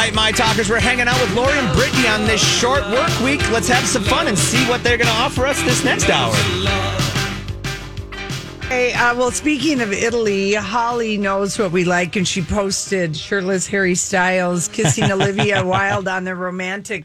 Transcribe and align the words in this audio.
right, 0.00 0.14
my 0.14 0.32
talkers, 0.32 0.70
we're 0.70 0.80
hanging 0.80 1.08
out 1.08 1.20
with 1.20 1.34
Lori 1.34 1.58
and 1.58 1.76
Brittany 1.76 2.08
on 2.08 2.24
this 2.24 2.40
short 2.40 2.82
work 2.90 3.10
week. 3.20 3.40
Let's 3.50 3.68
have 3.68 3.84
some 3.86 4.02
fun 4.02 4.28
and 4.28 4.38
see 4.38 4.64
what 4.66 4.82
they're 4.82 4.96
going 4.96 5.08
to 5.08 5.14
offer 5.14 5.44
us 5.44 5.60
this 5.62 5.84
next 5.84 6.08
hour. 6.08 6.32
Hey, 8.66 8.94
uh, 8.94 9.14
well, 9.14 9.30
speaking 9.30 9.82
of 9.82 9.92
Italy, 9.92 10.54
Holly 10.54 11.18
knows 11.18 11.58
what 11.58 11.70
we 11.70 11.84
like, 11.84 12.16
and 12.16 12.26
she 12.26 12.40
posted 12.40 13.14
shirtless 13.14 13.66
Harry 13.66 13.94
Styles 13.94 14.68
kissing 14.68 15.04
Olivia 15.12 15.66
Wilde 15.66 16.08
on 16.08 16.24
their 16.24 16.36
romantic 16.36 17.04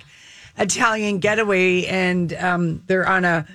Italian 0.57 1.20
getaway, 1.20 1.86
and 1.88 2.32
um, 2.36 2.82
they're 2.88 3.07
on 3.07 3.25
a 3.25 3.46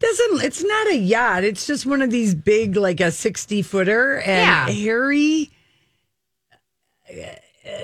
doesn't 0.00 0.44
it's 0.44 0.62
not 0.62 0.86
a 0.92 0.96
yacht 0.96 1.42
it's 1.42 1.66
just 1.66 1.84
one 1.84 2.02
of 2.02 2.10
these 2.12 2.32
big 2.32 2.76
like 2.76 3.00
a 3.00 3.10
60 3.10 3.62
footer 3.62 4.20
and 4.20 4.70
Yeah. 4.70 4.70
harry 4.70 5.50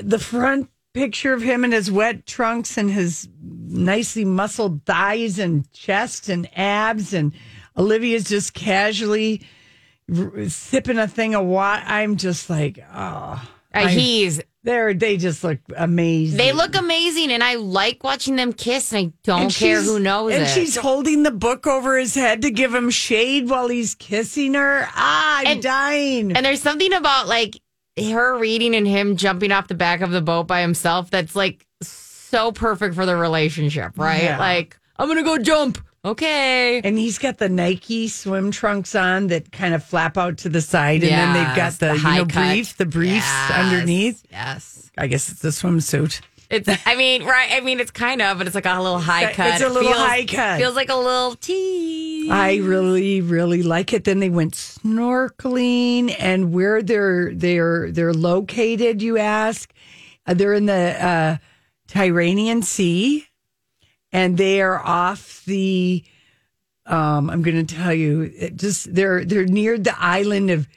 the 0.03 0.19
front 0.19 0.71
picture 0.93 1.32
of 1.32 1.43
him 1.43 1.64
in 1.64 1.72
his 1.72 1.90
wet 1.90 2.25
trunks 2.27 2.77
and 2.79 2.90
his 2.90 3.29
nicely 3.43 4.25
muscled 4.25 4.85
thighs 4.85 5.39
and 5.39 5.71
chest 5.72 6.29
and 6.29 6.49
abs 6.57 7.13
and 7.13 7.32
olivia's 7.76 8.25
just 8.29 8.54
casually 8.54 9.43
r- 10.17 10.49
sipping 10.49 10.99
a 10.99 11.09
thing 11.09 11.35
of 11.35 11.45
what 11.45 11.82
i'm 11.86 12.17
just 12.17 12.49
like 12.49 12.79
oh 12.95 13.43
Uh, 13.75 13.89
he's 13.89 14.40
they're 14.62 14.95
they 14.95 15.17
just 15.17 15.43
look 15.43 15.59
amazing 15.76 16.39
they 16.39 16.53
look 16.53 16.75
amazing, 16.76 17.31
and 17.32 17.43
I 17.45 17.57
like 17.57 18.03
watching 18.04 18.37
them 18.37 18.53
kiss, 18.54 18.93
and 18.93 19.09
I 19.09 19.12
don't 19.25 19.43
And 19.43 19.54
care 19.54 19.82
who 19.82 19.98
knows 19.98 20.32
and 20.32 20.45
it. 20.45 20.48
she's 20.48 20.75
holding 20.76 21.23
the 21.23 21.31
book 21.32 21.67
over 21.67 21.98
his 21.98 22.14
head 22.14 22.40
to 22.43 22.51
give 22.51 22.73
him 22.75 22.89
shade 22.89 23.51
while 23.51 23.68
he's 23.68 23.95
kissing 23.95 24.54
her. 24.54 24.87
Ah, 24.95 25.40
I'm 25.40 25.46
And- 25.48 25.62
dying. 25.62 26.32
and 26.37 26.46
there's 26.46 26.62
something 26.62 26.95
about 26.95 27.29
like 27.29 27.61
her 27.98 28.39
reading 28.39 28.75
and 28.75 28.86
him 28.86 29.16
jumping 29.16 29.53
off 29.53 29.68
the 29.68 29.75
back 29.75 30.00
of 30.00 30.11
the 30.11 30.21
boat 30.21 30.44
by 30.48 30.61
himself 30.61 31.11
that's 31.11 31.36
like 31.36 31.66
so 31.82 32.50
perfect 32.53 32.94
for 32.94 33.06
the 33.06 33.17
relationship, 33.17 33.92
right? 33.97 34.23
Yeah. 34.25 34.39
Like 34.39 34.78
I'm 34.97 35.09
gonna 35.09 35.23
go 35.23 35.39
jump. 35.39 35.78
Okay. 36.05 36.81
And 36.84 36.98
he's 36.98 37.17
got 37.19 37.39
the 37.39 37.48
Nike 37.48 38.09
swim 38.09 38.51
trunks 38.51 38.95
on 38.95 39.28
that 39.28 39.51
kind 39.53 39.73
of 39.73 39.83
flap 39.83 40.19
out 40.19 40.36
to 40.39 40.51
the 40.51 40.61
side, 40.61 41.03
and 41.03 41.11
then 41.12 41.33
they've 41.33 41.56
got 41.56 41.73
the, 41.75 41.86
the 41.95 41.97
you 41.97 42.17
know 42.17 42.25
brief, 42.27 42.77
the 42.77 42.84
briefs 42.84 43.25
Yes. 43.25 43.51
underneath. 43.53 44.23
Yes. 44.31 44.91
I 44.98 45.06
guess 45.06 45.31
it's 45.31 45.42
a 45.45 45.48
swimsuit. 45.48 46.20
It's. 46.50 46.69
I 46.87 46.95
mean, 46.97 47.25
right. 47.25 47.50
I 47.53 47.61
mean, 47.61 47.81
it's 47.81 47.91
kind 47.91 48.20
of, 48.23 48.39
but 48.39 48.47
it's 48.47 48.55
like 48.55 48.67
a 48.67 48.81
little 48.81 48.98
high 48.98 49.33
cut. 49.33 49.55
It's 49.55 49.62
a 49.62 49.69
little 49.69 49.92
Feels- 49.92 49.97
high 50.06 50.25
cut. 50.25 50.59
Feels 50.61 50.77
like 50.77 50.89
a 50.91 50.97
little 50.97 51.34
tease. 51.36 52.31
I 52.31 52.56
really, 52.56 53.20
really 53.20 53.62
like 53.62 53.92
it. 53.92 54.05
Then 54.05 54.19
they 54.20 54.31
went 54.31 54.55
snorkeling, 54.55 56.14
and 56.19 56.53
where 56.53 56.83
they're 56.83 57.34
they're 57.34 57.91
they're 57.91 58.14
located, 58.14 59.03
you 59.03 59.19
ask. 59.19 59.73
Uh, 60.27 60.34
they're 60.34 60.55
in 60.55 60.67
the 60.67 61.05
uh, 61.05 61.36
Tyrrhenian 61.89 62.62
Sea, 62.64 63.27
and 64.12 64.36
they 64.36 64.61
are 64.61 64.79
off 64.84 65.42
the. 65.47 66.05
Um, 66.86 67.31
I'm 67.31 67.41
going 67.41 67.64
to 67.67 67.75
tell 67.75 67.95
you, 67.95 68.31
it 68.36 68.56
just 68.56 68.95
they're 68.95 69.25
they're 69.25 69.47
near 69.47 69.79
the 69.79 69.98
island 69.98 70.51
of 70.51 70.69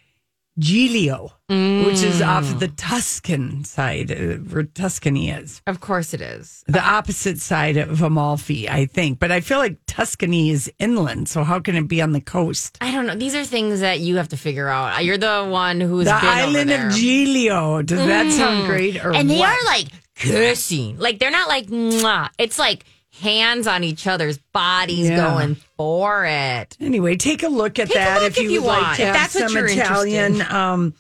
Giglio, 0.60 1.34
which 1.50 2.02
is 2.02 2.22
off 2.22 2.46
mm. 2.46 2.60
the 2.60 2.68
Tuscan 2.68 3.64
side, 3.64 4.12
uh, 4.12 4.36
where 4.36 4.64
Tuscany 4.64 5.30
is 5.30 5.62
Of 5.68 5.80
course 5.80 6.14
it 6.14 6.22
is. 6.22 6.64
the 6.68 6.82
opposite 6.82 7.40
side 7.40 7.78
of 7.78 8.02
Amalfi, 8.02 8.68
I 8.70 8.86
think. 8.86 9.20
But 9.20 9.32
I 9.32 9.42
feel 9.42 9.60
like 9.60 9.78
Tuscany 9.86 10.50
is 10.50 10.72
inland, 10.80 11.30
so 11.30 11.44
how 11.44 11.60
can 11.60 11.76
it 11.76 11.88
be 11.88 12.02
on 12.02 12.12
the 12.12 12.22
coast? 12.22 12.78
I 12.82 12.92
don't 12.92 13.06
know. 13.06 13.16
These 13.16 13.36
are 13.36 13.44
things 13.44 13.82
that 13.82 14.00
you 14.00 14.18
have 14.18 14.30
to 14.30 14.38
figure 14.38 14.68
out. 14.68 14.98
Uh, 14.98 15.02
you're 15.02 15.18
the 15.18 15.48
one 15.50 15.80
who's 15.80 16.06
the 16.06 16.14
island 16.14 16.72
of 16.72 16.94
Giglio. 16.94 17.82
Does 17.82 18.06
that 18.08 18.32
sound 18.32 18.64
mm. 18.64 18.68
great? 18.68 19.04
Or 19.04 19.14
and 19.14 19.30
they 19.30 19.40
what? 19.40 19.50
are 19.50 19.66
like 19.66 19.88
kissing. 20.16 20.98
Like 20.98 21.20
they're 21.20 21.32
not 21.32 21.48
like 21.48 21.68
Mwah. 21.68 22.30
it's 22.38 22.58
like 22.58 22.84
hands 23.20 23.68
on 23.68 23.84
each 23.84 24.08
other's 24.08 24.38
bodies 24.38 25.10
Yeah. 25.10 25.18
going 25.18 25.56
for 25.78 26.26
it. 26.26 26.78
Anyway, 26.80 27.16
take 27.18 27.44
a 27.44 27.48
look 27.50 27.80
at 27.80 27.88
Take 27.88 27.96
that 27.96 28.22
look 28.22 28.32
if 28.32 28.38
you 28.40 28.50
you 28.52 28.62
would 28.62 28.68
like 28.68 28.82
want, 28.82 28.96
to 28.98 29.02
if 29.04 29.08
have 29.08 29.16
that's 29.16 29.36
what 29.36 29.50
some 29.50 29.58
you're 29.58 29.66
Italian. 29.68 30.42
Um, 30.44 30.94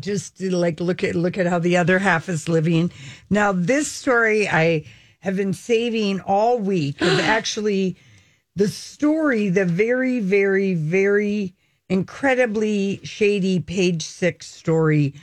just 0.00 0.38
to 0.38 0.54
like 0.56 0.80
look 0.80 1.04
at 1.04 1.14
look 1.14 1.36
at 1.36 1.46
how 1.46 1.58
the 1.58 1.76
other 1.76 1.98
half 1.98 2.28
is 2.28 2.48
living. 2.48 2.90
Now, 3.28 3.52
this 3.52 3.90
story 3.92 4.48
I 4.48 4.84
have 5.20 5.36
been 5.36 5.52
saving 5.52 6.20
all 6.20 6.58
week. 6.58 7.00
is 7.02 7.18
actually, 7.20 7.96
the 8.56 8.68
story, 8.68 9.48
the 9.50 9.64
very, 9.64 10.20
very, 10.20 10.74
very 10.74 11.54
incredibly 11.88 13.00
shady 13.04 13.60
page 13.60 14.02
six 14.02 14.46
story 14.50 15.14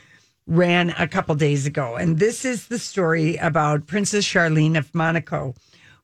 ran 0.46 0.90
a 0.98 1.06
couple 1.08 1.34
days 1.34 1.66
ago. 1.66 1.96
And 1.96 2.18
this 2.18 2.44
is 2.44 2.66
the 2.68 2.78
story 2.78 3.36
about 3.36 3.86
Princess 3.86 4.24
Charlene 4.24 4.76
of 4.78 4.92
Monaco, 4.94 5.54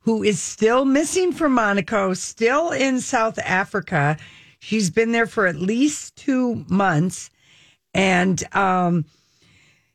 who 0.07 0.23
is 0.23 0.41
still 0.41 0.85
missing 0.85 1.33
from 1.33 1.53
Monaco, 1.53 2.15
still 2.15 2.71
in 2.71 3.01
South 3.01 3.41
Africa. 3.41 4.17
She's 4.61 4.89
been 4.89 5.11
there 5.11 5.27
for 5.27 5.49
at 5.49 5.57
least 5.57 6.15
two 6.15 6.65
months. 6.69 7.29
And 7.93 8.41
um, 8.55 9.05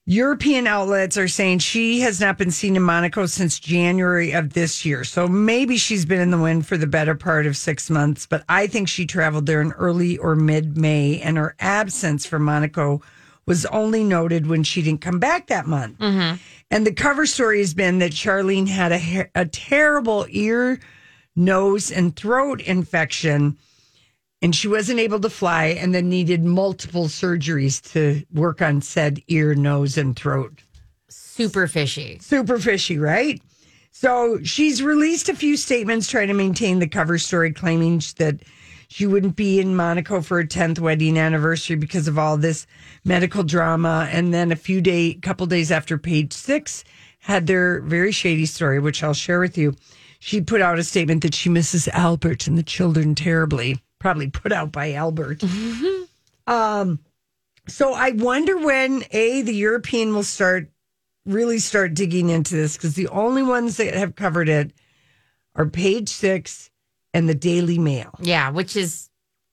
European 0.05 0.67
outlets 0.67 1.17
are 1.17 1.29
saying 1.29 1.59
she 1.59 2.01
has 2.01 2.19
not 2.19 2.37
been 2.37 2.51
seen 2.51 2.75
in 2.75 2.81
Monaco 2.81 3.25
since 3.25 3.57
January 3.57 4.33
of 4.33 4.51
this 4.51 4.83
year. 4.83 5.05
So 5.05 5.29
maybe 5.29 5.77
she's 5.77 6.05
been 6.05 6.19
in 6.19 6.31
the 6.31 6.37
wind 6.37 6.67
for 6.67 6.75
the 6.75 6.87
better 6.87 7.15
part 7.15 7.45
of 7.45 7.55
six 7.55 7.89
months, 7.89 8.25
but 8.25 8.43
I 8.49 8.67
think 8.67 8.89
she 8.89 9.05
traveled 9.05 9.45
there 9.45 9.61
in 9.61 9.71
early 9.71 10.17
or 10.17 10.35
mid 10.35 10.77
May, 10.77 11.21
and 11.21 11.37
her 11.37 11.55
absence 11.57 12.25
from 12.25 12.43
Monaco 12.43 13.01
was 13.45 13.65
only 13.67 14.03
noted 14.03 14.47
when 14.47 14.63
she 14.63 14.81
didn't 14.81 15.01
come 15.01 15.19
back 15.19 15.47
that 15.47 15.65
month. 15.65 15.97
Mm-hmm. 15.99 16.37
And 16.69 16.87
the 16.87 16.93
cover 16.93 17.25
story 17.25 17.59
has 17.59 17.73
been 17.73 17.99
that 17.99 18.11
Charlene 18.11 18.67
had 18.67 18.91
a, 18.91 19.29
a 19.35 19.45
terrible 19.45 20.25
ear, 20.29 20.79
nose, 21.35 21.91
and 21.91 22.15
throat 22.15 22.61
infection 22.61 23.57
and 24.41 24.55
she 24.55 24.67
wasn't 24.67 24.99
able 24.99 25.19
to 25.19 25.29
fly 25.29 25.65
and 25.65 25.93
then 25.93 26.09
needed 26.09 26.43
multiple 26.43 27.05
surgeries 27.05 27.81
to 27.93 28.25
work 28.33 28.61
on 28.61 28.81
said 28.81 29.21
ear, 29.27 29.53
nose, 29.53 29.97
and 29.97 30.15
throat. 30.15 30.63
Super 31.09 31.67
fishy. 31.67 32.17
Super 32.21 32.57
fishy, 32.57 32.97
right? 32.97 33.41
So 33.91 34.41
she's 34.43 34.81
released 34.81 35.29
a 35.29 35.35
few 35.35 35.57
statements 35.57 36.09
trying 36.09 36.29
to 36.29 36.33
maintain 36.33 36.79
the 36.79 36.87
cover 36.87 37.17
story, 37.17 37.51
claiming 37.53 38.01
that 38.17 38.41
she 38.91 39.07
wouldn't 39.07 39.37
be 39.37 39.61
in 39.61 39.73
Monaco 39.73 40.19
for 40.19 40.41
her 40.41 40.43
10th 40.43 40.77
wedding 40.79 41.17
anniversary 41.17 41.77
because 41.77 42.09
of 42.09 42.19
all 42.19 42.35
this 42.35 42.67
medical 43.05 43.41
drama. 43.41 44.09
And 44.11 44.33
then 44.33 44.51
a 44.51 44.57
few 44.57 44.81
day, 44.81 45.13
couple 45.13 45.45
days 45.45 45.71
after 45.71 45.97
page 45.97 46.33
six 46.33 46.83
had 47.19 47.47
their 47.47 47.79
very 47.79 48.11
shady 48.11 48.45
story, 48.45 48.79
which 48.79 49.01
I'll 49.01 49.13
share 49.13 49.39
with 49.39 49.57
you. 49.57 49.75
She 50.19 50.41
put 50.41 50.59
out 50.59 50.77
a 50.77 50.83
statement 50.83 51.23
that 51.23 51.33
she 51.33 51.47
misses 51.47 51.87
Albert 51.87 52.47
and 52.47 52.57
the 52.57 52.63
children 52.63 53.15
terribly, 53.15 53.79
probably 53.97 54.29
put 54.29 54.51
out 54.51 54.73
by 54.73 54.91
Albert. 54.91 55.41
um, 56.47 56.99
so 57.69 57.93
I 57.93 58.11
wonder 58.11 58.57
when 58.57 59.05
a 59.11 59.41
the 59.41 59.55
European 59.55 60.13
will 60.13 60.23
start 60.23 60.69
really 61.25 61.59
start 61.59 61.93
digging 61.93 62.27
into 62.27 62.55
this 62.55 62.75
because 62.75 62.95
the 62.95 63.07
only 63.07 63.41
ones 63.41 63.77
that 63.77 63.93
have 63.93 64.17
covered 64.17 64.49
it 64.49 64.73
are 65.55 65.65
Page 65.65 66.09
Six 66.09 66.70
and 67.13 67.27
the 67.29 67.35
Daily 67.35 67.77
Mail. 67.77 68.11
Yeah, 68.21 68.49
which 68.51 68.75
is 68.75 69.07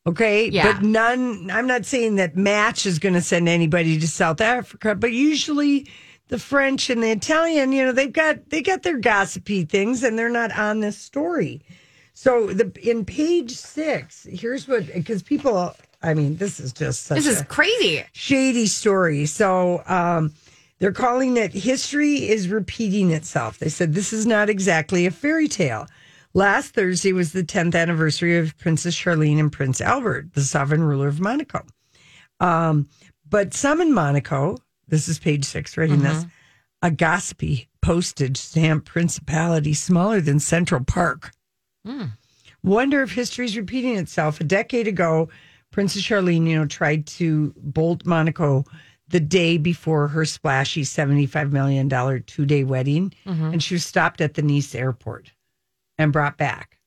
Okay, 0.07 0.49
Yeah. 0.49 0.73
but 0.73 0.83
none. 0.83 1.51
I'm 1.51 1.67
not 1.67 1.85
saying 1.85 2.17
that 2.17 2.35
Match 2.35 2.87
is 2.87 2.99
going 2.99 3.15
to 3.15 3.21
send 3.21 3.47
anybody 3.47 3.99
to 4.01 4.09
South 4.09 4.41
Africa, 4.41 4.95
but 4.95 5.13
usually 5.13 5.87
the 6.29 6.39
French 6.39 6.89
and 6.89 7.03
the 7.03 7.11
Italian, 7.11 7.73
you 7.73 7.85
know, 7.85 7.93
they've 7.93 8.13
got 8.13 8.49
they 8.49 8.63
got 8.63 8.85
their 8.85 8.97
gossipy 8.99 9.65
things, 9.67 10.03
and 10.03 10.19
they're 10.19 10.31
not 10.31 10.57
on 10.57 10.81
this 10.81 10.97
story. 10.97 11.61
So 12.15 12.47
the 12.47 12.73
in 12.89 13.05
Page 13.05 13.51
Six, 13.51 14.27
here's 14.31 14.67
what 14.67 14.87
because 14.87 15.23
people. 15.23 15.75
I 16.01 16.15
mean, 16.15 16.37
this 16.37 16.61
is 16.61 16.73
just 16.73 17.05
such 17.05 17.17
this 17.17 17.27
is 17.27 17.41
a- 17.43 17.45
crazy. 17.45 18.05
shady 18.13 18.67
story. 18.67 19.27
So 19.27 19.83
um, 19.87 20.33
they're 20.79 20.93
calling 20.93 21.37
it 21.37 21.53
history 21.53 22.29
is 22.29 22.49
repeating 22.49 23.11
itself. 23.11 23.59
They 23.59 23.69
said 23.69 23.93
this 23.95 24.13
is 24.15 24.25
not 24.25 24.49
exactly 24.49 25.05
a 25.07 25.11
fairy 25.11 25.49
tale. 25.49 25.87
Last 26.35 26.75
Thursday 26.75 27.13
was 27.13 27.33
the 27.33 27.43
10th 27.43 27.75
anniversary 27.75 28.39
of 28.39 28.57
Princess 28.59 28.95
Charlene 28.95 29.41
and 29.41 29.51
Prince 29.51 29.81
Albert, 29.81 30.35
the 30.35 30.43
sovereign 30.43 30.83
ruler 30.83 31.09
of 31.09 31.21
Monaco. 31.21 31.65
Um, 32.41 32.89
but 33.29 33.55
some 33.55 33.81
in 33.81 33.93
Monaco, 33.93 34.59
this 34.87 35.09
is 35.09 35.19
page 35.19 35.45
six, 35.45 35.77
reading 35.77 36.01
this, 36.01 36.19
mm-hmm. 36.19 36.29
a 36.83 36.91
gossipy 36.91 37.69
postage 37.83 38.37
stamp 38.37 38.85
principality 38.85 39.75
smaller 39.75 40.21
than 40.21 40.39
Central 40.39 40.85
Park. 40.85 41.33
Mm. 41.87 42.11
Wonder 42.63 43.03
if 43.03 43.13
history's 43.13 43.57
repeating 43.57 43.97
itself. 43.97 44.41
A 44.41 44.45
decade 44.45 44.89
ago, 44.89 45.29
Princess 45.71 46.03
Charlene, 46.03 46.47
you 46.47 46.59
know, 46.59 46.67
tried 46.67 47.07
to 47.07 47.55
bolt 47.57 48.05
Monaco 48.05 48.65
the 49.09 49.21
day 49.21 49.57
before 49.57 50.09
her 50.09 50.25
splashy 50.25 50.83
$75 50.83 51.51
million 51.51 51.89
two 52.27 52.47
day 52.47 52.65
wedding. 52.65 53.13
Mm-hmm. 53.27 53.53
And 53.53 53.63
she 53.63 53.75
was 53.75 53.85
stopped 53.85 54.21
at 54.21 54.35
the 54.35 54.43
Nice 54.43 54.75
airport 54.75 55.33
and 55.99 56.13
brought 56.13 56.39
back. 56.39 56.79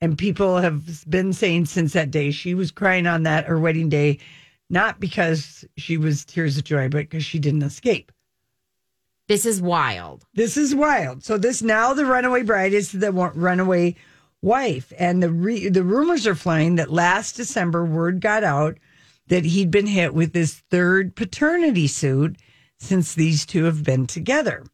And 0.00 0.16
people 0.16 0.58
have 0.58 1.08
been 1.08 1.32
saying 1.32 1.66
since 1.66 1.92
that 1.92 2.10
day 2.10 2.30
she 2.30 2.54
was 2.54 2.70
crying 2.70 3.06
on 3.06 3.24
that 3.24 3.46
her 3.46 3.58
wedding 3.58 3.88
day, 3.88 4.18
not 4.68 5.00
because 5.00 5.64
she 5.76 5.96
was 5.96 6.24
tears 6.24 6.56
of 6.56 6.64
joy, 6.64 6.88
but 6.88 7.00
because 7.00 7.24
she 7.24 7.38
didn't 7.38 7.62
escape. 7.62 8.12
This 9.28 9.46
is 9.46 9.60
wild. 9.60 10.24
This 10.34 10.56
is 10.56 10.74
wild. 10.74 11.22
So 11.22 11.38
this 11.38 11.62
now 11.62 11.94
the 11.94 12.06
runaway 12.06 12.42
bride 12.42 12.72
is 12.72 12.92
the 12.92 13.12
runaway 13.12 13.94
wife, 14.42 14.92
and 14.98 15.22
the 15.22 15.30
re, 15.30 15.68
the 15.68 15.84
rumors 15.84 16.26
are 16.26 16.34
flying 16.34 16.76
that 16.76 16.90
last 16.90 17.36
December 17.36 17.84
word 17.84 18.20
got 18.20 18.42
out 18.42 18.78
that 19.28 19.44
he'd 19.44 19.70
been 19.70 19.86
hit 19.86 20.14
with 20.14 20.34
his 20.34 20.54
third 20.70 21.14
paternity 21.14 21.86
suit 21.86 22.36
since 22.78 23.14
these 23.14 23.46
two 23.46 23.64
have 23.64 23.84
been 23.84 24.06
together, 24.06 24.64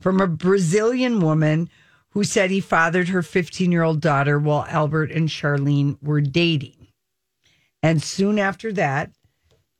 from 0.00 0.20
a 0.20 0.26
Brazilian 0.26 1.20
woman 1.20 1.68
who 2.10 2.24
said 2.24 2.50
he 2.50 2.60
fathered 2.60 3.08
her 3.08 3.22
15 3.22 3.70
year 3.70 3.82
old 3.82 4.00
daughter 4.00 4.38
while 4.38 4.66
Albert 4.68 5.10
and 5.10 5.28
Charlene 5.28 5.96
were 6.02 6.20
dating, 6.20 6.88
and 7.82 8.02
soon 8.02 8.38
after 8.38 8.72
that. 8.72 9.10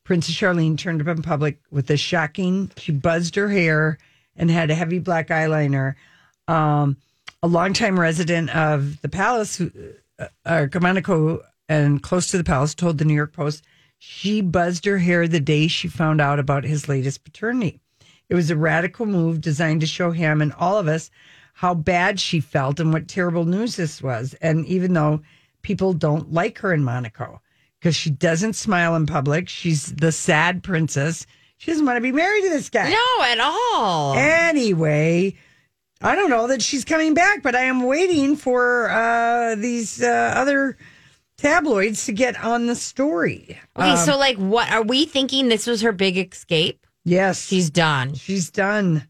Princess 0.04 0.34
Charlene 0.34 0.78
turned 0.78 1.06
up 1.06 1.14
in 1.14 1.22
public 1.22 1.60
with 1.70 1.90
a 1.90 1.98
shocking. 1.98 2.70
She 2.78 2.92
buzzed 2.92 3.34
her 3.34 3.50
hair 3.50 3.98
and 4.36 4.50
had 4.50 4.70
a 4.70 4.74
heavy 4.74 5.00
black 5.00 5.28
eyeliner. 5.28 5.96
Um, 6.46 6.96
a 7.42 7.46
longtime 7.46 8.00
resident 8.00 8.48
of 8.56 9.02
the 9.02 9.10
palace, 9.10 9.60
uh, 9.60 10.28
uh, 10.46 10.66
Monaco, 10.80 11.42
and 11.68 12.02
close 12.02 12.28
to 12.28 12.38
the 12.38 12.44
palace, 12.44 12.74
told 12.74 12.96
the 12.96 13.04
New 13.04 13.12
York 13.12 13.34
Post 13.34 13.64
she 13.98 14.40
buzzed 14.40 14.84
her 14.84 14.98
hair 14.98 15.28
the 15.28 15.40
day 15.40 15.66
she 15.66 15.88
found 15.88 16.20
out 16.20 16.38
about 16.38 16.64
his 16.64 16.88
latest 16.88 17.24
paternity. 17.24 17.80
It 18.28 18.34
was 18.34 18.50
a 18.50 18.56
radical 18.56 19.06
move 19.06 19.40
designed 19.40 19.80
to 19.80 19.86
show 19.86 20.12
him 20.12 20.40
and 20.40 20.52
all 20.52 20.78
of 20.78 20.86
us 20.86 21.10
how 21.58 21.74
bad 21.74 22.20
she 22.20 22.38
felt 22.38 22.78
and 22.78 22.92
what 22.92 23.08
terrible 23.08 23.44
news 23.44 23.74
this 23.74 24.00
was. 24.00 24.32
And 24.40 24.64
even 24.66 24.92
though 24.92 25.20
people 25.62 25.92
don't 25.92 26.32
like 26.32 26.58
her 26.58 26.72
in 26.72 26.84
Monaco 26.84 27.42
because 27.80 27.96
she 27.96 28.10
doesn't 28.10 28.52
smile 28.52 28.94
in 28.94 29.06
public, 29.06 29.48
she's 29.48 29.92
the 29.96 30.12
sad 30.12 30.62
princess. 30.62 31.26
She 31.56 31.72
doesn't 31.72 31.84
want 31.84 31.96
to 31.96 32.00
be 32.00 32.12
married 32.12 32.44
to 32.44 32.50
this 32.50 32.70
guy. 32.70 32.90
No, 32.90 33.24
at 33.24 33.40
all. 33.40 34.14
Anyway, 34.16 35.34
I 36.00 36.14
don't 36.14 36.30
know 36.30 36.46
that 36.46 36.62
she's 36.62 36.84
coming 36.84 37.12
back, 37.12 37.42
but 37.42 37.56
I 37.56 37.62
am 37.64 37.82
waiting 37.82 38.36
for 38.36 38.88
uh, 38.88 39.56
these 39.56 40.00
uh, 40.00 40.34
other 40.36 40.76
tabloids 41.38 42.06
to 42.06 42.12
get 42.12 42.40
on 42.44 42.66
the 42.66 42.76
story. 42.76 43.58
okay, 43.76 43.96
so 43.96 44.16
like, 44.16 44.36
what 44.36 44.70
are 44.70 44.84
we 44.84 45.06
thinking? 45.06 45.48
This 45.48 45.66
was 45.66 45.80
her 45.80 45.90
big 45.90 46.18
escape. 46.18 46.86
Yes, 47.04 47.46
She's 47.48 47.68
done. 47.68 48.14
she's 48.14 48.48
done. 48.48 49.08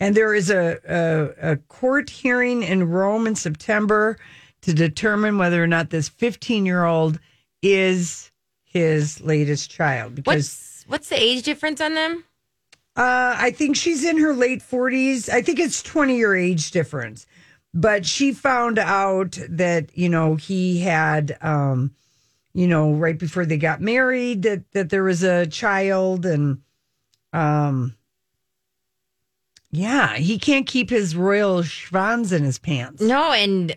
And 0.00 0.14
there 0.14 0.34
is 0.34 0.50
a, 0.50 0.78
a, 0.88 1.52
a 1.52 1.56
court 1.56 2.08
hearing 2.08 2.62
in 2.62 2.88
Rome 2.88 3.26
in 3.26 3.36
September 3.36 4.18
to 4.62 4.72
determine 4.72 5.38
whether 5.38 5.62
or 5.62 5.66
not 5.66 5.90
this 5.90 6.08
15 6.08 6.64
year 6.66 6.84
old 6.84 7.20
is 7.62 8.30
his 8.64 9.20
latest 9.20 9.70
child. 9.70 10.14
Because 10.14 10.34
What's 10.34 10.84
what's 10.88 11.08
the 11.10 11.22
age 11.22 11.42
difference 11.42 11.80
on 11.80 11.94
them? 11.94 12.24
Uh, 12.96 13.36
I 13.38 13.50
think 13.52 13.76
she's 13.76 14.04
in 14.04 14.18
her 14.18 14.32
late 14.34 14.60
40s. 14.60 15.28
I 15.28 15.42
think 15.42 15.60
it's 15.60 15.82
20 15.82 16.16
year 16.16 16.34
age 16.34 16.70
difference. 16.70 17.26
But 17.72 18.04
she 18.04 18.32
found 18.32 18.78
out 18.78 19.38
that, 19.48 19.96
you 19.96 20.08
know, 20.08 20.34
he 20.34 20.80
had, 20.80 21.38
um, 21.40 21.92
you 22.52 22.66
know, 22.66 22.92
right 22.92 23.16
before 23.16 23.46
they 23.46 23.58
got 23.58 23.80
married, 23.80 24.42
that, 24.42 24.70
that 24.72 24.90
there 24.90 25.04
was 25.04 25.22
a 25.22 25.46
child. 25.46 26.26
And, 26.26 26.62
um, 27.32 27.94
yeah, 29.70 30.16
he 30.16 30.38
can't 30.38 30.66
keep 30.66 30.90
his 30.90 31.14
royal 31.14 31.62
schwanz 31.62 32.32
in 32.32 32.44
his 32.44 32.58
pants. 32.58 33.00
No, 33.00 33.32
and 33.32 33.74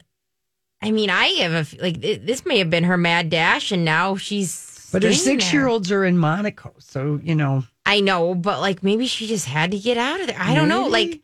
I 0.81 0.92
mean, 0.92 1.10
I 1.10 1.25
have 1.40 1.74
a 1.74 1.81
like 1.81 2.01
this 2.01 2.45
may 2.45 2.57
have 2.60 2.69
been 2.69 2.84
her 2.84 2.98
mad 2.98 3.30
dash, 3.30 3.72
and 3.72 3.86
now 3.86 4.16
she's. 4.16 4.90
But 4.92 5.04
her 5.04 5.13
six 5.13 5.51
year 5.51 5.68
olds 5.68 5.92
are 5.92 6.06
in 6.06 6.19
Monaco. 6.19 6.74
So, 6.78 7.19
you 7.24 7.34
know. 7.34 7.63
I 7.86 8.00
know, 8.00 8.36
but 8.36 8.60
like 8.60 8.84
maybe 8.84 9.07
she 9.07 9.25
just 9.25 9.48
had 9.48 9.72
to 9.72 9.80
get 9.80 9.98
out 9.98 10.22
of 10.22 10.28
there. 10.28 10.40
I 10.40 10.54
don't 10.54 10.69
know. 10.69 10.88
Like 10.88 11.22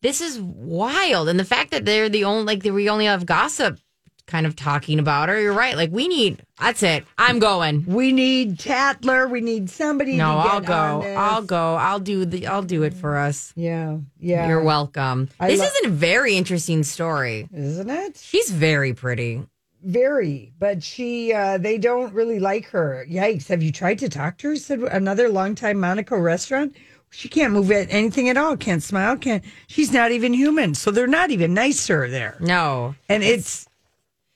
this 0.00 0.20
is 0.20 0.38
wild, 0.40 1.28
and 1.28 1.38
the 1.38 1.44
fact 1.44 1.70
that 1.70 1.84
they're 1.84 2.08
the 2.08 2.24
only 2.24 2.44
like 2.44 2.62
that 2.62 2.72
we 2.72 2.88
only 2.88 3.04
have 3.06 3.26
gossip 3.26 3.78
kind 4.26 4.46
of 4.46 4.56
talking 4.56 4.98
about 4.98 5.28
her. 5.28 5.40
You're 5.40 5.52
right. 5.52 5.76
Like 5.76 5.90
we 5.90 6.08
need. 6.08 6.42
That's 6.60 6.82
it. 6.82 7.04
I'm 7.18 7.38
going. 7.38 7.84
we 7.86 8.12
need 8.12 8.58
Tatler. 8.58 9.28
We 9.28 9.40
need 9.40 9.68
somebody 9.70 10.16
No, 10.16 10.32
to 10.32 10.38
I'll 10.38 10.60
go. 10.60 11.02
I'll 11.16 11.42
go. 11.42 11.74
I'll 11.74 12.00
do 12.00 12.24
the. 12.24 12.46
I'll 12.46 12.62
do 12.62 12.82
it 12.84 12.94
for 12.94 13.16
us. 13.16 13.52
Yeah. 13.56 13.98
Yeah. 14.18 14.48
You're 14.48 14.62
welcome. 14.62 15.28
I 15.40 15.48
this 15.48 15.60
lo- 15.60 15.66
is 15.66 15.86
a 15.86 15.88
very 15.88 16.36
interesting 16.36 16.82
story. 16.84 17.48
Isn't 17.52 17.90
it? 17.90 18.16
She's 18.16 18.50
very 18.50 18.94
pretty. 18.94 19.42
Very, 19.86 20.50
but 20.58 20.82
she, 20.82 21.34
uh, 21.34 21.58
they 21.58 21.76
don't 21.76 22.14
really 22.14 22.38
like 22.40 22.64
her. 22.70 23.04
Yikes. 23.06 23.48
Have 23.48 23.62
you 23.62 23.70
tried 23.70 23.98
to 23.98 24.08
talk 24.08 24.38
to 24.38 24.48
her? 24.48 24.56
Said 24.56 24.80
another 24.80 25.28
longtime 25.28 25.78
Monaco 25.78 26.16
restaurant. 26.16 26.74
She 27.10 27.28
can't 27.28 27.52
move 27.52 27.70
at 27.70 27.92
anything 27.92 28.30
at 28.30 28.38
all. 28.38 28.56
Can't 28.56 28.82
smile. 28.82 29.16
Can't. 29.18 29.44
She's 29.66 29.92
not 29.92 30.10
even 30.10 30.32
human. 30.32 30.74
So 30.74 30.90
they're 30.90 31.06
not 31.06 31.30
even 31.30 31.52
nice 31.52 31.86
to 31.88 31.92
her 31.96 32.08
there. 32.08 32.38
No, 32.40 32.94
And 33.10 33.22
it's 33.22 33.68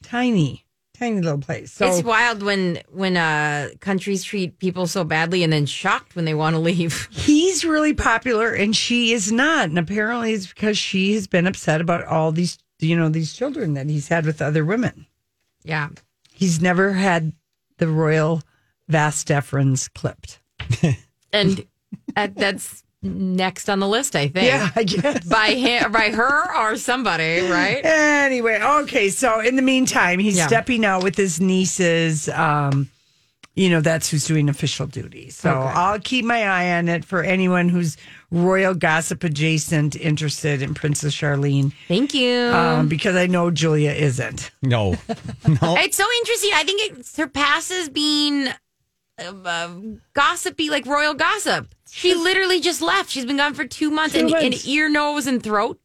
tiny, 0.08 0.64
tiny 0.98 1.20
little 1.20 1.38
place. 1.38 1.72
So 1.72 1.86
it's 1.88 2.02
wild 2.02 2.42
when 2.42 2.80
when 2.90 3.16
uh 3.16 3.70
countries 3.80 4.24
treat 4.24 4.58
people 4.58 4.86
so 4.86 5.04
badly 5.04 5.42
and 5.42 5.52
then 5.52 5.66
shocked 5.66 6.16
when 6.16 6.24
they 6.24 6.34
want 6.34 6.54
to 6.54 6.60
leave. 6.60 7.08
he's 7.12 7.64
really 7.64 7.94
popular 7.94 8.52
and 8.52 8.74
she 8.74 9.12
is 9.12 9.30
not. 9.30 9.68
And 9.68 9.78
apparently 9.78 10.32
it's 10.32 10.46
because 10.46 10.78
she 10.78 11.14
has 11.14 11.26
been 11.26 11.46
upset 11.46 11.80
about 11.80 12.04
all 12.04 12.32
these, 12.32 12.58
you 12.78 12.96
know, 12.96 13.08
these 13.08 13.32
children 13.34 13.74
that 13.74 13.88
he's 13.88 14.08
had 14.08 14.24
with 14.24 14.40
other 14.40 14.64
women. 14.64 15.06
Yeah. 15.62 15.88
He's 16.32 16.60
never 16.60 16.92
had 16.92 17.32
the 17.78 17.88
royal 17.88 18.42
vas 18.88 19.24
deferens 19.24 19.92
clipped. 19.92 20.40
And 21.30 21.66
that, 22.14 22.34
that's 22.36 22.82
next 23.02 23.68
on 23.70 23.78
the 23.80 23.88
list, 23.88 24.16
I 24.16 24.28
think. 24.28 24.46
Yeah, 24.46 24.70
I 24.74 24.82
guess. 24.84 25.24
By 25.28 25.48
him, 25.52 25.92
by 25.92 26.10
her 26.10 26.56
or 26.56 26.76
somebody, 26.76 27.40
right? 27.42 27.84
Anyway, 27.84 28.58
okay. 28.60 29.08
So 29.08 29.40
in 29.40 29.56
the 29.56 29.62
meantime, 29.62 30.18
he's 30.18 30.36
Yeah. 30.36 30.46
stepping 30.46 30.84
out 30.84 31.02
with 31.04 31.16
his 31.16 31.40
nieces. 31.40 32.28
Um, 32.28 32.88
you 33.54 33.68
know, 33.70 33.80
that's 33.80 34.08
who's 34.08 34.24
doing 34.24 34.48
official 34.48 34.86
duty. 34.86 35.30
So 35.30 35.50
Okay. 35.50 35.72
I'll 35.74 35.98
keep 35.98 36.24
my 36.24 36.44
eye 36.44 36.78
on 36.78 36.88
it 36.88 37.04
for 37.04 37.22
anyone 37.24 37.68
who's 37.68 37.96
royal 38.30 38.72
gossip 38.74 39.24
adjacent, 39.24 39.96
interested 39.96 40.62
in 40.62 40.74
Princess 40.74 41.12
Charlene, 41.14 41.72
Thank 41.88 42.14
you. 42.14 42.50
um, 42.54 42.86
because 42.88 43.16
I 43.16 43.26
know 43.26 43.50
Julia 43.50 43.90
isn't. 43.90 44.50
No, 44.62 44.90
no. 45.48 45.76
it's 45.78 45.96
so 45.96 46.04
interesting. 46.20 46.50
I 46.54 46.62
think 46.64 46.82
it 46.98 47.06
surpasses 47.06 47.88
being 47.88 48.48
uh, 49.18 49.70
gossipy, 50.14 50.70
like 50.70 50.86
royal 50.86 51.14
gossip. 51.14 51.74
She 51.90 52.14
literally 52.14 52.60
just 52.60 52.82
left. 52.82 53.10
She's 53.10 53.26
been 53.26 53.36
gone 53.36 53.54
for 53.54 53.64
two 53.64 53.90
months, 53.90 54.14
Two 54.14 54.26
and, 54.26 54.34
and 54.34 54.66
ear, 54.66 54.88
nose, 54.88 55.26
and 55.26 55.42
throat. 55.42 55.80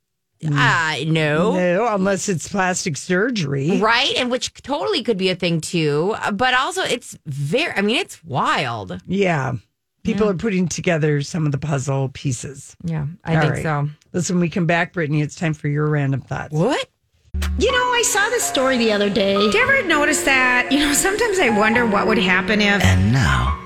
Uh, 0.46 0.98
no. 1.07 1.53
No, 1.53 1.88
unless 1.96 2.27
it's 2.27 2.50
plastic 2.50 2.98
surgery. 2.98 3.79
Right, 3.79 4.13
and 4.17 4.29
which 4.29 4.53
totally 4.62 5.01
could 5.01 5.17
be 5.17 5.29
a 5.29 5.36
thing 5.36 5.62
too. 5.62 6.15
But 6.34 6.53
also, 6.53 6.81
it's 6.84 7.17
very. 7.25 7.74
I 7.74 7.81
mean, 7.81 7.98
it's 7.98 8.24
wild. 8.24 9.01
Yeah. 9.07 9.53
People 10.03 10.27
are 10.27 10.34
putting 10.34 10.67
together 10.67 11.22
some 11.22 11.46
of 11.46 11.53
the 11.53 11.57
puzzle 11.57 12.10
pieces. 12.10 12.75
Yeah, 12.84 13.07
I 13.24 13.36
All 13.36 13.41
think 13.41 13.53
right. 13.53 13.63
so. 13.63 13.89
Listen, 14.12 14.36
when 14.36 14.41
we 14.41 14.50
come 14.50 14.65
back, 14.65 14.91
Brittany, 14.91 15.22
it's 15.22 15.36
time 15.36 15.53
for 15.53 15.69
your 15.69 15.88
random 15.88 16.19
thoughts. 16.19 16.53
What? 16.53 16.89
You 17.57 17.71
know, 17.71 17.77
I 17.77 18.03
saw 18.05 18.29
this 18.29 18.43
story 18.43 18.77
the 18.77 18.91
other 18.91 19.09
day. 19.09 19.33
Do 19.35 19.57
you 19.57 19.63
ever 19.63 19.87
notice 19.87 20.23
that? 20.23 20.71
You 20.71 20.79
know, 20.79 20.93
sometimes 20.93 21.39
I 21.39 21.49
wonder 21.49 21.85
what 21.85 22.07
would 22.07 22.17
happen 22.17 22.61
if 22.61 22.83
And 22.83 23.11
now, 23.11 23.59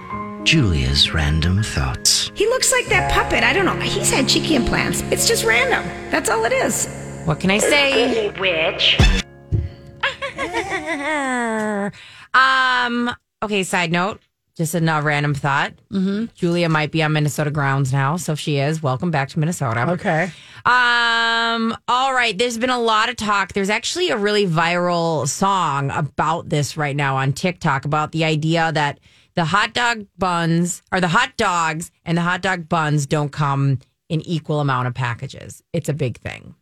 Julia's 0.44 1.14
random 1.14 1.64
thoughts. 1.64 2.32
he 2.34 2.46
looks 2.48 2.72
like 2.72 2.86
that 2.88 3.12
puppet. 3.12 3.44
I 3.44 3.54
don't 3.54 3.66
know. 3.66 3.76
He's 3.80 4.12
had 4.12 4.28
cheeky 4.30 4.56
implants. 4.56 5.02
It's 5.12 5.28
just 5.28 5.44
random. 5.46 5.84
That's 6.12 6.30
all 6.30 6.46
it 6.46 6.54
is. 6.54 6.88
What 7.26 7.40
can 7.40 7.52
I 7.52 7.58
say? 7.58 8.30
Witch. 8.40 8.98
um. 12.34 13.14
Okay. 13.44 13.64
Side 13.64 13.92
note. 13.92 14.22
Just 14.58 14.74
a 14.74 14.80
random 14.82 15.36
thought. 15.36 15.74
Mm-hmm. 15.94 16.26
Julia 16.34 16.68
might 16.68 16.90
be 16.92 17.04
on 17.04 17.14
Minnesota 17.14 17.52
grounds 17.52 17.94
now, 17.94 18.18
so 18.18 18.32
if 18.32 18.40
she 18.40 18.58
is, 18.58 18.82
welcome 18.82 19.12
back 19.12 19.30
to 19.30 19.40
Minnesota. 19.40 19.88
Okay. 19.92 20.32
Um, 20.66 21.78
all 21.88 22.12
right. 22.12 22.36
There's 22.36 22.58
been 22.58 22.72
a 22.72 22.80
lot 22.80 23.08
of 23.08 23.18
talk. 23.18 23.54
There's 23.54 23.70
actually 23.70 24.10
a 24.10 24.18
really 24.18 24.48
viral 24.48 25.28
song 25.28 25.92
about 25.92 26.50
this 26.50 26.76
right 26.76 26.96
now 26.96 27.18
on 27.18 27.34
TikTok 27.34 27.86
about 27.86 28.14
the 28.14 28.24
idea 28.24 28.72
that 28.72 29.00
the 29.36 29.46
hot 29.46 29.74
dog 29.74 30.08
buns 30.18 30.82
or 30.92 31.00
the 31.02 31.08
hot 31.08 31.38
dogs 31.38 31.92
and 32.04 32.18
the 32.18 32.24
hot 32.24 32.42
dog 32.42 32.68
buns 32.68 33.06
don't 33.06 33.32
come 33.32 33.78
in 34.10 34.22
equal 34.22 34.60
amount 34.60 34.88
of 34.88 34.96
packages. 34.96 35.62
It's 35.72 35.88
a 35.88 35.94
big 35.94 36.18
thing. 36.18 36.56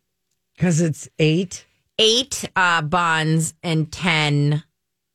Because 0.54 0.82
it's 0.82 1.08
eight. 1.18 1.64
Eight 1.98 2.44
uh, 2.54 2.82
buns 2.82 3.54
and 3.62 3.90
10 3.90 4.62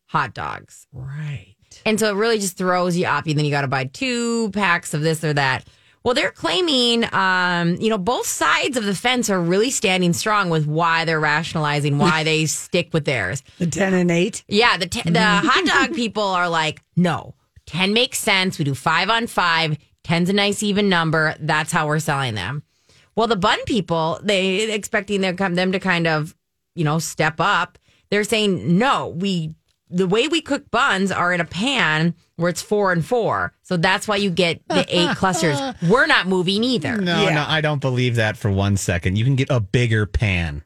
hot 0.08 0.34
dogs. 0.34 0.88
Right. 0.92 1.51
And 1.86 2.00
so 2.00 2.10
it 2.10 2.16
really 2.16 2.40
just 2.40 2.58
throws 2.58 2.98
you 2.98 3.06
off. 3.06 3.28
You 3.28 3.34
then 3.34 3.46
you 3.46 3.52
got 3.52 3.62
to 3.62 3.68
buy 3.68 3.86
two 3.86 4.52
packs 4.52 4.94
of 4.94 5.02
this 5.02 5.24
or 5.24 5.34
that. 5.34 5.66
Well, 6.04 6.16
they're 6.16 6.32
claiming, 6.32 7.06
um, 7.14 7.76
you 7.76 7.90
know, 7.90 8.00
both 8.00 8.26
sides 8.26 8.76
of 8.76 8.86
the 8.86 8.96
fence 8.96 9.30
are 9.30 9.40
really 9.40 9.70
standing 9.70 10.14
strong 10.14 10.50
with 10.50 10.66
why 10.66 11.06
they're 11.06 11.20
rationalizing 11.20 12.00
why 12.00 12.24
they 12.26 12.48
stick 12.48 12.90
with 12.92 13.06
theirs. 13.06 13.44
The 13.60 13.68
10 13.68 13.94
and 13.94 14.10
8. 14.10 14.44
Yeah, 14.48 14.78
the 14.78 14.88
t- 14.88 15.10
the 15.10 15.22
hot 15.22 15.66
dog 15.66 15.96
people 15.96 16.24
are 16.24 16.50
like, 16.50 16.82
no, 16.96 17.36
ten 17.68 17.94
makes 17.94 18.18
sense. 18.18 18.58
We 18.58 18.66
do 18.66 18.76
five 18.76 19.10
on 19.10 19.28
five. 19.28 19.78
Ten's 20.04 20.30
a 20.30 20.34
nice 20.34 20.64
even 20.64 20.90
number. 20.90 21.36
That's 21.40 21.72
how 21.72 21.88
we're 21.88 22.00
selling 22.00 22.34
them. 22.34 22.64
Well, 23.16 23.28
the 23.28 23.36
bun 23.36 23.60
people, 23.66 24.20
they 24.24 24.72
expecting 24.72 25.22
them 25.22 25.36
them 25.36 25.72
to 25.72 25.80
kind 25.80 26.08
of, 26.08 26.36
you 26.76 26.84
know, 26.84 27.00
step 27.00 27.36
up. 27.40 27.78
They're 28.10 28.24
saying 28.24 28.78
no. 28.78 29.10
We 29.10 29.56
the 29.92 30.08
way 30.08 30.28
we 30.28 30.42
cook 30.42 30.70
buns 30.72 31.12
are 31.12 31.34
in 31.34 31.42
a 31.42 31.46
pan 31.46 32.14
where 32.38 32.50
it's 32.50 32.62
four 32.62 32.92
and 32.92 33.06
four, 33.06 33.54
so 33.64 33.78
that's 33.78 34.08
why 34.08 34.16
you 34.16 34.30
get 34.32 34.62
the 34.68 34.86
eight 34.90 35.16
clusters. 35.18 35.60
We're 35.88 36.08
not 36.08 36.28
moving 36.28 36.64
either. 36.64 36.98
No, 36.98 37.24
Yeah. 37.24 37.36
no, 37.36 37.46
I 37.48 37.62
don't 37.62 37.82
believe 37.82 38.16
that 38.16 38.38
for 38.38 38.50
one 38.52 38.78
second. 38.78 39.18
You 39.18 39.24
can 39.26 39.36
get 39.36 39.50
a 39.50 39.60
bigger 39.60 40.06
pan. 40.06 40.64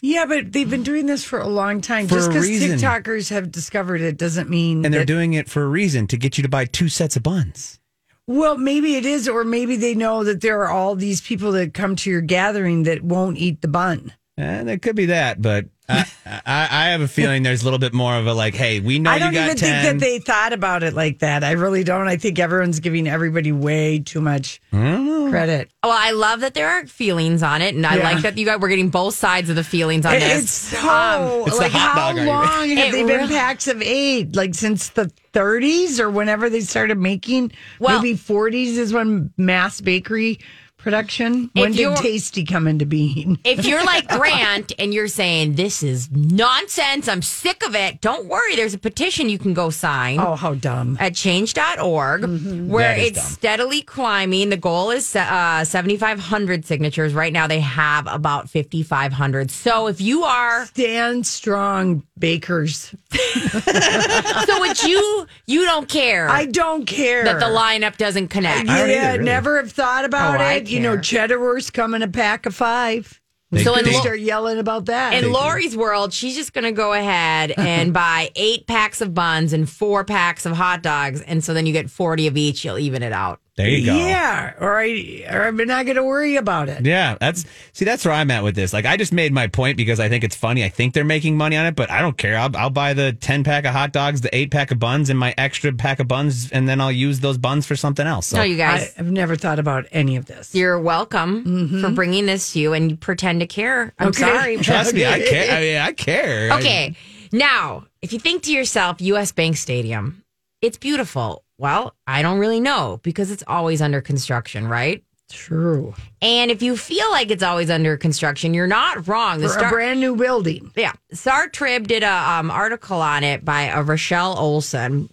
Yeah, 0.00 0.26
but 0.26 0.52
they've 0.52 0.70
been 0.70 0.84
doing 0.84 1.06
this 1.06 1.24
for 1.24 1.40
a 1.40 1.48
long 1.48 1.80
time. 1.80 2.06
For 2.06 2.14
Just 2.14 2.28
a 2.28 2.30
because 2.34 2.46
reason. 2.48 2.78
TikTokers 2.78 3.30
have 3.30 3.50
discovered 3.50 4.00
it 4.00 4.16
doesn't 4.16 4.48
mean 4.48 4.84
And 4.84 4.94
they're 4.94 5.00
that- 5.00 5.06
doing 5.06 5.32
it 5.32 5.48
for 5.48 5.64
a 5.64 5.68
reason 5.68 6.06
to 6.08 6.16
get 6.16 6.38
you 6.38 6.42
to 6.42 6.48
buy 6.48 6.66
two 6.66 6.88
sets 6.88 7.16
of 7.16 7.24
buns. 7.24 7.80
Well, 8.28 8.58
maybe 8.58 8.94
it 8.94 9.04
is, 9.06 9.26
or 9.26 9.42
maybe 9.42 9.74
they 9.74 9.94
know 9.94 10.22
that 10.22 10.40
there 10.42 10.60
are 10.62 10.68
all 10.68 10.94
these 10.94 11.20
people 11.20 11.50
that 11.52 11.74
come 11.74 11.96
to 11.96 12.10
your 12.10 12.20
gathering 12.20 12.82
that 12.84 13.02
won't 13.02 13.38
eat 13.38 13.60
the 13.62 13.68
bun. 13.68 14.12
Eh, 14.36 14.42
and 14.44 14.70
it 14.70 14.82
could 14.82 14.94
be 14.94 15.06
that, 15.06 15.42
but 15.42 15.64
I, 15.88 16.04
I, 16.26 16.68
I 16.70 16.88
have 16.90 17.00
a 17.00 17.08
feeling 17.08 17.42
there's 17.42 17.62
a 17.62 17.64
little 17.64 17.78
bit 17.78 17.94
more 17.94 18.14
of 18.14 18.26
a 18.26 18.34
like, 18.34 18.54
hey, 18.54 18.80
we 18.80 18.98
know 18.98 19.10
I 19.10 19.18
don't 19.18 19.32
you 19.32 19.38
got 19.38 19.44
even 19.46 19.56
10. 19.56 19.82
think 19.84 20.00
that 20.00 20.04
they 20.04 20.18
thought 20.18 20.52
about 20.52 20.82
it 20.82 20.92
like 20.94 21.20
that. 21.20 21.42
I 21.44 21.52
really 21.52 21.84
don't. 21.84 22.06
I 22.08 22.16
think 22.16 22.38
everyone's 22.38 22.80
giving 22.80 23.08
everybody 23.08 23.52
way 23.52 23.98
too 24.00 24.20
much 24.20 24.60
mm. 24.72 25.30
credit. 25.30 25.70
Well, 25.82 25.92
I 25.96 26.10
love 26.10 26.40
that 26.40 26.54
there 26.54 26.68
are 26.68 26.86
feelings 26.86 27.42
on 27.42 27.62
it, 27.62 27.74
and 27.74 27.86
I 27.86 27.96
Yeah. 27.96 28.02
like 28.04 28.22
that 28.22 28.36
you 28.36 28.44
guys 28.44 28.58
we're 28.60 28.68
getting 28.68 28.90
both 28.90 29.14
sides 29.14 29.48
of 29.48 29.56
the 29.56 29.64
feelings 29.64 30.04
on 30.04 30.14
It- 30.14 30.20
this. 30.20 30.74
Um, 30.74 30.78
it's 30.78 30.82
so 30.82 31.44
It's 31.46 31.56
the 31.56 31.62
like 31.62 31.72
hot 31.72 31.94
how 31.96 32.12
dog 32.12 32.26
long 32.26 32.44
argument. 32.46 32.78
have 32.80 32.94
It 32.94 33.06
they 33.06 33.16
been 33.18 33.28
packs 33.28 33.66
of 33.68 33.80
eight? 33.80 34.36
Like 34.36 34.54
since 34.54 34.90
the 34.90 35.10
30s 35.32 36.00
or 36.00 36.10
whenever 36.10 36.50
they 36.50 36.60
started 36.60 36.98
making. 36.98 37.52
Well- 37.78 38.02
maybe 38.02 38.16
40s 38.18 38.76
is 38.76 38.92
when 38.92 39.32
mass 39.36 39.80
bakery 39.80 40.40
production. 40.88 41.50
When 41.52 41.72
did 41.72 41.80
you're- 41.80 41.96
Tasty 41.96 42.44
come 42.44 42.66
into 42.66 42.86
being? 42.86 43.38
if 43.44 43.66
you're 43.66 43.84
like 43.84 44.08
Grant 44.18 44.72
and 44.78 44.94
you're 44.94 45.08
saying 45.08 45.54
this 45.56 45.82
is 45.82 46.10
nonsense, 46.10 47.08
I'm 47.08 47.20
sick 47.22 47.62
of 47.66 47.74
it. 47.74 48.00
Don't 48.00 48.26
worry, 48.26 48.56
there's 48.56 48.72
a 48.74 48.78
petition 48.78 49.28
you 49.28 49.38
can 49.38 49.52
go 49.54 49.68
sign. 49.70 50.18
Oh, 50.18 50.34
how 50.34 50.54
dumb! 50.54 50.96
at 51.00 51.14
change.org 51.14 52.22
where 52.70 52.94
That 52.94 52.98
is 52.98 53.08
it's 53.08 53.18
dumb. 53.22 53.32
steadily 53.32 53.82
climbing. 53.82 54.48
The 54.48 54.56
goal 54.56 54.90
is 54.90 55.14
uh, 55.14 55.64
7,500 55.64 56.64
signatures. 56.64 57.12
Right 57.14 57.32
now, 57.32 57.46
they 57.46 57.60
have 57.60 58.06
about 58.06 58.48
5,500. 58.48 59.50
So 59.50 59.86
if 59.88 60.00
you 60.00 60.24
are, 60.24 60.64
Stand 60.66 61.26
strong, 61.26 62.02
bakers. 62.18 62.94
so 63.12 64.60
would 64.60 64.82
you, 64.82 65.26
you 65.46 65.64
don't 65.64 65.88
care 65.88 66.28
I 66.28 66.46
don't 66.46 66.84
care 66.86 67.24
that 67.24 67.40
the 67.40 67.46
lineup 67.46 67.96
doesn't 67.96 68.28
connect. 68.28 68.68
I 68.68 68.78
don't 68.78 68.88
Yeah, 68.90 69.08
either, 69.10 69.12
really. 69.18 69.24
never 69.24 69.56
have 69.58 69.72
thought 69.72 70.04
about 70.04 70.40
Oh, 70.40 70.42
I 70.42 70.54
it. 70.54 70.68
You 70.78 70.82
know, 70.84 70.94
care. 70.94 71.02
cheddar 71.02 71.38
wurst 71.40 71.72
come 71.72 71.94
in 71.94 72.02
a 72.02 72.08
pack 72.08 72.46
of 72.46 72.54
five. 72.54 73.20
They- 73.50 73.64
So 73.64 73.74
they- 73.76 73.92
Start 73.92 74.20
yelling 74.20 74.58
about 74.58 74.86
that. 74.86 75.14
In 75.14 75.32
Lori's 75.32 75.76
world, 75.76 76.12
she's 76.12 76.34
just 76.36 76.52
going 76.52 76.64
to 76.64 76.72
go 76.72 76.92
ahead 76.92 77.50
and 77.56 77.92
buy 77.92 78.30
eight 78.36 78.66
packs 78.66 79.00
of 79.00 79.14
buns 79.14 79.52
and 79.52 79.68
four 79.68 80.04
packs 80.04 80.44
of 80.46 80.52
hot 80.56 80.82
dogs. 80.82 81.20
And 81.22 81.42
so 81.42 81.54
then 81.54 81.64
you 81.66 81.72
get 81.72 81.88
40 81.90 82.26
of 82.26 82.36
each. 82.36 82.64
You'll 82.64 82.78
even 82.78 83.02
it 83.02 83.12
out. 83.12 83.40
There 83.58 83.68
you 83.68 83.84
go. 83.84 83.96
Yeah, 83.96 84.54
or 84.60 84.78
I, 84.78 85.24
or 85.30 85.42
I'm 85.48 85.56
not 85.56 85.84
going 85.84 85.96
to 85.96 86.04
worry 86.04 86.36
about 86.36 86.68
it. 86.68 86.86
Yeah, 86.86 87.16
that's 87.20 87.44
see, 87.72 87.84
that's 87.84 88.04
where 88.04 88.14
I'm 88.14 88.30
at 88.30 88.44
with 88.44 88.54
this. 88.54 88.72
Like, 88.72 88.86
I 88.86 88.96
just 88.96 89.12
made 89.12 89.32
my 89.32 89.48
point 89.48 89.76
because 89.76 89.98
I 89.98 90.08
think 90.08 90.22
it's 90.22 90.36
funny. 90.36 90.62
I 90.62 90.68
think 90.68 90.94
they're 90.94 91.04
making 91.04 91.36
money 91.36 91.56
on 91.56 91.66
it, 91.66 91.74
but 91.74 91.90
I 91.90 92.00
don't 92.00 92.16
care. 92.16 92.38
I'll, 92.38 92.56
I'll 92.56 92.70
buy 92.70 92.94
the 92.94 93.12
ten 93.12 93.42
pack 93.42 93.64
of 93.64 93.72
hot 93.72 93.92
dogs, 93.92 94.20
the 94.20 94.34
eight 94.34 94.52
pack 94.52 94.70
of 94.70 94.78
buns, 94.78 95.10
and 95.10 95.18
my 95.18 95.34
extra 95.36 95.72
pack 95.72 95.98
of 95.98 96.06
buns, 96.06 96.52
and 96.52 96.68
then 96.68 96.80
I'll 96.80 96.92
use 96.92 97.18
those 97.18 97.36
buns 97.36 97.66
for 97.66 97.74
something 97.74 98.06
else. 98.06 98.28
So, 98.28 98.36
No, 98.36 98.42
you 98.44 98.56
guys. 98.56 98.94
I've 98.96 99.10
never 99.10 99.34
thought 99.34 99.58
about 99.58 99.86
any 99.90 100.14
of 100.14 100.26
this. 100.26 100.54
You're 100.54 100.78
welcome 100.78 101.44
mm-hmm. 101.44 101.80
for 101.80 101.90
bringing 101.90 102.26
this 102.26 102.52
to 102.52 102.60
you 102.60 102.72
and 102.74 102.92
you 102.92 102.96
pretend 102.96 103.40
to 103.40 103.46
care. 103.48 103.92
I'm 103.98 104.08
Okay. 104.08 104.20
sorry. 104.20 104.56
trust 104.62 104.94
me, 104.94 105.04
I 105.04 105.18
care. 105.18 105.50
I 105.56 105.60
mean, 105.60 105.76
I 105.78 105.92
care. 105.92 106.52
I- 106.52 106.58
Okay. 106.58 106.96
Now, 107.32 107.84
if 108.00 108.12
you 108.12 108.18
think 108.18 108.44
to 108.44 108.52
yourself, 108.52 109.00
US 109.00 109.32
Bank 109.32 109.56
Stadium, 109.56 110.22
it's 110.62 110.78
beautiful. 110.78 111.42
Well, 111.58 111.94
I 112.06 112.22
don't 112.22 112.38
really 112.38 112.60
know 112.60 113.00
because 113.02 113.30
it's 113.30 113.42
always 113.46 113.82
under 113.82 114.00
construction, 114.00 114.68
right? 114.68 115.02
True. 115.30 115.94
And 116.22 116.50
if 116.50 116.62
you 116.62 116.76
feel 116.76 117.10
like 117.10 117.30
it's 117.30 117.42
always 117.42 117.68
under 117.68 117.96
construction, 117.96 118.54
you're 118.54 118.66
not 118.66 119.06
wrong. 119.08 119.40
The 119.40 119.48
For 119.48 119.66
a 119.66 119.68
brand 119.68 120.00
new 120.00 120.16
building. 120.16 120.72
yeah, 120.74 120.92
Star 121.12 121.48
Trib 121.48 121.86
did 121.86 122.02
a 122.02 122.30
um, 122.30 122.50
article 122.50 123.02
on 123.02 123.24
it 123.24 123.44
by 123.44 123.70
uh, 123.70 123.82
Rochelle 123.82 124.38
Olson, 124.38 125.10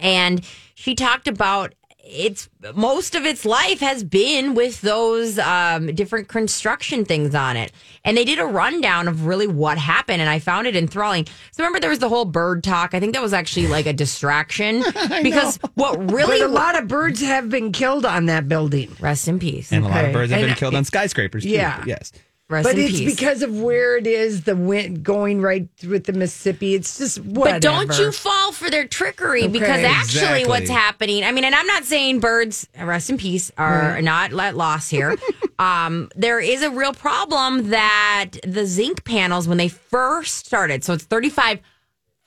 and 0.00 0.44
she 0.74 0.94
talked 0.94 1.26
about 1.26 1.74
it's 2.10 2.48
most 2.74 3.14
of 3.14 3.24
its 3.26 3.44
life 3.44 3.80
has 3.80 4.02
been 4.02 4.54
with 4.54 4.80
those 4.80 5.38
um, 5.38 5.94
different 5.94 6.28
construction 6.28 7.04
things 7.04 7.34
on 7.34 7.56
it. 7.56 7.72
And 8.08 8.16
they 8.16 8.24
did 8.24 8.38
a 8.38 8.44
rundown 8.46 9.06
of 9.06 9.26
really 9.26 9.46
what 9.46 9.76
happened, 9.78 10.20
and 10.22 10.30
I 10.30 10.38
found 10.38 10.66
it 10.66 10.74
enthralling. 10.74 11.26
So 11.52 11.62
remember, 11.62 11.78
there 11.78 11.90
was 11.90 11.98
the 11.98 12.08
whole 12.08 12.24
bird 12.24 12.64
talk. 12.64 12.94
I 12.94 13.00
think 13.00 13.12
that 13.12 13.22
was 13.22 13.32
actually 13.34 13.66
like 13.68 13.84
a 13.86 13.92
distraction 13.92 14.82
because 15.22 15.58
what 15.74 16.10
really 16.10 16.40
But 16.40 16.46
a 16.46 16.52
lot 16.52 16.78
of 16.82 16.88
birds 16.88 17.20
have 17.20 17.50
been 17.50 17.70
killed 17.72 18.06
on 18.06 18.26
that 18.26 18.48
building. 18.48 18.96
rest 18.98 19.28
in 19.28 19.38
peace, 19.38 19.70
And 19.72 19.84
a 19.84 19.88
lot 19.88 20.04
of 20.06 20.12
birds 20.12 20.32
have 20.32 20.40
been 20.40 20.50
And- 20.50 20.58
killed 20.58 20.74
on 20.74 20.84
skyscrapers. 20.84 21.42
Too. 21.44 21.50
Yeah. 21.50 21.84
Yes. 21.86 22.10
Rest 22.48 22.64
But 22.68 22.76
in 22.78 22.84
it's 22.86 22.98
peace. 22.98 23.14
because 23.16 23.42
of 23.42 23.60
where 23.60 23.96
it 23.96 24.06
is, 24.06 24.42
the 24.44 24.56
wind 24.56 25.02
going 25.02 25.40
right 25.42 25.68
with 25.86 26.04
the 26.04 26.12
Mississippi. 26.12 26.74
It's 26.74 26.98
just 26.98 27.18
whatever. 27.20 27.56
But 27.56 27.62
don't 27.62 27.98
you 27.98 28.12
fall 28.12 28.52
for 28.52 28.70
their 28.70 28.86
trickery 28.86 29.48
because 29.48 29.82
actually 29.84 30.42
Exactly. 30.42 30.44
what's 30.46 30.70
happening, 30.70 31.24
I 31.24 31.32
mean, 31.32 31.44
and 31.44 31.54
I'm 31.54 31.66
not 31.66 31.84
saying 31.84 32.20
birds, 32.20 32.66
rest 32.80 33.10
in 33.10 33.18
peace, 33.18 33.50
are 33.58 34.00
not 34.02 34.32
let 34.32 34.56
loss 34.56 34.88
here. 34.88 35.16
um, 35.58 36.10
there 36.16 36.40
is 36.40 36.62
a 36.62 36.70
real 36.70 36.92
problem 36.92 37.70
that 37.70 38.30
the 38.46 38.64
zinc 38.66 39.04
panels, 39.04 39.46
when 39.46 39.58
they 39.58 39.68
first 39.68 40.46
started, 40.46 40.84
so 40.84 40.94
it's 40.94 41.04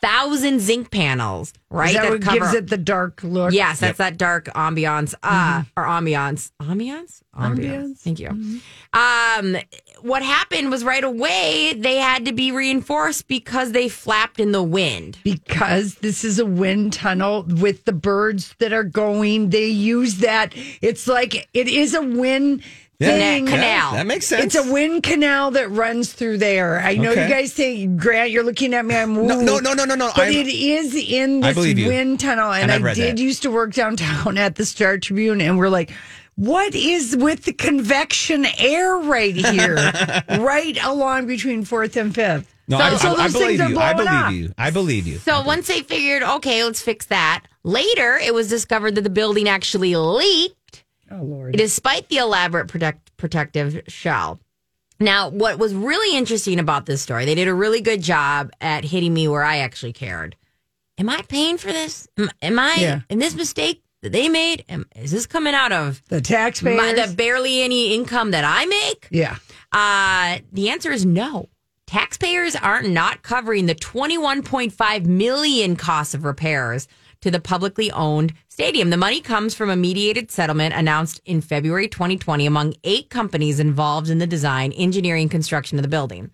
35,000 0.02 0.60
zinc 0.60 0.92
panels, 0.92 1.54
right? 1.70 1.90
Is 1.90 1.96
that, 1.96 2.10
what 2.10 2.22
cover- 2.22 2.40
gives 2.40 2.54
it 2.54 2.70
the 2.70 2.78
dark 2.78 3.22
look? 3.24 3.54
Yes, 3.54 3.80
that's 3.80 3.98
that 4.00 4.18
dark 4.18 4.46
ambiance, 4.48 5.14
uh, 5.24 5.64
or 5.78 5.84
ambiance, 5.84 6.52
ambiance, 6.62 7.22
Ambiance. 7.38 7.98
Thank 8.00 8.20
you. 8.20 8.28
Um, 8.94 9.58
what 10.02 10.22
happened 10.22 10.70
was 10.70 10.84
right 10.84 11.04
away 11.04 11.74
they 11.78 11.96
had 11.96 12.26
to 12.26 12.34
be 12.34 12.52
reinforced 12.52 13.28
because 13.30 13.72
they 13.72 13.88
flapped 13.88 14.40
in 14.40 14.52
the 14.52 14.62
wind. 14.64 15.18
Because 15.24 15.96
this 15.96 16.26
is 16.26 16.40
a 16.40 16.46
wind 16.46 16.92
tunnel 16.92 17.44
with 17.48 17.86
the 17.86 17.94
birds 17.94 18.54
that 18.60 18.74
are 18.74 18.84
going. 18.84 19.50
They 19.52 19.68
use 19.68 20.18
that. 20.18 20.54
It's 20.82 21.08
like 21.08 21.48
it 21.54 21.68
is 21.70 21.94
a 21.94 22.02
wind 22.02 22.64
thing. 23.08 23.46
Cana- 23.48 23.58
canal. 23.62 23.94
that 23.94 24.06
makes 24.08 24.28
sense. 24.28 24.44
It's 24.44 24.56
a 24.56 24.72
wind 24.72 25.04
canal 25.04 25.52
that 25.52 25.70
runs 25.72 26.14
through 26.14 26.38
there. 26.38 26.80
I 26.80 26.96
know 26.96 27.12
Okay. 27.12 27.24
you 27.24 27.30
guys 27.30 27.54
think, 27.54 28.00
Grant, 28.00 28.32
you're 28.32 28.44
looking 28.44 28.74
at 28.74 28.86
me. 28.86 28.96
I'm 28.96 29.14
No, 29.14 29.38
woo. 29.38 29.44
no, 29.46 29.60
no, 29.60 29.74
no, 29.74 29.86
no, 29.86 29.96
no. 29.96 30.12
But 30.16 30.24
I'm- 30.30 30.34
it 30.34 30.48
is 30.48 30.96
in 30.96 31.42
this 31.42 31.56
wind 31.56 32.20
tunnel. 32.20 32.52
And, 32.52 32.64
And 32.64 32.72
I've 32.72 32.82
I 32.82 32.86
read 32.86 32.96
did 32.96 33.18
that. 33.18 33.22
used 33.22 33.42
to 33.44 33.52
work 33.52 33.74
downtown 33.74 34.38
at 34.38 34.56
the 34.56 34.66
Star 34.66 34.98
Tribune, 34.98 35.42
and 35.42 35.58
we're 35.58 35.70
like, 35.70 35.92
what 36.36 36.74
is 36.74 37.16
with 37.18 37.44
the 37.44 37.54
convection 37.54 38.46
air 38.58 38.96
right 38.98 39.36
here, 39.36 39.76
right 40.40 40.78
along 40.84 41.28
between 41.28 41.66
fourth 41.66 41.96
and 41.98 42.16
fifth? 42.16 42.54
No, 42.68 42.78
So- 42.78 42.84
I, 42.84 42.96
so 42.98 43.10
I, 43.10 43.12
I 43.12 43.16
things 43.28 43.34
believe 43.34 43.62
are 43.62 43.70
you. 43.70 43.80
I 43.80 43.94
believe 43.94 44.10
up. 44.12 44.32
you. 44.34 44.54
I 44.58 44.70
believe 44.70 45.08
you. 45.08 45.18
So 45.18 45.42
once 45.42 45.68
they 45.68 45.82
figured, 45.82 46.24
okay, 46.24 46.64
let's 46.64 46.82
fix 46.82 47.06
that. 47.08 47.44
Later, 47.64 48.18
it 48.18 48.34
was 48.34 48.48
discovered 48.48 48.96
that 48.96 49.02
the 49.02 49.10
building 49.10 49.48
actually 49.50 49.96
leaked 49.96 50.56
Oh 51.12 51.24
Lord! 51.24 51.56
despite 51.58 52.10
the 52.10 52.18
elaborate 52.18 52.68
protect, 52.68 53.16
protective 53.18 53.82
shell. 53.88 54.40
Now, 55.00 55.30
what 55.30 55.58
was 55.58 55.74
really 55.74 56.16
interesting 56.16 56.60
about 56.60 56.86
this 56.86 57.02
story, 57.02 57.26
they 57.26 57.34
did 57.36 57.48
a 57.48 57.54
really 57.54 57.82
good 57.82 58.02
job 58.04 58.52
at 58.62 58.84
hitting 58.84 59.14
me 59.14 59.28
where 59.28 59.44
I 59.44 59.58
actually 59.58 59.94
cared. 59.94 60.36
Am 61.00 61.10
I 61.10 61.24
paying 61.28 61.58
for 61.58 61.72
this? 61.72 62.08
Am, 62.18 62.30
am 62.42 62.60
I 62.60 62.76
Yeah. 62.80 63.00
in 63.10 63.18
this 63.18 63.34
mistake 63.34 63.82
that 64.04 64.12
they 64.12 64.30
made? 64.30 64.64
Am, 64.70 64.86
is 64.96 65.12
this 65.12 65.26
coming 65.26 65.56
out 65.56 65.72
of 65.72 66.04
the 66.10 66.22
taxpayers. 66.22 66.78
my, 66.78 66.94
the 66.94 67.12
barely 67.16 67.64
any 67.64 67.96
income 67.96 68.30
that 68.32 68.44
I 68.46 68.66
make? 68.68 69.08
yeah. 69.10 69.38
Uh, 69.72 70.40
the 70.52 70.70
answer 70.70 70.92
is 70.92 71.06
no. 71.06 71.50
Taxpayers 71.88 72.56
are 72.56 72.84
not 72.84 73.24
covering 73.24 73.66
the 73.66 73.76
21.5 73.76 75.06
million 75.06 75.76
costs 75.76 76.14
of 76.14 76.24
repairs 76.26 76.88
to 77.22 77.32
the 77.32 77.40
publicly 77.40 77.92
owned 77.92 78.34
stadium. 78.50 78.90
The 78.90 78.98
money 78.98 79.22
comes 79.22 79.56
from 79.56 79.70
a 79.70 79.76
mediated 79.76 80.32
settlement 80.32 80.74
announced 80.74 81.22
in 81.26 81.42
February 81.42 81.88
2020 81.88 82.46
among 82.46 82.76
eight 82.84 83.10
companies 83.10 83.60
involved 83.60 84.10
in 84.10 84.18
the 84.18 84.28
design, 84.28 84.72
engineering, 84.74 85.30
construction 85.30 85.78
of 85.78 85.84
the 85.84 85.90
building. 85.90 86.32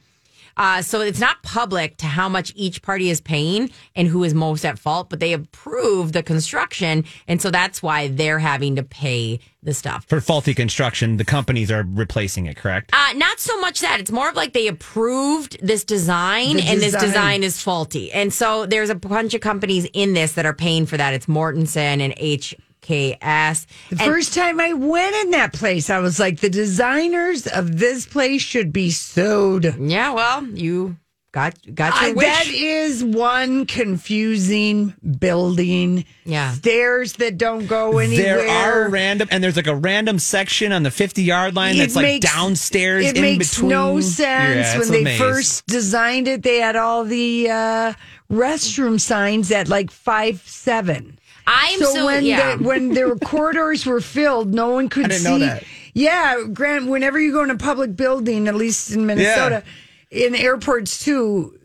Uh, 0.58 0.82
so 0.82 1.02
it's 1.02 1.20
not 1.20 1.42
public 1.44 1.96
to 1.98 2.06
how 2.08 2.28
much 2.28 2.52
each 2.56 2.82
party 2.82 3.10
is 3.10 3.22
paying 3.22 3.70
and 3.96 4.08
who 4.08 4.24
is 4.24 4.34
most 4.34 4.66
at 4.66 4.78
fault, 4.78 5.10
but 5.10 5.20
they 5.20 5.32
approve 5.34 6.12
the 6.12 6.24
construction, 6.24 7.06
and 7.28 7.42
so 7.42 7.50
that's 7.52 7.82
why 7.84 8.08
they're 8.10 8.40
having 8.40 8.76
to 8.76 8.84
pay 8.84 9.40
the 9.64 9.74
stuff. 9.74 10.06
For 10.08 10.20
faulty 10.22 10.54
construction, 10.54 11.18
the 11.18 11.26
companies 11.26 11.70
are 11.72 11.86
replacing 11.88 12.46
it, 12.48 12.56
correct? 12.58 12.90
Uh, 12.94 13.14
not 13.16 13.40
so 13.40 13.60
much 13.62 13.82
that. 13.82 14.00
It's 14.00 14.12
more 14.12 14.30
of 14.30 14.36
like 14.36 14.54
they 14.54 14.68
approved 14.68 15.58
this 15.66 15.84
design 15.84 16.58
The 16.58 16.64
and 16.64 16.80
this 16.82 16.94
design. 16.94 17.02
design 17.10 17.44
is 17.44 17.62
faulty. 17.62 18.12
And 18.12 18.34
so 18.34 18.66
there's 18.66 18.90
a 18.90 18.96
bunch 18.96 19.34
of 19.34 19.42
companies 19.42 19.86
in 19.94 20.14
this 20.14 20.34
that 20.34 20.46
are 20.46 20.54
paying 20.54 20.86
for 20.86 20.98
that. 20.98 21.14
It's 21.14 21.26
Mortenson 21.28 22.02
and 22.02 22.14
KS. 22.88 23.68
The 23.90 23.92
And- 23.92 24.02
first 24.02 24.34
time 24.34 24.60
I 24.62 24.74
went 24.74 25.16
in 25.18 25.32
that 25.32 25.52
place, 25.54 25.90
I 25.90 26.00
was 26.00 26.20
like, 26.20 26.40
the 26.40 26.50
designers 26.50 27.46
of 27.46 27.78
this 27.80 28.06
place 28.06 28.42
should 28.42 28.72
be 28.72 28.92
sued. 28.92 29.76
yeah, 29.80 30.14
well, 30.14 30.46
you 30.46 30.96
got 31.34 31.54
got 31.76 31.94
your 32.02 32.12
I, 32.12 32.14
wish. 32.14 32.26
that 32.26 32.48
is 32.48 33.04
one 33.04 33.66
confusing 33.66 34.94
building. 35.20 36.06
Yeah. 36.26 36.54
Stairs 36.54 37.14
that 37.14 37.38
don't 37.38 37.68
go 37.68 37.98
anywhere. 38.00 38.38
There 38.38 38.48
are 38.50 38.90
random, 38.90 39.28
and 39.32 39.44
there's 39.44 39.58
like 39.58 39.68
a 39.68 39.76
random 39.76 40.18
section 40.20 40.72
on 40.72 40.84
the 40.84 40.90
50 40.92 41.22
yard 41.24 41.56
line 41.56 41.76
It 41.76 41.80
that's 41.80 41.96
like 41.96 42.22
downstairs 42.22 43.06
It 43.06 43.18
in 43.18 43.22
makes 43.22 43.52
between. 43.54 43.70
no 43.70 44.00
sense. 44.00 44.74
Yeah, 44.74 44.80
when 44.80 44.92
they 44.92 45.04
maze. 45.04 45.20
first 45.20 45.68
designed 45.68 46.28
it, 46.28 46.42
they 46.44 46.58
had 46.58 46.76
all 46.76 47.04
the 47.04 47.50
uh, 47.52 47.94
restroom 48.32 49.00
signs 49.00 49.52
at 49.52 49.68
like 49.68 49.92
five 49.92 50.42
seven. 50.46 51.20
I'm 51.48 51.80
so, 51.80 51.94
so, 51.94 52.06
when 52.06 52.26
yeah. 52.26 52.58
the, 52.58 52.64
when 52.64 52.90
the 52.90 53.18
corridors 53.26 53.86
were 53.86 54.02
filled, 54.02 54.54
no 54.54 54.70
one 54.70 54.90
could 54.90 55.06
I 55.06 55.08
didn't 55.10 55.22
see. 55.24 55.30
know 55.30 55.40
that. 55.40 55.64
Yeah, 55.94 56.44
Grant. 56.54 56.88
Whenever 56.88 57.20
you 57.20 57.32
go 57.32 57.44
in 57.44 57.50
a 57.50 57.58
public 57.58 57.96
building, 57.96 58.48
at 58.48 58.56
least 58.56 58.92
in 58.92 59.06
Minnesota, 59.08 59.64
in 60.12 60.36
airports 60.36 61.04
too, 61.04 61.58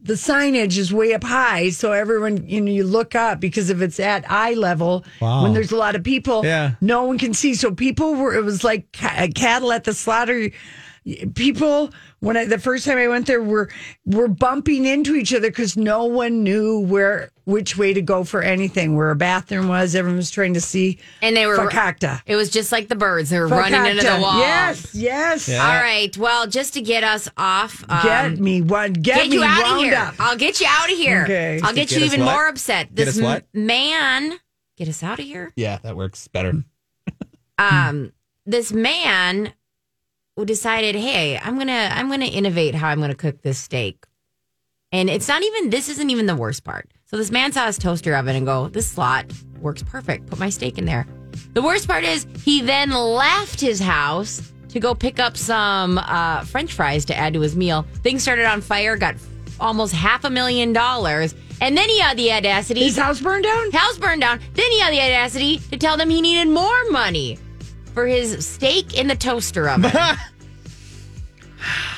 the 0.00 0.14
signage 0.14 0.78
is 0.78 0.90
way 0.94 1.12
up 1.12 1.24
high, 1.24 1.68
so 1.70 1.92
everyone 1.92 2.46
you 2.48 2.60
know 2.62 2.70
you 2.70 2.84
look 2.84 3.14
up 3.14 3.40
because 3.40 3.68
if 3.68 3.82
it's 3.82 4.00
at 4.00 4.24
eye 4.30 4.54
level, 4.54 5.04
Wow. 5.20 5.42
when 5.42 5.52
there's 5.52 5.72
a 5.72 5.76
lot 5.76 5.96
of 5.96 6.02
people, 6.04 6.44
Yeah. 6.46 6.72
no 6.80 7.02
one 7.04 7.18
can 7.18 7.34
see. 7.34 7.54
So 7.54 7.72
people 7.74 8.14
were. 8.14 8.34
It 8.34 8.44
was 8.44 8.64
like 8.64 8.90
ca- 8.92 9.28
cattle 9.34 9.72
at 9.72 9.84
the 9.84 9.92
slaughter. 9.92 10.50
People, 11.34 11.90
when 12.20 12.36
I, 12.36 12.44
the 12.44 12.58
first 12.58 12.84
time 12.84 12.98
I 12.98 13.08
went 13.08 13.26
there, 13.26 13.42
were 13.42 13.70
were 14.04 14.28
bumping 14.28 14.84
into 14.84 15.14
each 15.14 15.32
other 15.32 15.48
because 15.48 15.76
no 15.76 16.04
one 16.04 16.42
knew 16.42 16.80
where 16.80 17.30
which 17.44 17.78
way 17.78 17.94
to 17.94 18.02
go 18.02 18.24
for 18.24 18.42
anything. 18.42 18.94
Where 18.94 19.10
a 19.10 19.16
bathroom 19.16 19.68
was, 19.68 19.94
everyone 19.94 20.18
was 20.18 20.30
trying 20.30 20.54
to 20.54 20.60
see. 20.60 20.98
and 21.22 21.34
they 21.36 21.46
were 21.46 21.56
Fakakta. 21.56 22.20
It 22.26 22.36
was 22.36 22.50
just 22.50 22.72
like 22.72 22.88
the 22.88 22.96
birds. 22.96 23.30
They 23.30 23.38
were 23.40 23.48
running 23.48 23.86
into 23.86 24.04
the 24.04 24.18
wall. 24.20 24.38
Yes, 24.38 24.94
yes. 24.94 25.48
All 25.48 25.56
right. 25.56 26.14
Well, 26.18 26.46
just 26.46 26.74
to 26.74 26.82
get 26.82 27.04
us 27.04 27.28
off, 27.36 27.84
um, 27.88 28.02
Get 28.02 28.38
me 28.38 28.60
one. 28.60 28.92
Get, 28.92 29.16
get 29.16 29.28
me 29.30 29.36
you 29.36 29.44
out 29.44 29.76
of 29.76 29.82
here. 29.82 29.94
up. 29.94 30.14
I'll 30.18 30.36
get 30.36 30.60
you 30.60 30.66
out 30.68 30.90
of 30.90 30.96
here. 30.98 31.22
Okay. 31.24 31.60
I'll 31.62 31.72
get, 31.74 31.88
Get 31.88 31.98
you 31.98 32.04
even 32.04 32.20
what? 32.24 32.32
more 32.32 32.48
upset. 32.48 32.94
Get 32.94 33.06
This 33.06 33.16
us 33.16 33.22
what? 33.22 33.46
m- 33.54 33.66
man, 33.66 34.38
get 34.76 34.88
us 34.88 35.02
out 35.02 35.18
of 35.18 35.24
here. 35.24 35.52
Yeah, 35.56 35.78
that 35.82 35.96
works 35.96 36.28
better. 36.28 36.64
Um, 37.58 38.12
this 38.46 38.72
man 38.72 39.46
who 39.46 39.52
decided, 40.44 40.94
hey, 40.94 41.38
I'm 41.38 41.58
gonna, 41.58 41.90
I'm 41.92 42.08
gonna 42.08 42.26
innovate 42.26 42.74
how 42.74 42.88
I'm 42.88 43.00
gonna 43.00 43.14
cook 43.14 43.42
this 43.42 43.58
steak, 43.58 44.04
and 44.92 45.10
it's 45.10 45.28
not 45.28 45.42
even. 45.42 45.70
This 45.70 45.88
isn't 45.88 46.10
even 46.10 46.26
the 46.26 46.36
worst 46.36 46.64
part. 46.64 46.90
So 47.06 47.16
this 47.16 47.30
man 47.30 47.52
saw 47.52 47.66
his 47.66 47.78
toaster 47.78 48.14
oven 48.14 48.36
and 48.36 48.44
go, 48.44 48.68
this 48.68 48.86
slot 48.86 49.26
works 49.60 49.82
perfect. 49.82 50.26
Put 50.26 50.38
my 50.38 50.50
steak 50.50 50.76
in 50.76 50.84
there. 50.84 51.06
The 51.54 51.62
worst 51.62 51.88
part 51.88 52.04
is 52.04 52.26
he 52.44 52.60
then 52.60 52.90
left 52.90 53.60
his 53.60 53.80
house 53.80 54.52
to 54.68 54.80
go 54.80 54.94
pick 54.94 55.18
up 55.18 55.36
some 55.36 55.98
uh, 55.98 56.44
French 56.44 56.72
fries 56.74 57.04
to 57.06 57.16
add 57.16 57.32
to 57.34 57.40
his 57.40 57.56
meal. 57.56 57.86
Things 58.02 58.22
started 58.22 58.44
on 58.44 58.60
fire. 58.60 58.96
Got 58.96 59.16
almost 59.58 59.94
half 59.94 60.24
a 60.24 60.30
million 60.30 60.72
dollars, 60.72 61.34
and 61.60 61.76
then 61.76 61.88
he 61.88 61.98
had 61.98 62.16
the 62.16 62.30
audacity. 62.32 62.84
His 62.84 62.98
house 62.98 63.20
burned 63.20 63.44
down. 63.44 63.70
House 63.72 63.98
burned 63.98 64.20
down. 64.20 64.40
Then 64.54 64.70
he 64.70 64.80
had 64.80 64.92
the 64.92 65.00
audacity 65.00 65.58
to 65.70 65.76
tell 65.76 65.96
them 65.96 66.10
he 66.10 66.20
needed 66.20 66.48
more 66.48 66.90
money 66.90 67.38
for 67.98 68.06
his 68.06 68.46
steak 68.46 68.96
in 68.96 69.08
the 69.08 69.16
toaster 69.16 69.68
oven. 69.68 69.90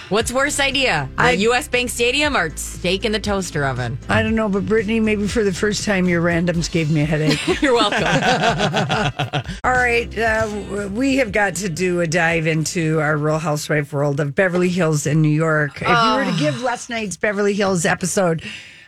What's 0.09 0.33
worse 0.33 0.59
idea? 0.59 1.11
The 1.19 1.23
I- 1.23 1.31
U.S. 1.33 1.69
Bank 1.69 1.91
Stadium 1.91 2.35
or 2.39 2.57
steak 2.57 3.05
in 3.05 3.13
the 3.13 3.21
toaster 3.21 3.67
oven? 3.67 3.99
I 4.09 4.23
don't 4.23 4.35
know, 4.35 4.49
but 4.49 4.65
Brittany, 4.65 4.99
maybe 4.99 5.29
for 5.29 5.45
the 5.45 5.53
first 5.53 5.85
time, 5.85 6.09
your 6.09 6.23
randoms 6.23 6.73
gave 6.73 6.91
me 6.91 7.03
a 7.03 7.05
headache. 7.05 7.39
You're 7.61 7.75
welcome. 7.75 8.03
All 9.63 9.73
right, 9.73 10.19
uh, 10.19 10.89
we 10.91 11.19
have 11.19 11.33
got 11.33 11.57
to 11.57 11.69
do 11.69 12.01
a 12.01 12.07
dive 12.07 12.47
into 12.47 12.99
our 12.99 13.19
Real 13.19 13.39
Housewife 13.39 13.93
world 13.93 14.21
of 14.21 14.35
Beverly 14.35 14.71
Hills 14.71 15.07
in 15.07 15.21
New 15.21 15.29
York. 15.29 15.83
If 15.83 15.89
you 15.89 16.15
were 16.15 16.25
to 16.25 16.37
give 16.39 16.63
last 16.63 16.89
night's 16.89 17.19
Beverly 17.19 17.53
Hills 17.53 17.85
episode 17.85 18.43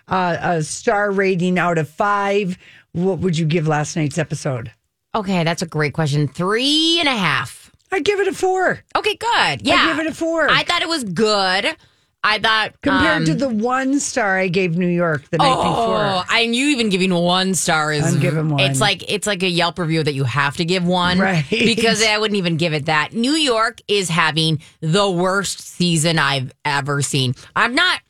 uh, 0.09 0.39
a 0.41 0.63
star 0.63 1.11
rating 1.11 1.59
out 1.59 1.77
of 1.77 1.91
five, 1.91 2.57
what 2.93 3.19
would 3.19 3.37
you 3.37 3.45
give 3.45 3.69
last 3.69 3.97
night's 3.97 4.17
episode? 4.17 4.73
Okay, 5.15 5.45
that's 5.45 5.63
a 5.63 5.67
great 5.67 5.93
question. 5.95 6.29
Three 6.29 6.99
and 7.01 7.09
a 7.09 7.17
half. 7.17 7.71
I'd 7.91 8.05
give 8.05 8.21
it 8.21 8.29
a 8.29 8.33
four 8.33 8.81
Okay, 8.97 9.17
good. 9.17 9.67
Yeah, 9.67 9.75
I 9.75 9.87
give 9.89 9.99
it 10.07 10.07
a 10.07 10.15
four. 10.15 10.49
I 10.49 10.63
thought 10.65 10.81
it 10.83 10.89
was 10.89 11.05
good. 11.05 11.77
I 12.25 12.39
thought 12.39 12.81
compared 12.83 13.17
um, 13.19 13.25
to 13.25 13.35
the 13.35 13.49
one 13.49 13.99
star 13.99 14.39
I 14.39 14.47
gave 14.47 14.77
New 14.79 14.87
York 14.87 15.29
the 15.31 15.39
night 15.39 15.53
Oh, 15.53 15.63
before. 15.63 16.25
I 16.29 16.47
knew 16.47 16.69
even 16.69 16.89
giving 16.89 17.13
one 17.13 17.55
star 17.55 17.93
is. 17.93 18.05
I'm 18.15 18.21
giving 18.21 18.49
one. 18.49 18.61
It's 18.61 18.81
like 18.81 19.11
it's 19.13 19.27
like 19.27 19.43
a 19.43 19.49
Yelp 19.49 19.79
review 19.79 20.05
that 20.05 20.15
you 20.15 20.23
have 20.25 20.57
to 20.59 20.65
give 20.65 20.87
one, 20.87 21.19
Right. 21.19 21.45
Because 21.51 22.01
I 22.03 22.19
wouldn't 22.19 22.39
even 22.39 22.57
give 22.57 22.73
it 22.75 22.87
that. 22.87 23.13
New 23.13 23.33
York 23.33 23.81
is 23.89 24.09
having 24.09 24.63
the 24.81 25.11
worst 25.11 25.61
season 25.61 26.19
I've 26.21 26.53
ever 26.65 27.03
seen. 27.03 27.35
I'm 27.57 27.75
not. 27.75 28.01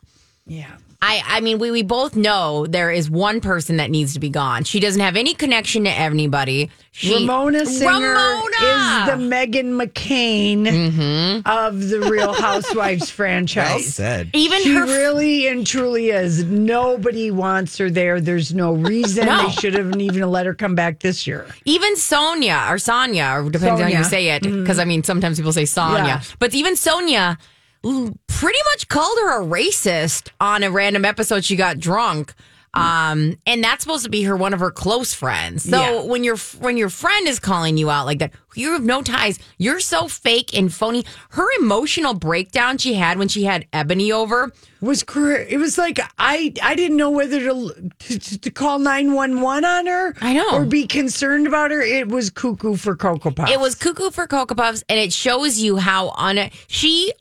Yeah. 0.47 0.77
I, 1.05 1.21
I 1.27 1.41
mean, 1.41 1.59
we, 1.59 1.73
we 1.73 1.83
both 1.83 2.15
know 2.15 2.65
there 2.67 2.93
is 2.93 3.11
one 3.11 3.41
person 3.41 3.79
that 3.79 3.91
needs 3.91 4.15
to 4.15 4.21
be 4.21 4.31
gone. 4.31 4.63
She 4.63 4.79
doesn't 4.79 5.01
have 5.01 5.17
any 5.17 5.35
connection 5.35 5.83
to 5.83 5.91
anybody. 5.91 6.71
She, 6.93 7.13
Ramona 7.15 7.67
Singer 7.67 8.11
Ramona! 8.11 8.45
is 8.45 9.07
the 9.07 9.17
Meghan 9.19 9.83
McCain 9.83 10.59
mm-hmm. 10.63 11.49
of 11.49 11.89
the 11.89 12.03
Real 12.03 12.33
Housewives 12.41 13.01
Well 13.03 13.09
franchise. 13.09 13.95
said. 13.95 14.31
even 14.33 14.63
She 14.63 14.75
her 14.75 14.85
really 14.85 15.49
and 15.49 15.67
truly 15.67 16.11
is. 16.11 16.45
Nobody 16.45 17.33
wants 17.33 17.77
her 17.79 17.91
there. 17.91 18.21
There's 18.21 18.55
no 18.55 18.75
reason 18.75 19.27
No. 19.27 19.47
they 19.47 19.53
should 19.53 19.75
have 19.75 19.97
even 20.01 20.31
let 20.31 20.47
her 20.47 20.55
come 20.55 20.77
back 20.77 21.01
this 21.01 21.27
year. 21.27 21.47
Even 21.65 21.97
Sonia 21.97 22.67
or 22.69 22.79
Sonia, 22.79 23.33
or 23.39 23.51
depends 23.51 23.81
on 23.81 23.91
how 23.91 23.99
you 23.99 24.05
say 24.05 24.29
it, 24.29 24.45
mm-hmm. 24.45 24.61
because 24.61 24.79
I 24.79 24.85
mean, 24.85 25.03
sometimes 25.03 25.37
people 25.39 25.53
say 25.53 25.65
Sonia, 25.65 26.05
Yeah. 26.05 26.23
but 26.39 26.55
even 26.55 26.77
Sonia 26.77 27.39
l- 27.41 27.47
pretty 27.83 28.59
much 28.73 28.89
called 28.89 29.19
her 29.23 29.43
a 29.43 29.45
racist 29.45 30.29
on 30.41 30.63
a 30.63 30.71
random 30.71 31.05
episode. 31.05 31.45
She 31.45 31.57
got 31.57 31.79
drunk. 31.79 32.35
Um, 32.75 33.37
and 33.47 33.63
that's 33.63 33.83
supposed 33.85 34.05
to 34.05 34.11
be 34.11 34.23
her 34.23 34.35
one 34.35 34.55
of 34.55 34.61
her 34.61 34.71
close 34.71 35.13
friends. 35.13 35.69
So 35.69 35.79
Yeah. 35.79 36.03
when 36.05 36.25
your 36.25 36.39
when 36.59 36.79
your 36.79 36.89
friend 36.89 37.29
is 37.29 37.39
calling 37.39 37.77
you 37.77 37.91
out 37.91 38.07
like 38.07 38.19
that, 38.21 38.33
you 38.55 38.73
have 38.73 38.83
no 38.83 39.03
ties. 39.03 39.39
You're 39.59 39.79
so 39.81 40.09
fake 40.09 40.57
and 40.57 40.73
phony. 40.73 41.05
Her 41.33 41.47
emotional 41.61 42.15
breakdown 42.15 42.79
she 42.79 42.95
had 42.95 43.19
when 43.19 43.29
she 43.29 43.45
had 43.45 43.67
Ebony 43.75 44.11
over. 44.11 44.53
Was 44.81 45.03
cr- 45.03 45.33
it 45.33 45.59
was 45.59 45.77
like 45.77 46.01
I 46.19 46.55
I 46.63 46.75
didn't 46.75 46.97
know 46.97 47.11
whether 47.11 47.41
to 47.41 47.91
to, 48.09 48.39
to 48.39 48.51
call 48.51 48.79
nine 48.79 49.13
one 49.13 49.43
one 49.43 49.67
on 49.67 49.87
her. 49.87 50.15
I 50.23 50.33
know. 50.33 50.55
or 50.57 50.65
be 50.65 50.87
concerned 50.87 51.47
about 51.47 51.73
her. 51.73 51.83
It 51.83 52.09
was 52.09 52.31
cuckoo 52.31 52.77
for 52.77 52.97
cocoa 52.97 53.33
puffs. 53.33 53.53
It 53.53 53.61
was 53.61 53.75
cuckoo 53.75 54.11
for 54.11 54.27
Cocoa 54.27 54.55
Puffs, 54.55 54.83
and 54.89 54.99
it 54.99 55.13
shows 55.13 55.59
you 55.59 55.77
how 55.77 56.09
on 56.11 56.39
it 56.39 56.55
she 56.69 57.13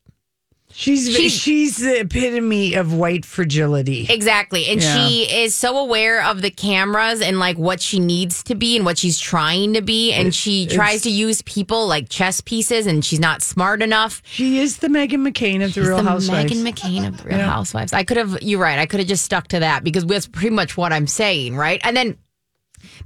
she's 0.74 1.10
she's- 1.16 1.32
she's 1.32 1.78
the 1.78 2.00
epitome 2.02 2.74
of 2.76 2.94
white 2.94 3.26
fragility. 3.26 4.06
Exactly. 4.10 4.68
And 4.68 4.82
Yeah. 4.82 5.08
she 5.08 5.24
is 5.24 5.56
so 5.56 5.78
aware 5.78 6.24
of 6.24 6.42
the 6.42 6.50
cameras 6.52 7.22
and 7.22 7.40
like 7.40 7.58
what 7.58 7.82
she 7.82 8.00
needs 8.00 8.44
to 8.44 8.56
be 8.56 8.76
and 8.76 8.86
what 8.86 8.98
she's 8.98 9.20
trying 9.20 9.74
to 9.74 9.82
be. 9.82 10.12
And 10.14 10.34
she 10.34 10.66
tries 10.68 11.02
to 11.04 11.10
use 11.10 11.42
people 11.44 11.88
like 11.88 12.10
chess 12.10 12.42
pieces 12.42 12.88
and 12.88 13.04
she's 13.04 13.20
not 13.20 13.42
smart 13.42 13.82
enough. 13.82 14.22
She 14.26 14.60
is 14.60 14.78
the 14.78 14.88
Meghan 14.88 15.28
McCain 15.28 15.64
of 15.64 15.74
the 15.74 15.82
Real 15.82 15.98
the 15.98 16.04
Housewives. 16.10 16.52
Meghan 16.52 16.70
McCain 16.72 17.08
of 17.08 17.18
the 17.22 17.30
Real 17.30 17.40
Housewives. 17.40 17.94
I 17.94 18.04
could 18.04 18.18
have, 18.18 18.38
you're 18.42 18.60
right. 18.60 18.80
I 18.80 18.86
could 18.86 19.00
have 19.00 19.10
just 19.10 19.24
stuck 19.26 19.48
to 19.50 19.60
that 19.60 19.84
because 19.84 20.06
that's 20.06 20.28
pretty 20.28 20.50
much 20.56 20.78
what 20.78 20.92
I'm 20.94 21.08
saying, 21.08 21.56
right? 21.56 21.80
And 21.84 21.96
then 21.96 22.18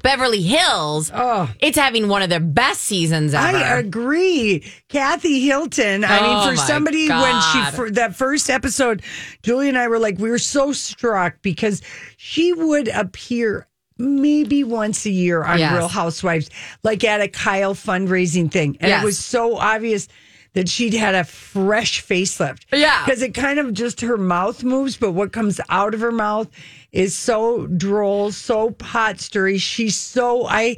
Beverly 0.05 0.41
Hills, 0.41 1.11
Oh. 1.13 1.49
it's 1.59 1.77
having 1.77 2.07
one 2.07 2.21
of 2.21 2.29
their 2.29 2.39
best 2.39 2.81
seasons 2.81 3.33
ever. 3.33 3.57
I 3.57 3.77
agree. 3.79 4.63
Kathy 4.87 5.41
Hilton. 5.41 6.03
I 6.05 6.19
Oh, 6.19 6.45
mean, 6.45 6.55
for 6.55 6.61
somebody 6.61 7.09
when 7.09 7.41
she 7.51 7.63
for 7.75 7.89
that 7.91 8.15
first 8.15 8.49
episode, 8.49 9.01
Julie 9.43 9.67
and 9.67 9.77
I 9.77 9.87
were 9.87 9.99
like, 9.99 10.19
we 10.19 10.29
were 10.29 10.37
so 10.37 10.71
struck 10.73 11.41
because 11.41 11.81
she 12.17 12.53
would 12.53 12.87
appear 12.87 13.67
maybe 13.97 14.63
once 14.63 15.05
a 15.05 15.09
year 15.09 15.43
on 15.43 15.57
Yes. 15.57 15.73
Real 15.73 15.87
Housewives, 15.87 16.49
like 16.83 17.03
at 17.03 17.21
a 17.21 17.27
Kyle 17.27 17.73
fundraising 17.73 18.51
thing, 18.51 18.77
and 18.81 18.89
Yes. 18.89 19.01
it 19.01 19.05
was 19.05 19.17
so 19.17 19.57
obvious. 19.57 20.07
That 20.55 20.67
she'd 20.69 20.93
had 20.93 21.15
a 21.15 21.23
fresh 21.23 22.03
facelift. 22.03 22.63
Yeah. 22.73 23.05
Because 23.05 23.21
it 23.21 23.33
kind 23.33 23.59
of 23.59 23.73
just 23.73 24.01
her 24.01 24.17
mouth 24.17 24.63
moves, 24.63 24.97
but 24.97 25.11
what 25.11 25.31
comes 25.31 25.59
out 25.69 25.93
of 25.93 25.99
her 25.99 26.11
mouth 26.11 26.49
is 26.91 27.13
so 27.15 27.67
droll, 27.67 28.31
so 28.31 28.71
pot 28.71 29.19
stirry. 29.19 29.57
She's 29.57 29.95
so 29.97 30.47
I 30.47 30.77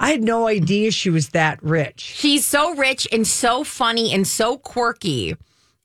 I 0.00 0.10
had 0.10 0.22
no 0.22 0.46
idea 0.46 0.90
she 0.90 1.10
was 1.10 1.30
that 1.30 1.62
rich. 1.62 2.00
She's 2.00 2.46
so 2.46 2.74
rich 2.74 3.06
and 3.12 3.26
so 3.26 3.64
funny 3.64 4.12
and 4.12 4.26
so 4.26 4.56
quirky. 4.56 5.36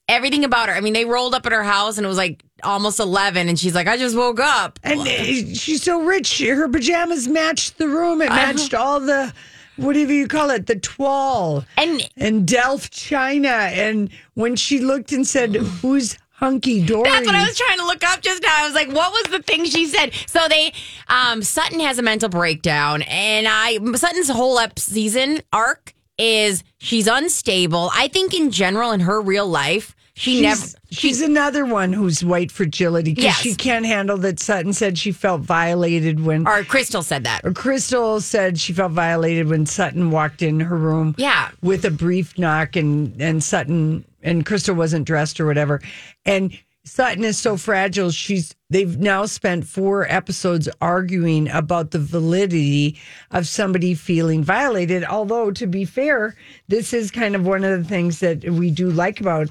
Everything 0.08 0.44
about 0.44 0.70
her. 0.70 0.76
I 0.76 0.82
mean, 0.82 0.94
they 0.94 1.06
rolled 1.06 1.34
up 1.34 1.46
at 1.46 1.52
her 1.52 1.64
house 1.64 1.98
and 1.98 2.06
it 2.06 2.08
was 2.08 2.18
like 2.18 2.44
almost 2.64 3.00
11 3.00 3.50
and 3.50 3.58
she's 3.60 3.74
like, 3.74 3.88
I 3.88 3.98
just 3.98 4.16
woke 4.16 4.40
up. 4.40 4.80
And 4.84 5.02
uh, 5.02 5.06
she's 5.06 5.84
so 5.84 6.02
rich. 6.04 6.40
Her 6.40 6.68
pajamas 6.70 7.28
matched 7.28 7.78
the 7.78 7.88
room. 7.88 8.22
It 8.22 8.30
matched 8.30 8.74
all 8.74 9.00
the 9.00 9.34
whatever 9.78 10.14
you 10.14 10.28
call 10.28 10.50
it, 10.50 10.68
the 10.68 10.76
toile 10.76 11.66
And 11.78 12.10
and 12.18 12.48
Delft 12.48 12.94
china. 12.94 13.50
And 13.50 14.10
when 14.34 14.56
she 14.56 14.80
looked 14.80 15.12
and 15.12 15.26
said, 15.26 15.56
"Who's 15.56 16.18
hunky 16.44 16.86
dory. 16.86 17.10
That's 17.10 17.26
what 17.26 17.36
I 17.36 17.46
was 17.46 17.58
trying 17.58 17.78
to 17.78 17.86
look 17.86 18.04
up 18.04 18.22
just 18.22 18.44
now. 18.44 18.50
I 18.54 18.66
was 18.66 18.76
like, 18.76 18.90
what 18.90 19.12
was 19.12 19.32
the 19.32 19.42
thing 19.42 19.64
she 19.64 19.86
said? 19.86 20.14
So 20.28 20.48
they, 20.50 20.74
um, 21.08 21.42
Sutton 21.42 21.80
has 21.80 21.98
a 22.00 22.02
mental 22.02 22.28
breakdown, 22.28 23.04
and 23.04 23.48
I 23.48 23.78
Sutton's 23.96 24.30
whole 24.30 24.58
up 24.58 24.78
season 24.78 25.42
arc 25.54 25.94
is 26.18 26.64
she's 26.80 27.08
unstable. 27.08 27.90
I 27.94 28.08
think 28.08 28.34
in 28.34 28.52
general 28.52 28.92
in 28.92 29.02
her 29.02 29.22
real 29.22 29.48
life, 29.48 29.96
she 30.16 30.34
She's, 30.34 30.42
never. 30.42 30.66
she's 30.92 31.22
another 31.22 31.66
one 31.66 31.92
who's 31.92 32.24
white 32.24 32.52
fragility 32.52 33.12
because 33.12 33.24
Yes. 33.24 33.38
she 33.38 33.56
can't 33.56 33.86
handle 33.86 34.18
that 34.18 34.40
Sutton 34.40 34.72
said 34.74 34.98
she 34.98 35.12
felt 35.12 35.42
violated 35.42 36.20
when 36.20 36.48
Or 36.48 36.64
Crystal 36.64 37.02
said 37.02 37.24
that. 37.24 37.42
or 37.44 37.52
Crystal 37.52 38.22
said 38.22 38.60
she 38.60 38.74
felt 38.74 38.92
violated 38.92 39.48
when 39.50 39.66
Sutton 39.66 40.12
walked 40.12 40.42
in 40.44 40.60
her 40.60 40.78
room. 40.78 41.16
Yeah. 41.18 41.50
With 41.64 41.84
a 41.86 41.92
brief 41.92 42.38
knock 42.38 42.76
and 42.76 43.20
and 43.22 43.44
Sutton 43.44 44.06
and 44.22 44.46
Crystal 44.46 44.76
wasn't 44.76 45.06
dressed 45.06 45.40
or 45.40 45.46
whatever. 45.48 45.82
And 46.26 46.58
Sutton 46.86 47.24
is 47.24 47.38
so 47.38 47.58
fragile. 47.58 48.12
She's 48.12 48.54
they've 48.70 48.98
now 49.00 49.26
spent 49.26 49.66
four 49.66 50.06
episodes 50.12 50.70
arguing 50.82 51.50
about 51.50 51.90
the 51.92 52.00
validity 52.00 53.00
of 53.32 53.48
somebody 53.48 53.96
feeling 53.96 54.44
violated. 54.44 55.04
Although 55.06 55.50
to 55.52 55.66
be 55.66 55.86
fair, 55.86 56.36
this 56.68 56.94
is 56.94 57.10
kind 57.10 57.36
of 57.36 57.46
one 57.48 57.64
of 57.64 57.82
the 57.82 57.88
things 57.88 58.20
that 58.20 58.44
we 58.44 58.70
do 58.70 58.92
like 58.92 59.20
about 59.22 59.50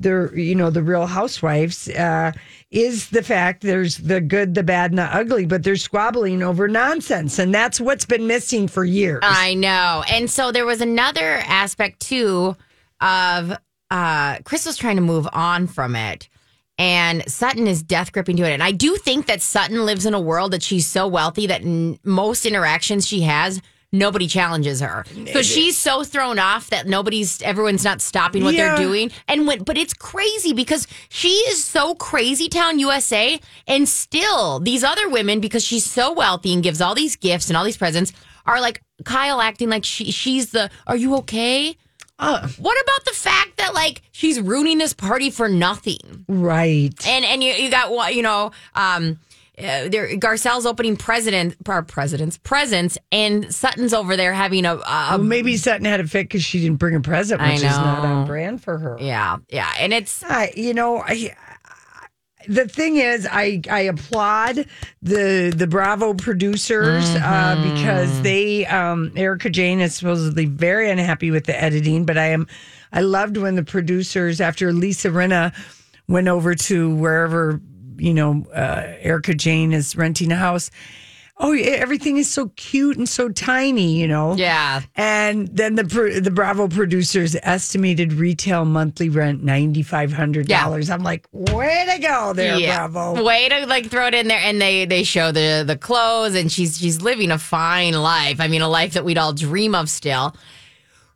the 0.00 0.30
you 0.34 0.54
know 0.54 0.70
the 0.70 0.82
real 0.82 1.06
housewives 1.06 1.88
uh, 1.90 2.32
is 2.70 3.10
the 3.10 3.22
fact 3.22 3.62
there's 3.62 3.98
the 3.98 4.20
good 4.20 4.54
the 4.54 4.62
bad 4.62 4.90
and 4.90 4.98
the 4.98 5.04
ugly 5.04 5.46
but 5.46 5.62
they're 5.62 5.76
squabbling 5.76 6.42
over 6.42 6.66
nonsense 6.66 7.38
and 7.38 7.54
that's 7.54 7.80
what's 7.80 8.04
been 8.06 8.26
missing 8.26 8.66
for 8.66 8.84
years 8.84 9.20
I 9.22 9.54
know. 9.54 10.02
And 10.10 10.30
so 10.30 10.52
there 10.52 10.66
was 10.66 10.80
another 10.80 11.42
aspect 11.46 12.00
too 12.00 12.56
of 13.00 13.56
uh 13.90 14.38
Crystal's 14.44 14.76
trying 14.76 14.96
to 14.96 15.02
move 15.02 15.28
on 15.32 15.66
from 15.66 15.94
it. 15.94 16.28
And 16.78 17.30
Sutton 17.30 17.66
is 17.66 17.82
death 17.82 18.10
gripping 18.10 18.38
to 18.38 18.44
it. 18.44 18.52
And 18.52 18.62
I 18.62 18.70
do 18.70 18.96
think 18.96 19.26
that 19.26 19.42
Sutton 19.42 19.84
lives 19.84 20.06
in 20.06 20.14
a 20.14 20.20
world 20.20 20.52
that 20.52 20.62
she's 20.62 20.86
so 20.86 21.06
wealthy 21.06 21.46
that 21.48 21.62
most 22.04 22.46
interactions 22.46 23.06
she 23.06 23.20
has, 23.20 23.60
nobody 23.92 24.26
challenges 24.28 24.80
her. 24.80 25.04
So 25.32 25.42
she's 25.42 25.76
so 25.76 26.04
thrown 26.04 26.38
off 26.38 26.70
that 26.70 26.86
nobody's, 26.86 27.42
everyone's 27.42 27.84
not 27.84 28.00
stopping 28.00 28.44
what 28.44 28.54
Yeah. 28.54 28.74
they're 28.76 28.86
doing. 28.86 29.10
And 29.28 29.46
when, 29.46 29.62
but 29.64 29.76
it's 29.76 29.94
crazy 29.94 30.52
because 30.52 30.86
she 31.08 31.28
is 31.48 31.62
so 31.64 31.94
crazy 31.94 32.48
town 32.48 32.78
USA. 32.78 33.40
And 33.66 33.88
still, 33.88 34.60
these 34.60 34.84
other 34.84 35.08
women, 35.08 35.40
because 35.40 35.64
she's 35.64 35.84
so 35.84 36.12
wealthy 36.12 36.52
and 36.52 36.62
gives 36.62 36.80
all 36.80 36.94
these 36.94 37.16
gifts 37.16 37.48
and 37.48 37.56
all 37.56 37.64
these 37.64 37.76
presents, 37.76 38.12
are 38.46 38.60
like 38.60 38.80
Kyle 39.04 39.40
acting 39.40 39.68
like 39.70 39.84
she 39.84 40.10
she's 40.10 40.50
the. 40.50 40.70
Are 40.86 40.96
you 40.96 41.16
okay? 41.16 41.76
Uh, 42.18 42.46
What 42.58 42.76
about 42.82 43.04
the 43.06 43.12
fact 43.12 43.56
that 43.58 43.74
like 43.74 44.02
she's 44.12 44.40
ruining 44.40 44.78
this 44.78 44.92
party 44.92 45.30
for 45.30 45.48
nothing? 45.48 46.24
right 46.28 46.92
And 47.06 47.24
and 47.24 47.42
you, 47.42 47.52
you 47.52 47.70
got 47.70 47.90
what 47.92 48.14
you 48.14 48.22
know. 48.22 48.52
Um, 48.74 49.18
uh, 49.60 49.88
there 49.88 50.08
Garcelle's 50.16 50.66
opening 50.66 50.96
president 50.96 51.56
or 51.68 51.82
presidents 51.82 52.38
presents, 52.38 52.98
and 53.12 53.54
Sutton's 53.54 53.92
over 53.92 54.16
there 54.16 54.32
having 54.32 54.64
a, 54.64 54.76
a 54.76 54.78
well, 55.10 55.18
maybe 55.18 55.56
Sutton 55.56 55.84
had 55.84 56.00
a 56.00 56.06
fit 56.06 56.24
because 56.24 56.42
she 56.44 56.60
didn't 56.60 56.78
bring 56.78 56.94
a 56.94 57.00
present 57.00 57.40
which 57.40 57.54
is 57.56 57.62
not 57.62 58.04
on 58.04 58.26
brand 58.26 58.62
for 58.62 58.78
her. 58.78 58.96
Yeah 59.00 59.38
yeah, 59.48 59.72
and 59.78 59.92
it's 59.92 60.24
you 60.56 60.74
know, 60.74 60.98
I, 60.98 61.34
the 62.48 62.66
thing 62.66 62.96
is, 62.96 63.26
I 63.30 63.60
I 63.70 63.80
applaud 63.80 64.66
the 65.02 65.52
the 65.54 65.66
Bravo 65.66 66.14
producers 66.14 67.04
uh, 67.16 67.72
because 67.74 68.22
they 68.22 68.66
um, 68.66 69.12
Erika 69.16 69.50
Jayne 69.50 69.80
is 69.80 69.94
supposedly 69.94 70.46
very 70.46 70.90
unhappy 70.90 71.30
with 71.30 71.44
the 71.44 71.60
editing, 71.60 72.04
but 72.04 72.16
I 72.16 72.26
am 72.26 72.46
I 72.92 73.00
loved 73.00 73.36
when 73.36 73.56
the 73.56 73.64
producers 73.64 74.40
after 74.40 74.72
Lisa 74.72 75.08
Rinna 75.08 75.54
went 76.08 76.28
over 76.28 76.54
to 76.54 76.94
wherever 76.94 77.60
you 78.00 78.14
know 78.14 78.44
uh, 78.54 78.94
Erika 79.00 79.34
Jayne 79.34 79.72
is 79.72 79.96
renting 79.96 80.32
a 80.32 80.36
house. 80.36 80.70
Oh, 81.42 81.54
everything 81.54 82.18
is 82.18 82.30
so 82.30 82.48
cute 82.56 82.98
and 82.98 83.08
so 83.08 83.30
tiny, 83.30 83.98
you 83.98 84.06
know. 84.06 84.34
yeah. 84.34 84.82
And 84.94 85.48
then 85.48 85.74
the 85.74 86.20
the 86.22 86.30
Bravo 86.30 86.68
producers 86.68 87.34
estimated 87.42 88.12
retail 88.12 88.66
monthly 88.66 89.08
rent 89.08 89.42
ninety 89.42 89.82
five 89.82 90.12
hundred 90.12 90.48
dollars. 90.48 90.90
I'm 90.90 91.02
like, 91.02 91.26
way 91.32 91.86
to 91.94 91.98
go 91.98 92.34
there, 92.34 92.58
Bravo. 92.76 93.24
Way 93.24 93.48
to 93.48 93.64
like 93.64 93.86
throw 93.86 94.08
it 94.08 94.14
in 94.14 94.28
there, 94.28 94.38
and 94.38 94.60
they 94.60 94.84
they 94.84 95.02
show 95.02 95.32
the 95.32 95.64
the 95.66 95.78
clothes, 95.78 96.34
and 96.34 96.52
she's 96.52 96.76
she's 96.78 97.00
living 97.00 97.30
a 97.30 97.38
fine 97.38 97.94
life. 97.94 98.38
I 98.38 98.46
mean, 98.48 98.60
a 98.60 98.68
life 98.68 98.92
that 98.92 99.06
we'd 99.06 99.16
all 99.16 99.32
dream 99.32 99.74
of 99.74 99.88
still. 99.88 100.36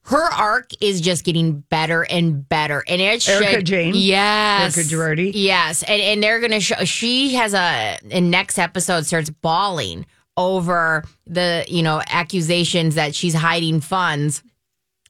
Her 0.06 0.22
arc 0.32 0.70
is 0.82 1.00
just 1.00 1.24
getting 1.24 1.60
better 1.60 2.02
and 2.02 2.46
better, 2.48 2.84
and 2.86 3.00
it 3.00 3.22
should. 3.22 3.42
Erika 3.42 3.62
Jayne? 3.62 3.94
yes, 3.94 4.76
Erika 4.76 4.94
Girardi? 4.94 5.32
yes, 5.34 5.82
and 5.82 6.00
and 6.00 6.22
they're 6.22 6.40
gonna 6.40 6.60
show. 6.60 6.84
She 6.84 7.34
has 7.34 7.54
a 7.54 7.98
in 8.10 8.30
next 8.30 8.58
episode 8.58 9.06
starts 9.06 9.30
bawling 9.30 10.04
over 10.36 11.04
the 11.26 11.64
you 11.68 11.82
know 11.82 12.02
accusations 12.08 12.96
that 12.96 13.14
she's 13.14 13.34
hiding 13.34 13.80
funds 13.80 14.42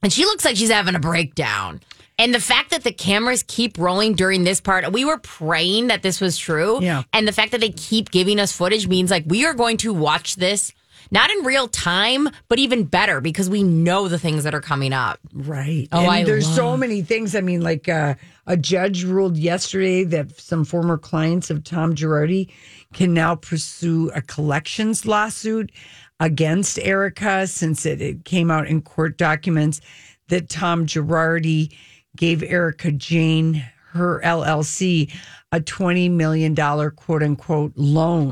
and 0.05 0.13
she 0.13 0.23
looks 0.23 0.45
like 0.45 0.55
she's 0.55 0.69
having 0.69 0.93
a 0.93 0.99
breakdown. 0.99 1.81
And 2.19 2.33
the 2.33 2.39
fact 2.39 2.69
that 2.69 2.83
the 2.83 2.91
cameras 2.91 3.43
keep 3.43 3.77
rolling 3.77 4.13
during 4.13 4.43
this 4.43 4.61
part, 4.61 4.89
we 4.91 5.03
were 5.03 5.17
praying 5.17 5.87
that 5.87 6.03
this 6.03 6.21
was 6.21 6.37
true. 6.37 6.79
Yeah. 6.81 7.03
And 7.11 7.27
the 7.27 7.31
fact 7.31 7.51
that 7.53 7.59
they 7.59 7.71
keep 7.71 8.11
giving 8.11 8.39
us 8.39 8.51
footage 8.51 8.87
means 8.87 9.09
like 9.09 9.23
we 9.25 9.45
are 9.45 9.55
going 9.55 9.77
to 9.77 9.93
watch 9.93 10.35
this 10.35 10.71
not 11.11 11.29
in 11.31 11.45
real 11.45 11.67
time, 11.67 12.29
but 12.47 12.59
even 12.59 12.83
better 12.83 13.21
because 13.21 13.49
we 13.49 13.63
know 13.63 14.07
the 14.07 14.19
things 14.19 14.43
that 14.43 14.53
are 14.53 14.61
coming 14.61 14.93
up. 14.93 15.19
Right. 15.33 15.87
Oh, 15.91 16.01
and 16.01 16.11
I 16.11 16.23
there's 16.23 16.47
so 16.47 16.75
many 16.77 17.01
things. 17.01 17.35
I 17.35 17.41
mean, 17.41 17.61
like 17.61 17.87
uh, 17.89 18.15
a 18.47 18.57
judge 18.57 19.03
ruled 19.03 19.37
yesterday 19.37 20.03
that 20.05 20.39
some 20.39 20.65
former 20.65 20.97
clients 20.97 21.49
of 21.49 21.63
Tom 21.63 21.95
Girardi 21.95 22.51
can 22.93 23.13
now 23.13 23.35
pursue 23.35 24.11
a 24.15 24.21
collections 24.21 25.05
lawsuit 25.05 25.71
against 26.19 26.79
Erika 26.79 27.45
since 27.47 27.85
it, 27.85 28.01
it 28.01 28.25
came 28.25 28.49
out 28.49 28.67
in 28.67 28.81
court 28.81 29.17
documents 29.17 29.81
that 30.29 30.49
Tom 30.49 30.85
Girardi 30.85 31.75
gave 32.15 32.41
Erika 32.41 32.91
Jayne, 32.91 33.65
her 33.91 34.21
LLC, 34.23 35.13
a 35.51 35.59
$20 35.59 36.11
million 36.11 36.55
quote 36.55 37.23
unquote 37.23 37.73
loan. 37.75 38.29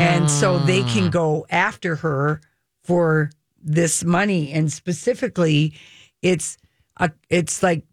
And 0.00 0.30
so 0.30 0.58
they 0.58 0.82
can 0.84 1.10
go 1.10 1.46
after 1.50 1.96
her 1.96 2.40
for 2.84 3.30
this 3.62 4.04
money. 4.04 4.52
And 4.52 4.72
specifically, 4.72 5.74
it's 6.22 6.56
a, 6.98 7.10
it's 7.30 7.62
like 7.62 7.84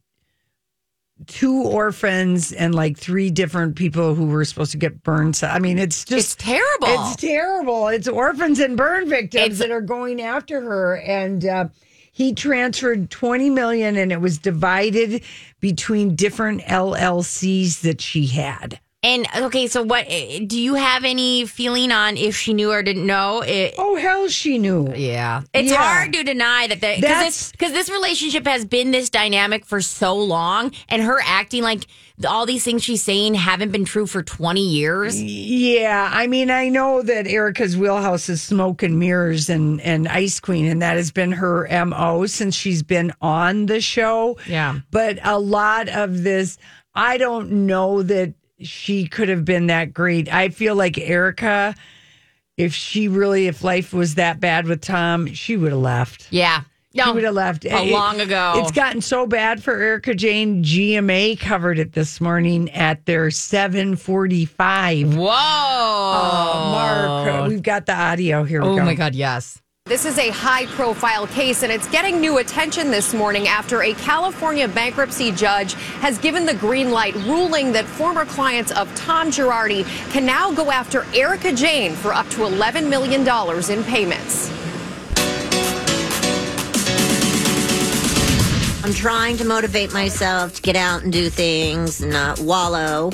two 1.27 1.63
orphans 1.63 2.51
and 2.51 2.75
like 2.75 2.97
three 2.97 3.29
different 3.29 3.75
people 3.75 4.15
who 4.15 4.25
were 4.25 4.43
supposed 4.45 4.71
to 4.73 4.77
get 4.77 5.03
burned. 5.03 5.39
I 5.43 5.59
mean, 5.59 5.79
it's 5.79 6.03
just 6.05 6.33
It's 6.33 6.35
terrible. 6.35 6.87
It's 6.87 7.15
terrible. 7.15 7.87
It's 7.87 8.07
orphans 8.07 8.59
and 8.59 8.75
burn 8.75 9.07
victims 9.09 9.43
It's- 9.45 9.59
that 9.59 9.71
are 9.71 9.81
going 9.81 10.21
after 10.21 10.61
her. 10.61 10.97
And 10.97 11.45
uh, 11.45 11.67
he 12.11 12.33
transferred 12.33 13.09
20 13.09 13.49
million 13.49 13.95
and 13.95 14.11
it 14.11 14.19
was 14.21 14.37
divided 14.37 15.23
between 15.59 16.15
different 16.15 16.61
LLCs 16.63 17.81
that 17.81 18.01
she 18.01 18.27
had. 18.27 18.79
And 19.03 19.27
okay, 19.35 19.67
so 19.67 19.83
what 19.83 20.05
eh, 20.07 20.39
do 20.47 20.57
you 20.59 20.75
have 20.75 21.03
any 21.03 21.45
feeling 21.45 21.91
on 21.91 22.15
if 22.15 22.37
she 22.37 22.53
knew 22.53 22.71
or 22.71 22.81
didn't 22.81 23.05
know? 23.05 23.41
It, 23.41 23.75
Oh, 23.77 23.95
hell, 23.97 24.29
she 24.29 24.57
knew. 24.57 24.93
Yeah, 24.95 25.41
it's 25.53 25.69
Yeah. 25.71 25.77
hard 25.77 26.13
to 26.13 26.23
deny 26.23 26.67
that 26.67 26.79
because 26.79 27.51
because 27.51 27.73
this 27.73 27.89
relationship 27.89 28.47
has 28.47 28.63
been 28.63 28.91
this 28.91 29.09
dynamic 29.09 29.65
for 29.65 29.81
so 29.81 30.15
long, 30.15 30.71
and 30.87 31.01
her 31.01 31.19
acting 31.25 31.63
like 31.63 31.85
all 32.25 32.45
these 32.45 32.63
things 32.63 32.83
she's 32.83 33.03
saying 33.03 33.33
haven't 33.33 33.71
been 33.71 33.83
true 33.83 34.05
for 34.07 34.23
twenty 34.23 34.65
years. 34.65 35.21
Yeah, 35.21 36.09
I 36.13 36.27
mean, 36.27 36.49
I 36.49 36.69
know 36.69 37.01
that 37.01 37.27
Erika's 37.27 37.75
wheelhouse 37.75 38.29
is 38.29 38.41
smoke 38.41 38.83
and 38.83 38.97
mirrors 38.99 39.49
and 39.49 39.81
and 39.81 40.07
Ice 40.07 40.39
Queen, 40.39 40.65
and 40.65 40.81
that 40.81 40.95
has 40.95 41.11
been 41.11 41.33
her 41.33 41.67
mo 41.85 42.25
since 42.25 42.55
she's 42.55 42.83
been 42.83 43.11
on 43.21 43.65
the 43.65 43.81
show. 43.81 44.37
Yeah. 44.47 44.79
but 44.91 45.19
a 45.23 45.37
lot 45.39 45.89
of 45.89 46.23
this, 46.23 46.57
I 46.95 47.17
don't 47.17 47.65
know 47.67 48.01
that 48.03 48.33
she 48.63 49.07
could 49.07 49.29
have 49.29 49.45
been 49.45 49.67
that 49.67 49.93
great. 49.93 50.31
I 50.33 50.49
feel 50.49 50.75
like 50.75 50.97
Erika, 50.97 51.75
if 52.57 52.73
she 52.73 53.07
really, 53.07 53.47
if 53.47 53.63
life 53.63 53.93
was 53.93 54.15
that 54.15 54.39
bad 54.39 54.67
with 54.67 54.81
Tom, 54.81 55.27
she 55.33 55.57
would 55.57 55.71
have 55.71 55.81
left. 55.81 56.27
Yeah, 56.29 56.61
She 56.95 57.11
would 57.11 57.23
have 57.23 57.33
left 57.33 57.65
a 57.65 57.69
It- 57.87 57.91
long 57.91 58.21
ago. 58.21 58.53
It's 58.57 58.69
gotten 58.71 59.01
so 59.01 59.25
bad 59.25 59.63
for 59.63 59.73
Erika 59.81 60.13
Jayne. 60.13 60.63
GMA 60.63 61.35
covered 61.39 61.79
it 61.79 61.93
this 61.93 62.21
morning 62.21 62.69
at 62.71 63.05
their 63.07 63.31
seven 63.31 63.95
forty-five. 63.95 65.15
Whoa, 65.15 65.27
Oh, 65.35 66.69
Mark, 66.71 67.49
we've 67.49 67.63
got 67.63 67.87
the 67.87 67.95
audio 67.95 68.43
here. 68.43 68.61
We 68.61 68.67
Oh 68.67 68.75
go. 68.75 68.85
my 68.85 68.93
God, 68.93 69.15
yes. 69.15 69.59
This 69.85 70.05
is 70.05 70.17
a 70.17 70.29
high 70.29 70.65
profile 70.67 71.27
case, 71.27 71.61
and 71.61 71.69
it's 71.69 71.89
getting 71.89 72.21
new 72.21 72.37
attention 72.37 72.89
this 72.89 73.13
morning 73.13 73.49
after 73.49 73.83
a 73.83 73.93
California 73.95 74.65
bankruptcy 74.65 75.29
judge 75.33 75.73
has 75.99 76.17
given 76.17 76.45
the 76.45 76.53
green 76.53 76.89
light, 76.89 77.13
ruling 77.25 77.73
that 77.73 77.83
former 77.83 78.23
clients 78.23 78.71
of 78.71 78.87
Tom 78.95 79.27
Girardi 79.27 79.83
can 80.13 80.25
now 80.25 80.53
go 80.53 80.71
after 80.71 81.05
Erika 81.13 81.51
Jayne 81.51 81.95
for 81.95 82.13
up 82.13 82.29
to 82.29 82.37
$11 82.37 82.87
million 82.87 83.27
in 83.69 83.83
payments. 83.83 84.49
I'm 88.85 88.93
trying 88.93 89.35
to 89.35 89.43
motivate 89.43 89.91
myself 89.91 90.55
to 90.55 90.61
get 90.61 90.77
out 90.77 91.03
and 91.03 91.11
do 91.11 91.29
things, 91.29 91.99
not 91.99 92.39
wallow. 92.39 93.11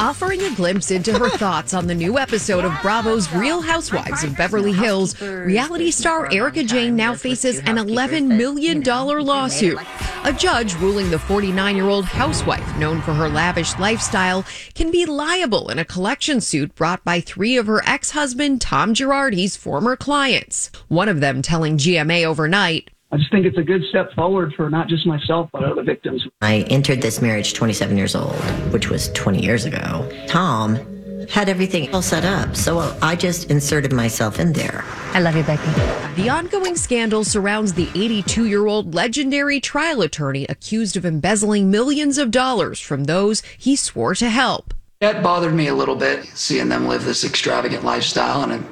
Offering 0.00 0.42
a 0.42 0.54
glimpse 0.54 0.90
into 0.90 1.16
her 1.16 1.28
thoughts 1.28 1.72
on 1.72 1.86
the 1.86 1.94
new 1.94 2.18
episode 2.18 2.64
of 2.64 2.72
Bravo's 2.82 3.32
Real 3.32 3.60
Housewives 3.60 4.24
of 4.24 4.36
Beverly 4.36 4.72
Hills. 4.72 5.20
Reality 5.20 5.90
star 5.92 6.30
Erika 6.32 6.64
Jayne 6.64 6.96
now 6.96 7.14
faces 7.14 7.58
an 7.60 7.76
$11 7.76 8.26
million 8.26 8.82
lawsuit. 8.82 9.78
A 10.24 10.32
judge 10.32 10.74
ruling 10.76 11.10
the 11.10 11.18
49 11.18 11.76
year 11.76 11.88
old 11.88 12.06
housewife, 12.06 12.76
known 12.76 13.02
for 13.02 13.14
her 13.14 13.28
lavish 13.28 13.78
lifestyle, 13.78 14.44
can 14.74 14.90
be 14.90 15.06
liable 15.06 15.70
in 15.70 15.78
a 15.78 15.84
collection 15.84 16.40
suit 16.40 16.74
brought 16.74 17.04
by 17.04 17.20
three 17.20 17.56
of 17.56 17.66
her 17.66 17.82
ex 17.86 18.10
husband, 18.10 18.60
Tom 18.60 18.94
Girardi's 18.94 19.56
former 19.56 19.96
clients. 19.96 20.70
One 20.88 21.08
of 21.08 21.20
them 21.20 21.40
telling 21.40 21.78
GMA 21.78 22.24
overnight, 22.24 22.90
I 23.14 23.16
just 23.16 23.30
think 23.30 23.46
it's 23.46 23.58
a 23.58 23.62
good 23.62 23.84
step 23.90 24.12
forward 24.14 24.54
for 24.54 24.68
not 24.68 24.88
just 24.88 25.06
myself, 25.06 25.48
but 25.52 25.62
other 25.62 25.84
victims. 25.84 26.26
I 26.42 26.62
entered 26.62 27.00
this 27.00 27.22
marriage 27.22 27.54
27 27.54 27.96
years 27.96 28.16
old, 28.16 28.34
which 28.72 28.90
was 28.90 29.12
20 29.12 29.40
years 29.40 29.66
ago. 29.66 30.10
Tom 30.26 30.74
had 31.28 31.48
everything 31.48 31.94
all 31.94 32.02
set 32.02 32.24
up, 32.24 32.56
so 32.56 32.80
I 33.00 33.14
just 33.14 33.52
inserted 33.52 33.92
myself 33.92 34.40
in 34.40 34.52
there. 34.52 34.82
I 35.12 35.20
love 35.20 35.36
you, 35.36 35.44
Becky. 35.44 35.62
The 36.20 36.28
ongoing 36.28 36.74
scandal 36.74 37.22
surrounds 37.22 37.74
the 37.74 37.88
82 37.94 38.46
year 38.46 38.66
old 38.66 38.96
legendary 38.96 39.60
trial 39.60 40.02
attorney 40.02 40.44
accused 40.48 40.96
of 40.96 41.06
embezzling 41.06 41.70
millions 41.70 42.18
of 42.18 42.32
dollars 42.32 42.80
from 42.80 43.04
those 43.04 43.42
he 43.56 43.76
swore 43.76 44.16
to 44.16 44.28
help. 44.28 44.74
That 44.98 45.22
bothered 45.22 45.54
me 45.54 45.68
a 45.68 45.74
little 45.74 45.94
bit, 45.94 46.24
seeing 46.34 46.68
them 46.68 46.88
live 46.88 47.04
this 47.04 47.22
extravagant 47.24 47.84
lifestyle, 47.84 48.42
and 48.42 48.60
it 48.60 48.62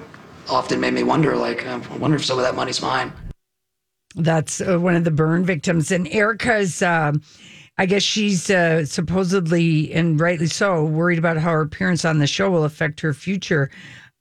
often 0.48 0.80
made 0.80 0.94
me 0.94 1.04
wonder, 1.04 1.36
like, 1.36 1.64
I 1.64 1.76
wonder 1.96 2.16
if 2.16 2.24
some 2.24 2.38
of 2.38 2.44
that 2.44 2.56
money's 2.56 2.82
mine. 2.82 3.12
That's 4.14 4.60
uh, 4.60 4.78
one 4.78 4.94
of 4.94 5.04
the 5.04 5.10
burn 5.10 5.44
victims. 5.44 5.90
And 5.90 6.06
Erika's, 6.08 6.82
uh, 6.82 7.12
I 7.78 7.86
guess 7.86 8.02
she's 8.02 8.50
uh, 8.50 8.84
supposedly, 8.84 9.92
and 9.92 10.20
rightly 10.20 10.46
so, 10.46 10.84
worried 10.84 11.18
about 11.18 11.38
how 11.38 11.52
her 11.52 11.62
appearance 11.62 12.04
on 12.04 12.18
the 12.18 12.26
show 12.26 12.50
will 12.50 12.64
affect 12.64 13.00
her 13.00 13.14
future. 13.14 13.70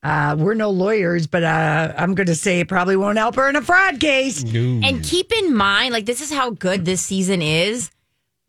Uh, 0.03 0.35
we're 0.39 0.55
no 0.55 0.69
lawyers, 0.69 1.27
but 1.27 1.43
uh, 1.43 1.93
I'm 1.95 2.15
going 2.15 2.27
to 2.27 2.35
say 2.35 2.59
it 2.59 2.67
probably 2.67 2.95
won't 2.95 3.19
help 3.19 3.35
her 3.35 3.47
in 3.49 3.55
a 3.55 3.61
fraud 3.61 3.99
case. 3.99 4.43
And 4.83 5.03
keep 5.03 5.31
in 5.31 5.55
mind, 5.55 5.93
like, 5.93 6.05
this 6.05 6.21
is 6.21 6.31
how 6.31 6.51
good 6.51 6.85
this 6.85 7.01
season 7.01 7.41
is. 7.41 7.91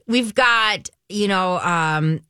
We've 0.07 0.35
got, 0.35 0.89
you 1.09 1.29
know, 1.29 1.59
um, 1.59 2.21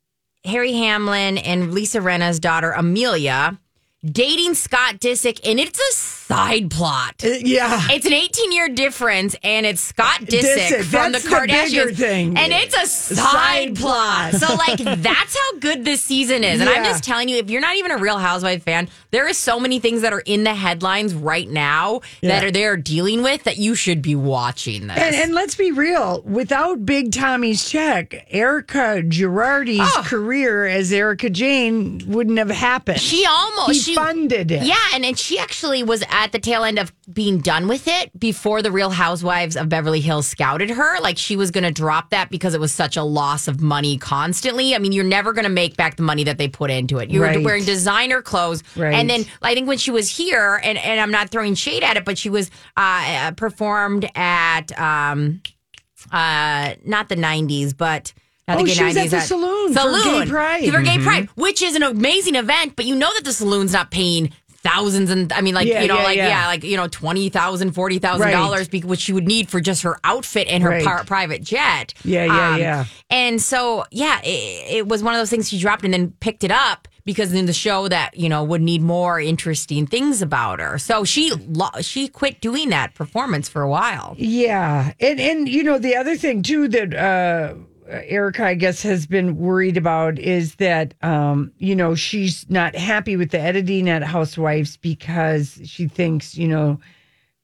Harry 0.45 0.73
Hamlin 0.73 1.39
and 1.39 1.73
Lisa 1.73 2.01
Rinna's 2.01 2.41
daughter, 2.41 2.73
Amelia, 2.73 3.61
dating 4.05 4.55
Scott 4.55 4.99
Disick, 4.99 5.41
and 5.49 5.61
it's 5.61 5.79
a 5.79 5.93
side 5.95 6.71
plot. 6.71 7.23
Uh, 7.25 7.29
yeah. 7.29 7.87
It's 7.91 8.07
an 8.07 8.13
18 8.13 8.53
year 8.53 8.69
difference, 8.69 9.37
and 9.45 9.65
it's 9.65 9.81
Scott 9.81 10.21
Disick, 10.23 10.57
Disick, 10.57 10.83
from 10.85 11.13
the 11.13 11.19
that's 11.19 11.25
the 11.25 11.31
Kardashians. 11.31 11.97
thing. 11.97 12.37
And 12.37 12.53
it's 12.53 12.75
a 12.77 12.87
side, 12.87 13.17
Side 13.17 13.77
plot. 13.77 14.35
So, 14.35 14.55
like, 14.55 14.79
that's 15.03 15.37
how 15.39 15.59
good 15.61 15.85
this 15.85 16.03
season 16.03 16.43
is. 16.43 16.61
And 16.61 16.69
I'm 16.69 16.85
just 16.85 17.05
telling 17.05 17.29
you, 17.29 17.37
if 17.37 17.51
you're 17.51 17.61
not 17.61 17.77
even 17.77 17.91
a 17.93 17.99
real 17.99 18.19
housewife 18.19 18.63
fan, 18.65 18.89
there 19.13 19.29
is 19.29 19.37
so 19.39 19.61
many 19.61 19.79
things 19.79 20.03
that 20.03 20.13
are 20.13 20.21
in 20.25 20.43
the 20.45 20.55
headlines 20.55 21.15
right 21.15 21.49
now 21.49 22.01
that 22.23 22.43
are 22.45 22.51
they're 22.51 22.77
dealing 22.77 23.23
with 23.23 23.45
that 23.45 23.59
you 23.59 23.75
should 23.75 24.03
be 24.03 24.15
watching 24.17 24.87
this. 24.89 24.99
And, 24.99 25.15
and 25.15 25.35
let's 25.35 25.55
be 25.55 25.71
real, 25.71 26.23
without 26.23 26.85
Big 26.85 27.13
Tommy's 27.13 27.69
check, 27.69 28.27
Erika 28.31 29.03
Girardi's 29.05 29.81
Oh. 29.95 30.03
career 30.07 30.67
as 30.67 30.93
Erika 30.93 31.29
Jayne 31.31 32.03
wouldn't 32.07 32.39
have 32.39 32.51
happened. 32.51 33.01
She 33.01 33.25
almost 33.27 33.73
He 33.87 33.92
she 33.92 33.92
funded 33.95 34.51
it. 34.51 34.63
Yeah, 34.65 34.77
and, 34.95 35.05
and 35.05 35.19
she 35.19 35.39
actually 35.39 35.83
was 35.83 36.03
at 36.11 36.33
the 36.33 36.39
tail 36.39 36.65
end 36.65 36.79
of 36.79 36.93
being 37.13 37.39
done 37.39 37.69
with 37.69 37.87
it 37.89 38.11
before 38.19 38.63
the 38.63 38.71
Real 38.71 38.91
Housewives 38.91 39.57
of 39.57 39.69
Beverly 39.69 40.01
Hills 40.01 40.27
scouted 40.27 40.71
her. 40.71 41.01
Like 41.01 41.19
she 41.19 41.37
was 41.37 41.51
going 41.51 41.65
to 41.65 41.71
drop 41.71 42.11
that 42.11 42.31
because 42.31 42.55
it 42.55 42.61
was 42.61 42.73
such 42.73 42.97
a 42.97 43.03
loss 43.03 43.49
of 43.49 43.61
money 43.61 43.99
constantly. 43.99 44.75
I 44.75 44.79
mean, 44.79 44.93
you're 44.93 45.05
never 45.05 45.33
going 45.33 45.45
to 45.45 45.51
make 45.51 45.77
back 45.77 45.97
the 45.97 46.03
money 46.03 46.25
that 46.25 46.39
they 46.39 46.49
put 46.49 46.71
into 46.71 46.99
it. 46.99 47.11
You 47.11 47.21
were 47.21 47.27
Right. 47.27 47.43
wearing 47.45 47.65
designer 47.65 48.23
clothes, 48.23 48.63
Right. 48.77 48.95
and 48.95 49.09
then 49.11 49.25
I 49.43 49.55
think 49.55 49.69
when 49.69 49.79
she 49.79 49.91
was 49.91 50.09
here, 50.09 50.61
and 50.63 50.79
and 50.79 51.01
I'm 51.01 51.11
not 51.11 51.31
throwing 51.31 51.55
shade 51.55 51.83
at 51.83 51.97
it, 51.97 52.05
but 52.05 52.19
she 52.19 52.31
was 52.31 52.51
uh, 52.77 53.33
performed 53.33 54.09
at 54.17 54.77
um 54.79 55.43
uh 56.11 56.75
not 56.85 57.09
the 57.09 57.17
90s, 57.17 57.77
but. 57.77 58.13
Not 58.49 58.59
Oh, 58.59 58.61
the 58.63 58.67
gay 58.69 58.75
she 58.75 58.85
was 58.85 58.97
at 58.97 59.07
90s, 59.07 59.11
the 59.11 59.21
saloon 59.21 59.69
for 59.73 59.81
saloon 59.81 60.25
Gay 60.25 60.31
Pride. 60.31 60.71
For 60.73 60.83
Gay 60.83 60.97
Mhm. 60.99 61.03
Pride, 61.05 61.29
which 61.37 61.63
is 61.63 61.77
an 61.77 61.83
amazing 61.85 62.35
event, 62.35 62.75
but 62.77 62.85
you 62.87 62.95
know 62.97 63.11
that 63.15 63.25
the 63.25 63.33
saloon's 63.33 63.73
not 63.73 63.91
paying 63.91 64.33
thousands 64.65 65.11
and 65.11 65.33
I 65.33 65.41
mean 65.41 65.55
like 65.57 65.67
Yeah, 65.67 65.83
you 65.83 65.89
know 65.89 65.97
yeah, 65.99 66.03
like 66.05 66.17
yeah. 66.17 66.29
yeah. 66.29 66.47
like 66.47 66.63
you 66.63 66.77
know 66.77 66.87
twenty 66.87 67.29
thousand 67.31 67.73
forty 67.73 67.99
thousand 67.99 68.31
dollars 68.31 68.69
Right. 68.73 68.85
which 68.85 69.01
she 69.01 69.13
would 69.13 69.27
need 69.27 69.49
for 69.51 69.61
just 69.61 69.83
her 69.83 69.99
outfit 70.05 70.47
and 70.49 70.63
her 70.63 70.71
Right. 70.71 70.85
par- 70.85 71.03
private 71.05 71.43
jet 71.43 71.93
Um, 72.05 72.11
Yeah, 72.11 72.25
yeah, 72.27 72.57
yeah. 72.57 72.85
and 73.11 73.43
so 73.43 73.85
yeah 73.91 74.21
it, 74.23 74.77
it 74.77 74.89
was 74.89 75.03
one 75.03 75.15
of 75.15 75.21
those 75.21 75.31
things 75.31 75.49
she 75.49 75.59
dropped 75.59 75.85
and 75.85 75.93
then 75.93 76.13
picked 76.21 76.45
it 76.45 76.53
up 76.53 76.87
because 77.05 77.33
in 77.33 77.47
the 77.47 77.53
show 77.53 77.89
that 77.89 78.17
you 78.17 78.29
know 78.29 78.45
would 78.45 78.63
need 78.63 78.83
more 78.83 79.19
interesting 79.21 79.85
things 79.85 80.23
about 80.23 80.61
her 80.61 80.79
so 80.79 81.03
she 81.03 81.33
lo- 81.49 81.81
she 81.81 82.07
quit 82.07 82.41
doing 82.41 82.69
that 82.69 82.95
performance 82.95 83.49
for 83.49 83.63
a 83.63 83.69
while 83.69 84.15
Yeah, 84.17 84.93
and 85.01 85.19
and 85.19 85.49
you 85.49 85.65
know 85.65 85.79
the 85.81 85.97
other 85.97 86.15
thing 86.15 86.41
too 86.45 86.69
that 86.69 86.95
uh, 86.95 87.55
Erika, 87.93 88.45
I 88.47 88.55
guess, 88.55 88.83
has 88.83 89.07
been 89.07 89.37
worried 89.37 89.77
about 89.77 90.19
is 90.19 90.55
that 90.57 90.95
um, 91.03 91.53
you 91.59 91.77
know 91.77 91.95
she's 91.95 92.49
not 92.49 92.75
happy 92.75 93.17
with 93.17 93.31
the 93.31 93.41
editing 93.41 93.89
at 93.89 94.03
Housewives 94.03 94.77
because 94.77 95.61
she 95.65 95.89
thinks 95.89 96.37
you 96.37 96.49
know 96.49 96.81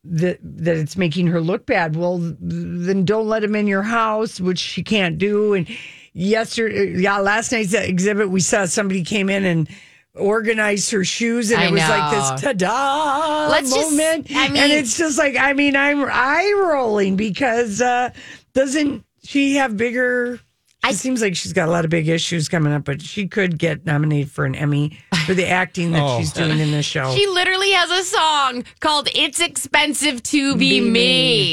that 0.05 0.39
that 0.43 0.77
it's 0.77 0.97
making 0.97 1.27
her 1.29 1.41
look 1.41 1.67
bad. 1.67 1.97
Well, 1.97 2.19
then 2.41 3.05
don't 3.05 3.29
let 3.29 3.45
him 3.45 3.55
in 3.55 3.67
your 3.67 3.83
house, 3.83 4.41
which 4.41 4.59
she 4.59 4.83
can't 4.83 5.19
do. 5.19 5.55
And 5.55 5.69
yesterday, 6.15 6.99
yeah, 7.01 7.19
last 7.19 7.53
night's 7.53 7.75
exhibit, 7.75 8.31
we 8.31 8.41
saw 8.41 8.65
somebody 8.65 9.05
came 9.05 9.29
in 9.29 9.45
and 9.45 9.69
organized 10.15 10.91
her 10.91 11.05
shoes, 11.05 11.51
and 11.51 11.61
I 11.61 11.67
it 11.67 11.73
was 11.73 11.81
like 11.81 12.11
this 12.11 12.43
ta-da 12.43 13.49
Let's 13.51 13.73
just- 13.73 13.91
moment. 13.93 14.29
I 14.35 14.49
mean- 14.49 14.63
and 14.63 14.73
it's 14.73 14.97
just 14.97 15.19
like 15.19 15.37
I 15.37 15.53
mean, 15.53 15.77
I'm 15.77 16.05
eye 16.05 16.53
rolling 16.65 17.17
because 17.17 17.81
uh, 17.83 18.11
doesn't 18.55 19.05
she 19.29 19.57
have 19.57 19.77
bigger? 19.77 20.41
It 20.87 20.95
seems 20.95 21.21
like 21.21 21.37
she's 21.37 21.53
got 21.53 21.69
a 21.69 21.71
lot 21.73 21.85
of 21.85 21.91
big 21.91 22.09
issues 22.09 22.49
coming 22.49 22.73
up, 22.73 22.85
but 22.85 23.03
she 23.03 23.27
could 23.29 23.59
get 23.59 23.85
nominated 23.85 24.31
for 24.31 24.45
an 24.47 24.55
Emmy 24.55 24.99
for 25.27 25.35
the 25.35 25.47
acting 25.47 25.93
that 25.93 26.03
Oh. 26.05 26.19
she's 26.19 26.33
doing 26.33 26.59
in 26.59 26.71
this 26.71 26.87
show. 26.87 27.15
she 27.15 27.27
literally 27.27 27.73
has 27.73 27.91
a 27.91 28.05
song 28.05 28.65
called 28.81 29.09
"It's 29.15 29.41
Expensive 29.41 30.23
to 30.25 30.57
Be, 30.57 30.81
Be 30.81 30.81
Me." 30.81 30.91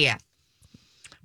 Me. 0.07 0.11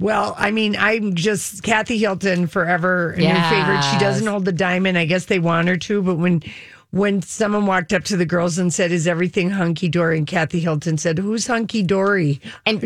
Well, 0.00 0.34
I 0.38 0.50
mean, 0.50 0.76
I'm 0.76 1.14
just 1.14 1.62
Kathy 1.62 1.98
Hilton 1.98 2.46
forever 2.46 3.10
a 3.10 3.18
new 3.18 3.26
favorite. 3.50 3.82
She 3.92 3.98
doesn't 3.98 4.26
hold 4.26 4.46
the 4.46 4.52
diamond. 4.52 4.96
I 4.96 5.04
guess 5.04 5.26
they 5.26 5.38
want 5.38 5.68
her 5.68 5.76
to, 5.76 6.02
but 6.02 6.14
when 6.16 6.42
when 6.90 7.20
someone 7.22 7.66
walked 7.66 7.92
up 7.92 8.02
to 8.04 8.16
the 8.16 8.24
girls 8.26 8.58
and 8.58 8.72
said, 8.74 8.90
"Is 8.92 9.06
everything 9.06 9.50
hunky 9.50 9.88
dory?" 9.90 10.16
and 10.18 10.26
Kathy 10.26 10.58
Hilton 10.58 10.96
said, 10.98 11.18
"Who's 11.18 11.46
hunky 11.46 11.82
dory?" 11.82 12.40
and 12.66 12.80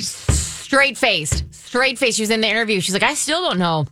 straight 0.74 0.98
faced, 0.98 1.54
straight 1.54 1.98
faced. 1.98 2.16
She 2.16 2.22
was 2.22 2.30
in 2.30 2.40
the 2.40 2.48
interview. 2.48 2.80
She's 2.80 2.94
like, 2.94 3.02
I 3.02 3.14
still 3.14 3.42
don't 3.48 3.58
know 3.58 3.87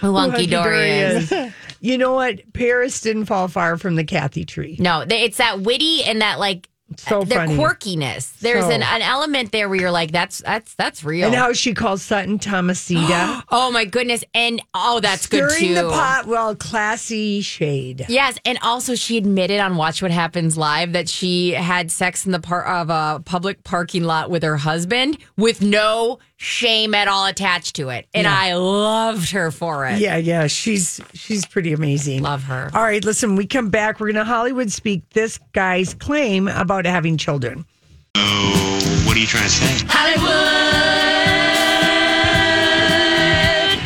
who 0.00 0.14
Hunky 0.14 0.46
Dory 0.46 0.90
is. 0.90 1.32
you 1.80 1.98
know 1.98 2.12
what? 2.14 2.52
Paris 2.52 3.00
didn't 3.00 3.26
fall 3.26 3.48
far 3.48 3.76
from 3.76 3.96
the 3.96 4.04
Kathy 4.04 4.44
tree. 4.44 4.76
No, 4.78 5.04
they- 5.04 5.22
it's 5.22 5.38
that 5.38 5.60
witty 5.60 6.04
and 6.04 6.20
that 6.22 6.38
like 6.38 6.68
So 6.96 7.20
uh, 7.20 7.24
their 7.24 7.46
funny. 7.46 7.56
quirkiness. 7.56 8.38
There's 8.38 8.64
So- 8.64 8.70
an, 8.70 8.82
an 8.82 9.02
element 9.02 9.52
there 9.52 9.68
where 9.68 9.78
you're 9.78 9.90
like, 9.90 10.10
that's 10.10 10.38
that's 10.38 10.74
that's 10.74 11.04
real. 11.04 11.26
And 11.26 11.34
how 11.34 11.52
she 11.52 11.74
calls 11.74 12.02
Sutton 12.02 12.38
Thomasita. 12.38 13.42
oh 13.50 13.70
my 13.70 13.84
goodness, 13.84 14.24
and 14.34 14.62
oh, 14.74 14.98
that's 15.00 15.26
good 15.26 15.50
Stirring 15.50 15.68
too. 15.68 15.82
the 15.82 15.90
pot, 15.90 16.26
well, 16.26 16.56
classy 16.56 17.40
shade. 17.42 18.06
Yes, 18.08 18.38
and 18.44 18.58
also 18.62 18.94
she 18.94 19.18
admitted 19.18 19.60
on 19.60 19.76
Watch 19.76 20.00
What 20.00 20.10
Happens 20.10 20.56
Live 20.56 20.92
that 20.92 21.08
she 21.08 21.50
had 21.50 21.90
sex 21.90 22.24
in 22.24 22.32
the 22.32 22.40
part 22.40 22.66
of 22.66 22.88
a 22.90 23.20
public 23.24 23.64
parking 23.64 24.04
lot 24.04 24.30
with 24.30 24.42
her 24.42 24.56
husband 24.56 25.18
with 25.36 25.60
no 25.60 26.18
shame 26.40 26.94
at 26.94 27.08
all 27.08 27.26
attached 27.26 27.74
to 27.76 27.88
it, 27.90 28.06
and 28.14 28.24
Yeah. 28.24 28.34
I 28.34 28.54
loved 28.54 29.30
her 29.32 29.50
for 29.50 29.86
it. 29.86 29.98
Yeah, 29.98 30.16
yeah, 30.16 30.46
she's 30.46 31.00
she's 31.12 31.44
pretty 31.44 31.72
amazing. 31.72 32.22
Love 32.22 32.44
her. 32.44 32.70
All 32.72 32.82
right, 32.82 33.04
listen, 33.04 33.34
we 33.36 33.46
come 33.46 33.68
back. 33.70 34.00
We're 34.00 34.06
going 34.12 34.24
to 34.24 34.24
Hollywood 34.24 34.70
speak 34.70 35.08
this 35.10 35.38
guy's 35.52 35.94
claim 35.94 36.48
about 36.48 36.86
having 36.86 37.16
children. 37.18 37.66
Oh, 38.14 39.02
What 39.06 39.16
are 39.16 39.20
you 39.20 39.26
trying 39.26 39.44
to 39.44 39.50
say? 39.50 39.84
Hollywood, 39.88 40.28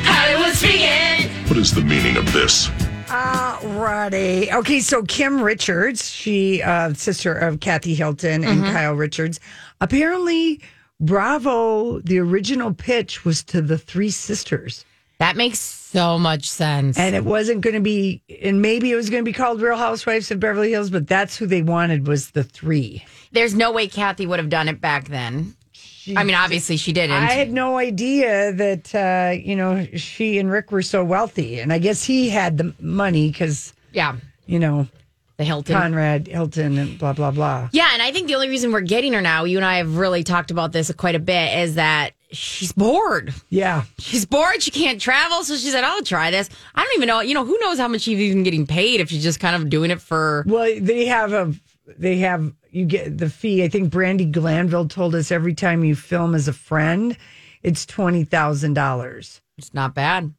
Hollywood 0.05 0.55
speaking. 0.55 1.31
What 1.49 1.57
is 1.59 1.73
the 1.75 1.83
meaning 1.83 2.17
of 2.17 2.33
this? 2.33 2.69
Alrighty. 3.09 4.53
Okay, 4.53 4.81
so 4.81 5.03
Kim 5.03 5.43
Richards, 5.43 6.11
she 6.11 6.63
uh 6.63 6.95
sister 6.95 7.35
of 7.35 7.61
Kathy 7.61 7.95
Hilton 7.95 8.45
and 8.45 8.63
Mm-hmm. 8.63 8.73
Kyle 8.73 8.95
Richards. 8.95 9.39
Apparently, 9.81 10.61
Bravo, 11.03 11.99
the 12.01 12.19
original 12.21 12.73
pitch 12.73 13.25
was 13.25 13.43
to 13.45 13.61
the 13.61 13.77
three 13.77 14.11
sisters. 14.11 14.85
That 15.19 15.37
makes 15.37 15.59
so 15.59 16.19
much 16.19 16.49
sense. 16.49 16.99
And 16.99 17.15
it 17.15 17.25
wasn't 17.25 17.61
going 17.61 17.75
to 17.75 17.81
be, 17.81 18.23
and 18.41 18.63
maybe 18.63 18.91
it 18.91 18.97
was 18.97 19.11
going 19.11 19.23
to 19.23 19.29
be 19.29 19.33
called 19.33 19.61
Real 19.61 19.77
Housewives 19.77 20.31
of 20.31 20.41
Beverly 20.41 20.71
Hills, 20.71 20.91
but 20.91 21.07
that's 21.07 21.37
who 21.37 21.47
they 21.47 21.63
wanted 21.63 22.07
was 22.09 22.31
the 22.31 22.45
three. 22.45 23.05
There's 23.33 23.55
no 23.55 23.73
way 23.73 23.89
Kathy 23.89 24.27
would 24.27 24.39
have 24.39 24.49
done 24.49 24.69
it 24.69 24.81
back 24.81 25.09
then. 25.09 25.55
I 26.17 26.25
mean, 26.25 26.35
obviously 26.35 26.77
she 26.77 26.93
didn't. 26.93 27.17
I 27.17 27.33
had 27.33 27.53
no 27.53 27.79
idea 27.79 28.53
that 28.53 28.95
uh, 28.95 29.39
you 29.39 29.55
know 29.55 29.87
she 29.95 30.39
and 30.39 30.51
Rick 30.51 30.73
were 30.73 30.83
so 30.83 31.05
wealthy, 31.05 31.61
and 31.61 31.73
I 31.73 31.79
guess 31.79 32.03
he 32.03 32.29
had 32.29 32.59
the 32.59 32.75
money 32.81 33.31
because 33.31 33.73
yeah, 33.93 34.17
you 34.47 34.59
know 34.59 34.89
the 35.43 35.47
Hilton, 35.47 35.77
Conrad 35.77 36.27
Hilton, 36.29 36.79
and 36.79 36.99
blah 36.99 37.13
blah 37.13 37.31
blah. 37.31 37.69
Yeah, 37.73 37.91
and 37.93 38.03
I 38.03 38.13
think 38.13 38.29
the 38.29 38.35
only 38.35 38.49
reason 38.49 38.73
we're 38.73 38.81
getting 38.81 39.13
her 39.13 39.21
now, 39.21 39.45
you 39.45 39.59
and 39.59 39.65
I 39.65 39.77
have 39.77 39.97
really 39.97 40.25
talked 40.25 40.51
about 40.51 40.73
this 40.73 40.91
quite 40.93 41.15
a 41.15 41.21
bit, 41.21 41.59
is 41.59 41.75
that 41.75 42.13
she's 42.31 42.73
bored. 42.73 43.35
Yeah, 43.51 43.85
she's 43.99 44.25
bored. 44.25 44.63
She 44.63 44.71
can't 44.71 45.01
travel, 45.01 45.45
so 45.45 45.57
she 45.57 45.71
said, 45.71 45.85
"I'll 45.85 46.03
try 46.03 46.31
this." 46.31 46.49
I 46.75 46.85
don't 46.85 46.95
even 46.97 47.09
know. 47.09 47.21
You 47.21 47.35
know, 47.35 47.45
who 47.45 47.59
knows 47.61 47.79
how 47.79 47.89
much 47.89 48.03
she's 48.03 48.19
even 48.19 48.43
getting 48.43 48.67
paid 48.67 49.01
if 49.01 49.11
she's 49.11 49.23
just 49.23 49.41
kind 49.41 49.57
of 49.57 49.69
doing 49.71 49.91
it 49.91 50.01
for. 50.01 50.45
Well, 50.47 50.73
they 50.81 51.07
have 51.07 51.33
a 51.33 51.53
they 51.99 52.19
have 52.19 52.53
you 52.71 52.85
get 52.85 53.19
the 53.19 53.29
fee. 53.29 53.63
I 53.65 53.69
think 53.69 53.93
Brandi 53.93 54.31
Glanville 54.31 54.89
told 54.89 55.15
us 55.15 55.31
every 55.31 55.55
time 55.55 55.85
you 55.85 55.95
film 55.95 56.35
as 56.35 56.49
a 56.49 56.53
friend, 56.53 57.17
it's 57.63 57.87
twenty 57.87 58.25
thousand 58.25 58.75
dollars. 58.75 59.41
It's 59.59 59.75
not 59.75 59.95
bad. 59.95 60.33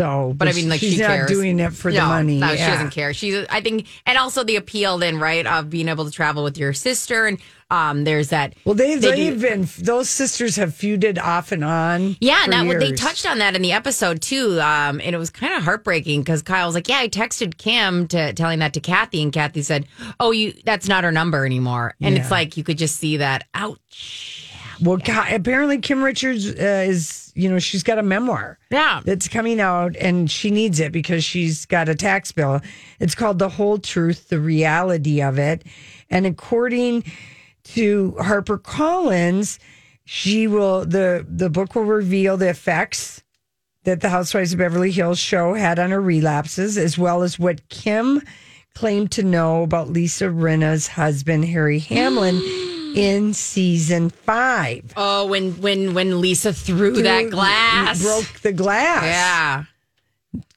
So, 0.00 0.32
But 0.34 0.48
I 0.48 0.52
mean, 0.52 0.70
like 0.70 0.80
she's 0.80 0.94
she 0.94 1.00
not 1.02 1.28
doing 1.28 1.60
it 1.60 1.74
for 1.74 1.92
the 1.92 2.00
money. 2.00 2.38
No, 2.38 2.56
she 2.56 2.64
doesn't 2.64 2.88
care. 2.88 3.12
She's, 3.12 3.44
I 3.50 3.60
think, 3.60 3.86
and 4.06 4.16
also 4.16 4.42
the 4.44 4.56
appeal 4.56 4.96
then, 4.96 5.18
right, 5.18 5.46
of 5.46 5.68
being 5.68 5.88
able 5.88 6.06
to 6.06 6.10
travel 6.10 6.42
with 6.42 6.56
your 6.56 6.72
sister, 6.72 7.26
and 7.26 7.38
um, 7.70 8.04
there's 8.04 8.28
that. 8.28 8.54
Well, 8.64 8.74
they, 8.74 8.94
they 8.96 9.10
they 9.10 9.26
have 9.26 9.42
been 9.42 9.68
those 9.78 10.08
sisters 10.08 10.56
have 10.56 10.70
feuded 10.70 11.18
off 11.18 11.52
and 11.52 11.62
on. 11.62 12.16
Yeah, 12.18 12.44
and 12.44 12.52
that, 12.54 12.80
they 12.80 12.92
touched 12.92 13.26
on 13.26 13.40
that 13.40 13.54
in 13.54 13.60
the 13.60 13.72
episode 13.72 14.22
too, 14.22 14.58
um, 14.60 15.02
and 15.04 15.14
it 15.14 15.18
was 15.18 15.28
kind 15.28 15.52
of 15.52 15.64
heartbreaking 15.64 16.22
because 16.22 16.40
Kyle 16.40 16.66
was 16.66 16.74
like, 16.74 16.88
"Yeah, 16.88 17.00
I 17.00 17.08
texted 17.08 17.58
Kim 17.58 18.08
to 18.08 18.32
telling 18.32 18.60
that 18.60 18.72
to 18.72 18.80
Kathy, 18.80 19.22
and 19.22 19.34
Kathy 19.34 19.60
said, 19.60 19.86
"Oh, 20.18 20.30
you 20.30 20.54
that's 20.64 20.88
not 20.88 21.04
her 21.04 21.12
number 21.12 21.44
anymore." 21.44 21.94
And 22.00 22.16
it's 22.16 22.30
like 22.30 22.56
you 22.56 22.64
could 22.64 22.78
just 22.78 22.96
see 22.96 23.18
that. 23.18 23.46
Ouch. 23.52 24.49
Well, 24.82 24.98
Ki- 24.98 25.34
apparently 25.34 25.78
Kim 25.78 26.02
Richards 26.02 26.48
uh, 26.48 26.84
is, 26.86 27.32
you 27.34 27.50
know, 27.50 27.58
she's 27.58 27.82
got 27.82 27.98
a 27.98 28.02
memoir. 28.02 28.58
Yeah. 28.70 29.00
That's 29.04 29.28
coming 29.28 29.60
out 29.60 29.96
and 29.96 30.30
she 30.30 30.50
needs 30.50 30.80
it 30.80 30.92
because 30.92 31.24
she's 31.24 31.66
got 31.66 31.88
a 31.88 31.94
tax 31.94 32.32
bill. 32.32 32.60
It's 32.98 33.14
called 33.14 33.38
The 33.38 33.48
Whole 33.48 33.78
Truth, 33.78 34.28
the 34.28 34.40
reality 34.40 35.20
of 35.22 35.38
it. 35.38 35.64
And 36.08 36.26
according 36.26 37.04
to 37.64 38.16
Harper 38.18 38.58
Collins, 38.58 39.58
she 40.04 40.46
will 40.46 40.84
the 40.84 41.24
the 41.28 41.50
book 41.50 41.74
will 41.74 41.84
reveal 41.84 42.36
the 42.36 42.48
effects 42.48 43.22
that 43.84 44.00
the 44.00 44.08
Housewives 44.08 44.52
of 44.52 44.58
Beverly 44.58 44.90
Hills 44.90 45.18
show 45.18 45.54
had 45.54 45.78
on 45.78 45.90
her 45.90 46.00
relapses, 46.00 46.76
as 46.76 46.98
well 46.98 47.22
as 47.22 47.38
what 47.38 47.68
Kim 47.68 48.20
claimed 48.74 49.12
to 49.12 49.22
know 49.22 49.62
about 49.62 49.88
Lisa 49.88 50.30
Rinna's 50.30 50.88
husband, 50.88 51.44
Harry 51.44 51.78
Hamlin, 51.78 52.40
in 52.96 53.34
season 53.34 54.10
five. 54.10 54.92
Oh, 54.96 55.26
when 55.26 55.60
when 55.60 55.94
when 55.94 56.20
Lisa 56.20 56.52
threw, 56.52 57.02
that 57.02 57.30
glass, 57.30 58.02
broke 58.02 58.40
the 58.40 58.52
glass. 58.52 59.04
Yeah. 59.04 59.64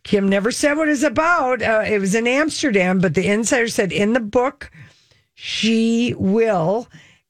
Kim 0.04 0.28
never 0.28 0.52
said 0.52 0.78
what 0.78 0.90
it's 0.90 1.04
about. 1.04 1.62
Uh, 1.62 1.84
it 1.86 2.00
was 2.00 2.14
in 2.14 2.28
Amsterdam, 2.28 3.00
but 3.00 3.16
the 3.16 3.28
insider 3.28 3.68
said 3.70 3.92
in 3.92 4.14
the 4.14 4.20
book 4.20 4.70
she 5.34 6.14
will, 6.18 6.88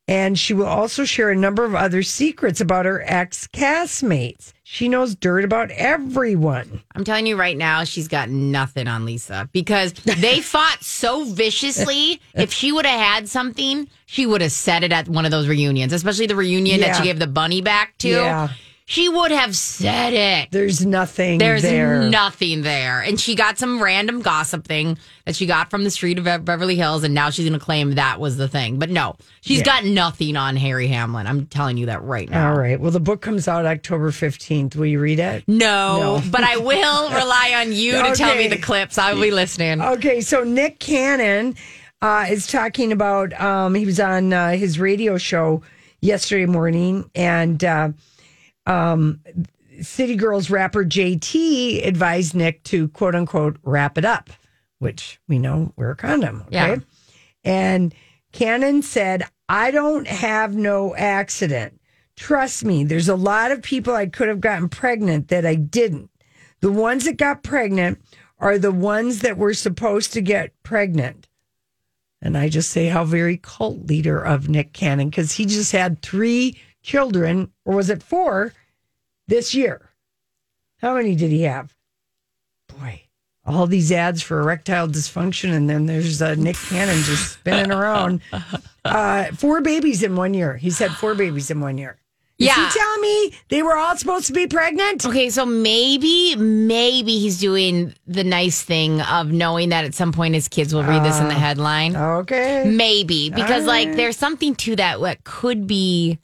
and 0.08 0.38
she 0.38 0.54
will 0.54 0.66
also 0.66 1.06
share 1.06 1.30
a 1.30 1.36
number 1.36 1.64
of 1.64 1.76
other 1.76 2.04
secrets 2.04 2.60
about 2.60 2.86
her 2.86 3.04
ex 3.06 3.48
castmates. 3.48 4.54
She 4.74 4.90
knows 4.90 5.14
dirt 5.14 5.46
about 5.46 5.70
everyone. 5.70 6.82
I'm 6.96 7.04
telling 7.04 7.28
you 7.28 7.38
right 7.38 7.56
now, 7.56 7.84
she's 7.84 8.08
got 8.08 8.30
nothing 8.30 8.88
on 8.88 9.06
Lisa 9.06 9.48
because 9.52 9.94
they 9.94 10.40
fought 10.42 10.84
so 10.84 11.26
viciously. 11.26 12.20
If 12.34 12.52
she 12.52 12.72
would 12.72 12.88
have 12.88 13.00
had 13.00 13.30
something, 13.30 13.88
she 14.08 14.26
would 14.26 14.42
have 14.42 14.52
said 14.52 14.84
it 14.84 14.92
at 14.92 15.08
one 15.08 15.26
of 15.26 15.32
those 15.32 15.48
reunions, 15.48 15.94
especially 15.94 16.26
the 16.26 16.36
reunion 16.36 16.80
that 16.80 16.96
she 16.96 17.04
gave 17.04 17.20
the 17.20 17.28
bunny 17.28 17.62
back 17.62 17.96
to. 18.00 18.10
Yeah. 18.10 18.50
She 18.86 19.08
would 19.08 19.32
have 19.32 19.56
said 19.56 20.12
it. 20.14 20.50
There's 20.52 20.86
nothing 20.86 21.38
There's 21.40 21.62
there. 21.62 22.10
nothing 22.10 22.64
there. 22.64 23.00
And 23.00 23.18
she 23.18 23.34
got 23.34 23.58
some 23.58 23.82
random 23.82 24.22
gossip 24.22 24.68
thing 24.68 24.98
that 25.26 25.38
she 25.38 25.46
got 25.46 25.70
from 25.70 25.86
the 25.86 25.90
street 25.90 26.18
of 26.20 26.26
Beverly 26.44 26.76
Hills, 26.76 27.04
and 27.06 27.14
now 27.14 27.30
she's 27.30 27.48
going 27.48 27.58
to 27.58 27.64
claim 27.64 27.96
that 27.96 28.20
was 28.20 28.36
the 28.36 28.50
thing. 28.50 28.80
But 28.80 28.90
no, 28.90 29.16
she's 29.40 29.60
Yeah. 29.60 29.64
got 29.66 29.86
nothing 29.86 30.36
on 30.36 30.58
Harry 30.58 30.88
Hamlin. 30.88 31.28
I'm 31.28 31.46
telling 31.46 31.78
you 31.78 31.86
that 31.86 32.04
right 32.04 32.30
now. 32.30 32.50
All 32.52 32.58
right. 32.60 32.78
Well, 32.78 32.92
the 32.92 33.00
book 33.00 33.22
comes 33.22 33.48
out 33.48 33.66
October 33.66 34.12
15th. 34.12 34.76
Will 34.76 34.86
you 34.88 35.00
read 35.00 35.20
it? 35.20 35.46
No, 35.48 36.18
No. 36.20 36.24
but 36.30 36.44
I 36.44 36.58
will 36.58 37.10
rely 37.14 37.54
on 37.56 37.72
you 37.72 37.94
to 37.94 38.14
tell 38.16 38.36
me 38.36 38.50
the 38.50 38.58
clips. 38.58 38.98
I 38.98 39.14
will 39.14 39.22
be 39.22 39.32
listening. 39.32 39.82
Okay, 39.82 40.20
so 40.20 40.44
Nick 40.44 40.80
Cannon 40.80 41.56
uh, 42.02 42.26
is 42.30 42.48
talking 42.48 42.92
about. 42.92 43.32
Um, 43.40 43.76
he 43.76 43.86
was 43.86 44.02
on 44.02 44.34
uh, 44.34 44.52
his 44.58 44.78
radio 44.78 45.18
show 45.18 45.62
yesterday 46.02 46.48
morning, 46.48 47.10
and 47.16 47.64
uh, 47.64 47.90
um, 48.66 49.20
City 49.82 50.16
Girls 50.16 50.50
rapper 50.50 50.84
JT 50.86 51.86
advised 51.86 52.36
Nick 52.36 52.64
to 52.66 52.88
quote 52.90 53.16
unquote 53.16 53.58
wrap 53.64 53.98
it 53.98 54.06
up, 54.06 54.30
which 54.80 55.20
we 55.28 55.40
know 55.40 55.74
wear 55.76 55.92
a 55.92 55.96
condom. 55.96 56.42
Okay, 56.48 56.52
Yeah. 56.56 56.76
and 57.44 57.94
Cannon 58.32 58.82
said, 58.82 59.24
"I 59.50 59.72
don't 59.72 60.08
have 60.08 60.56
no 60.56 60.96
accident. 60.96 61.80
Trust 62.16 62.64
me. 62.64 62.84
There's 62.84 63.10
a 63.10 63.16
lot 63.16 63.52
of 63.52 63.62
people 63.62 63.94
I 63.94 64.06
could 64.06 64.28
have 64.28 64.42
gotten 64.42 64.70
pregnant 64.70 65.28
that 65.30 65.46
I 65.46 65.56
didn't." 65.56 66.10
The 66.62 66.72
ones 66.72 67.04
that 67.06 67.18
got 67.18 67.44
pregnant 67.44 68.00
are 68.40 68.58
the 68.58 68.72
ones 68.72 69.20
that 69.20 69.38
were 69.38 69.54
supposed 69.54 70.14
to 70.14 70.22
get 70.22 70.52
pregnant. 70.64 71.28
And 72.22 72.38
I 72.38 72.48
just 72.48 72.70
say 72.70 72.88
how 72.88 73.04
very 73.04 73.38
cult 73.38 73.86
leader 73.88 74.20
of 74.22 74.48
Nick 74.48 74.72
Cannon 74.74 75.10
because 75.10 75.34
he 75.34 75.46
just 75.46 75.72
had 75.74 76.02
three 76.02 76.58
children, 76.84 77.52
or 77.66 77.76
was 77.76 77.90
it 77.90 78.04
four, 78.04 78.54
this 79.28 79.56
year? 79.56 79.90
How 80.82 80.96
many 80.96 81.16
did 81.16 81.32
he 81.32 81.44
have? 81.44 81.74
Boy, 82.68 83.04
all 83.46 83.66
these 83.68 83.92
ads 83.92 84.22
for 84.22 84.40
erectile 84.42 84.88
dysfunction, 84.88 85.54
and 85.54 85.70
then 85.70 85.86
there's 85.86 86.22
uh, 86.22 86.36
Nick 86.36 86.58
Cannon 86.58 87.02
just 87.04 87.34
spinning 87.34 87.72
around. 87.72 88.22
Uh, 88.86 89.32
four 89.38 89.62
babies 89.62 90.04
in 90.04 90.14
one 90.18 90.34
year. 90.34 90.58
He's 90.58 90.78
had 90.78 90.92
four 90.92 91.16
babies 91.16 91.50
in 91.50 91.62
one 91.62 91.78
year. 91.78 91.98
Is 92.38 92.48
Yeah. 92.48 92.68
he 92.70 92.78
telling 92.78 93.02
me 93.02 93.34
they 93.48 93.64
were 93.64 93.78
all 93.78 93.96
supposed 93.96 94.28
to 94.28 94.34
be 94.34 94.46
pregnant? 94.46 95.06
Okay, 95.06 95.30
so 95.30 95.46
maybe, 95.46 96.36
maybe 96.36 97.18
he's 97.18 97.40
doing 97.40 97.94
the 98.08 98.26
nice 98.26 98.62
thing 98.62 99.00
of 99.00 99.32
knowing 99.32 99.70
that 99.70 99.86
at 99.86 99.94
some 99.96 100.12
point 100.12 100.34
his 100.34 100.50
kids 100.50 100.74
will 100.76 100.84
read 100.84 101.02
this 101.06 101.18
in 101.18 101.30
the 101.30 101.34
headline. 101.34 101.96
Okay. 101.96 102.66
Maybe 102.68 103.30
because, 103.30 103.66
like, 103.66 103.96
there's 103.96 104.18
something 104.18 104.54
to 104.56 104.76
that 104.76 105.00
what 105.00 105.24
could 105.24 105.66
be 105.66 106.20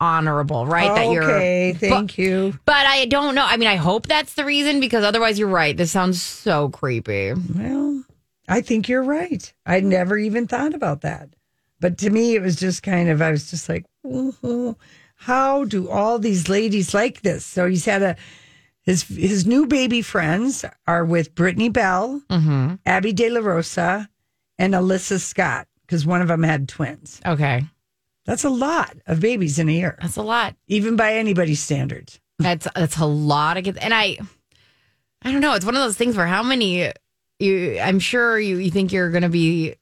honorable, 0.00 0.66
right? 0.66 0.94
That 0.94 1.10
you're 1.12 1.22
Okay, 1.24 1.72
thank 1.78 2.18
you. 2.18 2.58
But 2.64 2.86
I 2.86 3.06
don't 3.06 3.34
know. 3.34 3.44
I 3.44 3.56
mean, 3.56 3.68
I 3.68 3.76
hope 3.76 4.06
that's 4.06 4.34
the 4.34 4.44
reason 4.44 4.80
because 4.80 5.04
otherwise, 5.04 5.38
you're 5.38 5.48
right. 5.48 5.76
This 5.76 5.92
sounds 5.92 6.20
so 6.22 6.68
creepy. 6.68 7.32
Well, 7.54 8.04
I 8.48 8.60
think 8.60 8.88
you're 8.88 9.02
right. 9.02 9.52
I 9.64 9.80
never 9.80 10.18
even 10.18 10.46
thought 10.46 10.74
about 10.74 11.00
that. 11.02 11.30
But 11.80 11.98
to 11.98 12.10
me, 12.10 12.34
it 12.34 12.42
was 12.42 12.56
just 12.56 12.82
kind 12.82 13.08
of, 13.08 13.20
I 13.22 13.30
was 13.30 13.50
just 13.50 13.68
like, 13.68 13.84
"Mhm. 14.06 14.76
how 15.16 15.64
do 15.64 15.88
all 15.88 16.18
these 16.18 16.48
ladies 16.48 16.92
like 16.94 17.22
this? 17.22 17.44
So 17.46 17.68
he's 17.68 17.84
had 17.84 18.02
a, 18.02 18.16
his 18.82 19.02
his 19.04 19.46
new 19.46 19.66
baby 19.66 20.02
friends 20.02 20.64
are 20.86 21.04
with 21.04 21.34
Brittany 21.34 21.68
Bell, 21.70 22.22
Mm-hmm. 22.30 22.74
Abby 22.84 23.12
De 23.12 23.30
La 23.30 23.40
Rosa, 23.40 24.08
and 24.58 24.74
Alyssa 24.74 25.18
Scott, 25.20 25.66
because 25.86 26.04
one 26.06 26.20
of 26.22 26.28
them 26.28 26.42
had 26.42 26.68
twins. 26.68 27.20
Okay, 27.24 27.64
That's 28.26 28.44
a 28.44 28.48
lot 28.50 28.96
of 29.06 29.20
babies 29.20 29.58
in 29.58 29.68
a 29.68 29.72
year, 29.72 29.98
that's 30.00 30.16
a 30.16 30.22
lot. 30.22 30.54
even 30.66 30.96
by 30.96 31.14
anybody's 31.14 31.60
standards. 31.60 32.20
That's 32.38 32.66
that's 32.74 32.96
a 32.98 33.06
lot 33.06 33.56
of 33.58 33.64
kids, 33.64 33.78
and 33.78 33.92
I, 33.94 34.18
I 35.22 35.30
don't 35.32 35.40
know. 35.40 35.54
It's 35.54 35.64
one 35.64 35.76
of 35.76 35.82
those 35.82 35.96
things 35.96 36.16
where 36.16 36.26
how 36.26 36.42
many 36.42 36.90
you? 37.38 37.78
I'm 37.80 37.98
sure 37.98 38.38
you 38.38 38.56
you 38.56 38.70
think 38.70 38.92
you're 38.92 39.10
going 39.10 39.22
to 39.22 39.28
be. 39.28 39.74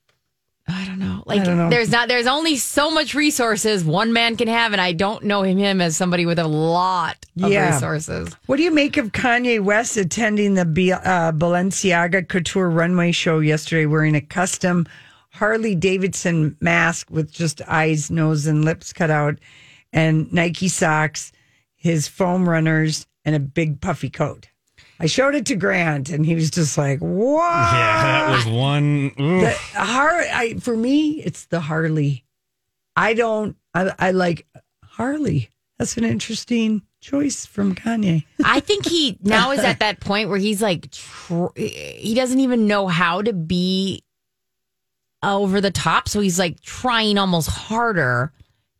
I 0.69 0.85
don't 0.87 1.01
know. 1.01 1.25
Like 1.27 1.43
don't 1.45 1.57
know. 1.57 1.71
there's 1.71 1.91
not 1.91 2.07
there's 2.09 2.29
only 2.29 2.57
so 2.57 2.91
much 2.91 3.15
resources 3.17 3.85
one 3.85 4.13
man 4.13 4.37
can 4.37 4.47
have, 4.49 4.73
and 4.73 4.81
I 4.81 4.93
don't 4.93 5.25
know 5.25 5.43
him 5.43 5.59
him 5.59 5.81
as 5.81 5.97
somebody 5.97 6.25
with 6.25 6.39
a 6.39 6.47
lot 6.47 7.17
of 7.43 7.51
Yeah. 7.51 7.75
resources. 7.75 8.35
What 8.47 8.59
do 8.59 8.63
you 8.63 8.71
make 8.71 8.97
of 8.97 9.11
Kanye 9.13 9.61
West 9.61 9.97
attending 9.97 10.55
the 10.55 10.65
B- 10.65 10.93
uh, 10.93 11.33
Balenciaga 11.33 12.29
Couture 12.29 12.71
runway 12.71 13.11
show 13.13 13.41
yesterday 13.41 13.87
wearing 13.87 14.15
a 14.15 14.21
custom 14.21 14.87
Harley 15.33 15.75
Davidson 15.75 16.57
mask 16.61 17.11
with 17.11 17.33
just 17.33 17.63
eyes, 17.67 18.11
nose, 18.11 18.47
and 18.47 18.65
lips 18.65 18.93
cut 18.93 19.11
out, 19.11 19.39
and 19.93 20.33
Nike 20.33 20.69
socks, 20.69 21.33
his 21.75 22.07
foam 22.07 22.49
runners, 22.49 23.07
and 23.25 23.35
a 23.35 23.41
big 23.41 23.81
puffy 23.81 24.11
coat? 24.11 24.49
I 25.01 25.07
showed 25.07 25.35
it 25.35 25.47
to 25.47 25.57
Grant, 25.57 26.11
and 26.11 26.25
he 26.25 26.35
was 26.35 26.51
just 26.51 26.77
like, 26.79 27.01
"What?" 27.01 27.43
Yeah, 27.43 28.27
that 28.29 28.31
was 28.37 28.47
one. 28.47 29.13
The. 29.17 29.57
Har- 29.75 30.21
I, 30.33 30.55
for 30.61 30.77
me, 30.77 31.23
it's 31.23 31.47
the 31.47 31.61
Harley. 31.61 32.25
I 32.95 33.15
don't. 33.15 33.57
I, 33.75 33.93
I 33.99 34.11
like 34.13 34.47
Harley. 34.85 35.49
That's 35.79 35.97
an 35.97 36.05
interesting 36.05 36.83
choice 37.01 37.47
from 37.47 37.75
Kanye. 37.75 38.25
I 38.45 38.61
think 38.61 38.87
he 38.87 39.19
now 39.23 39.51
is 39.51 39.61
at 39.61 39.81
that 39.81 39.99
point 39.99 40.29
where 40.29 40.39
he's 40.39 40.63
like 40.63 40.91
tr- 40.93 41.47
he 41.57 42.15
doesn't 42.15 42.39
even 42.39 42.69
know 42.69 42.87
how 42.87 43.23
to 43.23 43.33
be 43.33 44.05
over 45.23 45.61
the 45.61 45.71
top, 45.71 46.09
so 46.09 46.21
he's 46.21 46.39
like 46.39 46.61
trying 46.61 47.19
almost 47.19 47.49
harder 47.49 48.33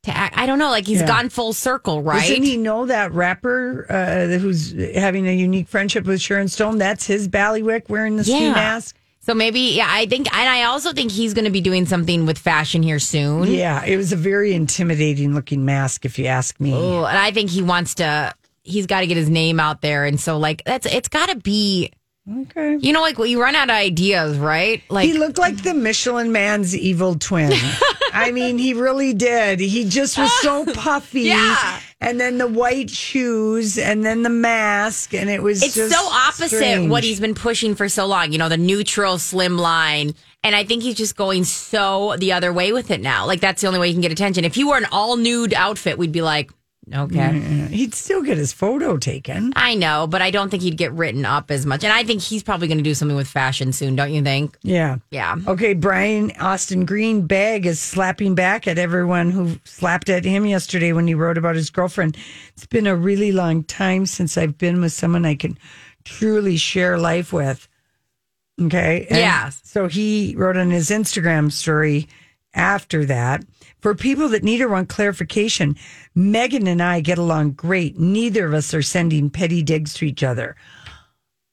to 0.05 0.17
act. 0.17 0.37
I 0.37 0.47
don't 0.47 0.59
know. 0.59 0.71
Like 0.71 0.87
he's 0.87 1.01
Yeah. 1.01 1.07
gone 1.07 1.29
full 1.29 1.53
circle, 1.53 2.03
right? 2.03 2.21
Doesn't 2.27 2.43
he 2.43 2.57
know 2.57 2.87
that 2.87 3.13
rapper 3.13 3.87
uh, 3.89 4.39
who's 4.39 4.73
having 4.95 5.29
a 5.29 5.33
unique 5.35 5.69
friendship 5.69 6.05
with 6.07 6.21
Sharon 6.21 6.49
Stone? 6.49 6.79
That's 6.79 7.07
his 7.07 7.29
ballywick 7.29 7.89
wearing 7.89 8.17
the 8.17 8.25
ski 8.25 8.51
mask. 8.51 8.97
So 9.25 9.35
maybe, 9.35 9.61
yeah, 9.77 9.87
I 9.89 10.07
think, 10.07 10.27
and 10.37 10.49
I 10.49 10.65
also 10.65 10.93
think 10.93 11.13
he's 11.13 11.33
going 11.33 11.45
to 11.45 11.51
be 11.53 11.61
doing 11.61 11.87
something 11.87 12.27
with 12.27 12.39
fashion 12.39 12.83
here 12.83 12.99
soon. 12.99 13.47
Yeah, 13.53 13.85
it 13.85 13.97
was 13.97 14.13
a 14.13 14.17
very 14.17 14.53
intimidating 14.53 15.33
looking 15.33 15.65
mask, 15.65 16.05
if 16.05 16.19
you 16.19 16.27
ask 16.27 16.59
me. 16.59 16.75
Oh, 16.75 17.05
and 17.05 17.17
I 17.17 17.31
think 17.31 17.49
he 17.51 17.63
wants 17.63 17.95
to. 17.97 18.35
He's 18.65 18.87
got 18.87 19.01
to 19.03 19.07
get 19.07 19.17
his 19.17 19.31
name 19.31 19.61
out 19.61 19.81
there, 19.81 20.05
and 20.05 20.19
so 20.21 20.39
like 20.39 20.65
that's 20.65 20.87
it's 20.87 21.09
got 21.09 21.29
to 21.29 21.37
be. 21.37 21.93
Okay. 22.31 22.79
You 22.81 22.93
know, 22.93 23.01
like 23.01 23.19
you 23.19 23.43
run 23.43 23.57
out 23.57 23.69
of 23.69 23.75
ideas, 23.75 24.39
right? 24.39 24.81
Like 24.89 25.09
he 25.09 25.19
looked 25.19 25.39
like 25.39 25.63
the 25.63 25.75
Michelin 25.75 26.31
Man's 26.31 26.77
evil 26.77 27.17
twin. 27.17 27.53
I 28.13 28.31
mean, 28.31 28.59
he 28.59 28.75
really 28.75 29.13
did. 29.13 29.59
He 29.59 29.89
just 29.89 30.17
was 30.17 30.31
so 30.41 30.65
puffy. 30.75 31.23
Yeah. 31.23 31.81
And 32.01 32.21
then 32.21 32.39
the 32.39 32.47
white 32.47 32.91
shoes, 32.91 33.77
and 33.79 34.05
then 34.05 34.23
the 34.23 34.31
mask, 34.31 35.15
and 35.15 35.31
it 35.31 35.43
was 35.43 35.63
it's 35.63 35.75
so 35.75 36.09
opposite 36.11 36.57
strange. 36.57 36.91
what 36.91 37.03
he's 37.03 37.21
been 37.21 37.35
pushing 37.35 37.75
for 37.75 37.89
so 37.89 38.07
long. 38.07 38.31
You 38.31 38.39
know, 38.39 38.49
the 38.49 38.57
neutral 38.57 39.19
slim 39.19 39.59
line. 39.59 40.15
And 40.45 40.57
I 40.57 40.65
think 40.65 40.83
he's 40.83 40.97
just 40.97 41.17
going 41.17 41.45
so 41.45 42.17
the 42.19 42.33
other 42.33 42.53
way 42.53 42.73
with 42.73 42.91
it 42.91 43.01
now. 43.01 43.27
Like 43.27 43.41
that's 43.41 43.63
the 43.63 43.69
only 43.69 43.79
way 43.81 43.89
he 43.89 43.95
can 43.95 44.01
get 44.01 44.13
attention. 44.13 44.45
If 44.45 44.55
he 44.55 44.65
wore 44.65 44.77
an 44.77 44.87
all 44.93 45.17
nude 45.17 45.55
outfit, 45.55 45.99
we'd 45.99 46.13
be 46.13 46.23
like, 46.23 46.51
okay. 46.95 47.69
He'd 47.71 47.95
still 47.95 48.23
get 48.23 48.37
his 48.39 48.53
photo 48.53 48.97
taken. 48.97 49.53
I 49.57 49.75
know, 49.75 50.07
but 50.07 50.23
I 50.23 50.31
don't 50.31 50.51
think 50.51 50.63
he'd 50.63 50.77
get 50.77 50.93
written 50.93 51.25
up 51.25 51.51
as 51.51 51.65
much. 51.67 51.85
And 51.85 51.93
I 51.93 52.05
think 52.05 52.23
he's 52.23 52.43
probably 52.43 52.69
going 52.69 52.79
to 52.79 52.85
do 52.85 52.95
something 52.95 53.17
with 53.17 53.29
fashion 53.29 53.73
soon, 53.73 53.97
don't 53.97 54.13
you 54.13 54.23
think? 54.23 54.57
Yeah. 54.63 54.97
Yeah. 55.11 55.37
Okay, 55.47 55.75
Brian 55.75 56.33
Austin 56.41 56.85
Green 56.85 57.27
bag 57.27 57.67
is 57.67 57.81
slapping 57.81 58.35
back 58.35 58.67
at 58.67 58.79
everyone 58.79 59.31
who 59.31 59.59
slapped 59.65 60.09
at 60.09 60.25
him 60.25 60.47
yesterday 60.47 60.93
when 60.93 61.07
he 61.07 61.15
wrote 61.15 61.39
about 61.39 61.57
his 61.57 61.71
girlfriend. 61.71 62.17
It's 62.55 62.67
been 62.67 62.87
a 62.87 62.97
really 62.97 63.33
long 63.33 63.65
time 63.65 64.07
since 64.07 64.37
I've 64.37 64.59
been 64.59 64.81
with 64.81 64.93
someone 64.93 65.25
I 65.25 65.35
can 65.35 65.59
truly 66.05 66.57
share 66.57 66.99
life 66.99 67.33
with. 67.33 67.69
Okay. 68.61 69.07
And 69.09 69.19
Yeah. 69.19 69.51
So 69.63 69.89
he 69.89 70.35
wrote 70.37 70.57
on 70.57 70.71
his 70.71 70.91
Instagram 70.91 71.51
story 71.51 72.09
after 72.55 73.05
that. 73.07 73.45
For 73.81 73.95
people 73.95 74.29
that 74.29 74.45
need 74.45 74.61
or 74.61 74.69
want 74.69 74.89
clarification, 74.89 75.77
Megan 76.15 76.67
and 76.67 76.83
I 76.83 77.01
get 77.01 77.19
along 77.19 77.53
great. 77.53 77.99
Neither 77.99 78.47
of 78.47 78.55
us 78.55 78.73
are 78.75 78.83
sending 78.83 79.31
petty 79.31 79.63
digs 79.63 79.95
to 79.95 80.05
each 80.05 80.23
other. 80.23 80.57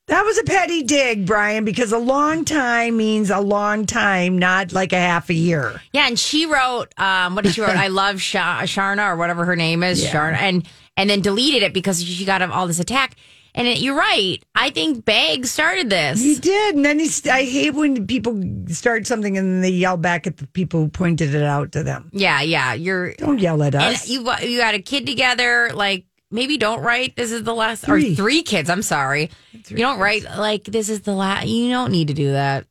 That 0.08 0.24
was 0.24 0.39
a 0.39 0.43
petty 0.43 0.82
dig, 0.82 1.28
Brian, 1.28 1.66
because 1.66 1.91
a 1.91 1.97
long 2.00 2.43
time 2.43 2.97
means 2.97 3.30
a 3.30 3.39
long 3.39 3.86
time, 3.86 4.39
not 4.39 4.74
like 4.74 4.91
a 4.91 4.97
half 5.00 5.30
a 5.30 5.36
year. 5.36 5.82
Yeah, 5.93 6.08
and 6.08 6.18
she 6.18 6.47
wrote, 6.47 6.88
um, 7.00 7.36
what 7.36 7.43
did 7.43 7.54
she 7.54 7.62
write? 7.62 7.78
I 7.78 7.88
love 7.89 8.20
Sha- 8.20 8.62
Sharna 8.64 9.06
or 9.08 9.16
whatever 9.18 9.45
her 9.45 9.56
name 9.56 9.84
is, 9.84 10.04
Yeah. 10.04 10.12
Sharna, 10.12 10.38
and 10.38 10.68
and 10.97 11.10
then 11.10 11.22
deleted 11.22 11.62
it 11.64 11.74
because 11.74 12.04
she 12.04 12.26
got 12.26 12.41
all 12.41 12.66
this 12.68 12.80
attack. 12.80 13.16
And 13.60 13.68
it, 13.68 13.80
you're 13.80 13.93
right. 13.97 14.41
I 14.55 14.70
think 14.70 15.03
Bag 15.03 15.45
started 15.45 15.89
this. 15.89 16.22
He 16.22 16.36
did, 16.36 16.76
and 16.76 16.86
then 16.86 16.97
he's. 16.97 17.28
I 17.28 17.43
hate 17.43 17.74
when 17.74 18.07
people 18.07 18.41
start 18.70 19.05
something 19.05 19.38
and 19.38 19.45
then 19.55 19.62
they 19.62 19.70
yell 19.70 19.97
back 19.97 20.26
at 20.26 20.38
the 20.38 20.47
people 20.47 20.80
who 20.80 20.88
pointed 20.88 21.36
it 21.36 21.43
out 21.43 21.74
to 21.74 21.84
them. 21.84 22.10
Yeah, 22.14 22.39
yeah. 22.41 22.74
You're 22.74 23.14
Don't 23.16 23.39
yell 23.39 23.62
at 23.64 23.76
us. 23.76 24.07
you 24.07 24.22
you 24.41 24.57
got 24.60 24.76
a 24.76 24.82
kid 24.82 25.05
together. 25.05 25.72
Like 25.74 26.05
maybe 26.32 26.57
don't 26.57 26.82
write. 26.82 27.18
This 27.18 27.34
is 27.34 27.43
the 27.43 27.53
last 27.53 27.84
Three. 27.84 28.14
or 28.14 28.16
three 28.16 28.43
kids. 28.43 28.70
I'm 28.70 28.82
sorry. 28.82 29.30
you 29.51 29.76
don't 29.76 29.99
write 29.99 30.24
like 30.24 30.64
this 30.64 30.88
is 30.88 31.01
the 31.01 31.14
last. 31.14 31.45
You 31.47 31.70
don't 31.70 31.91
need 31.91 32.07
to 32.07 32.14
do 32.14 32.32
that. 32.32 32.66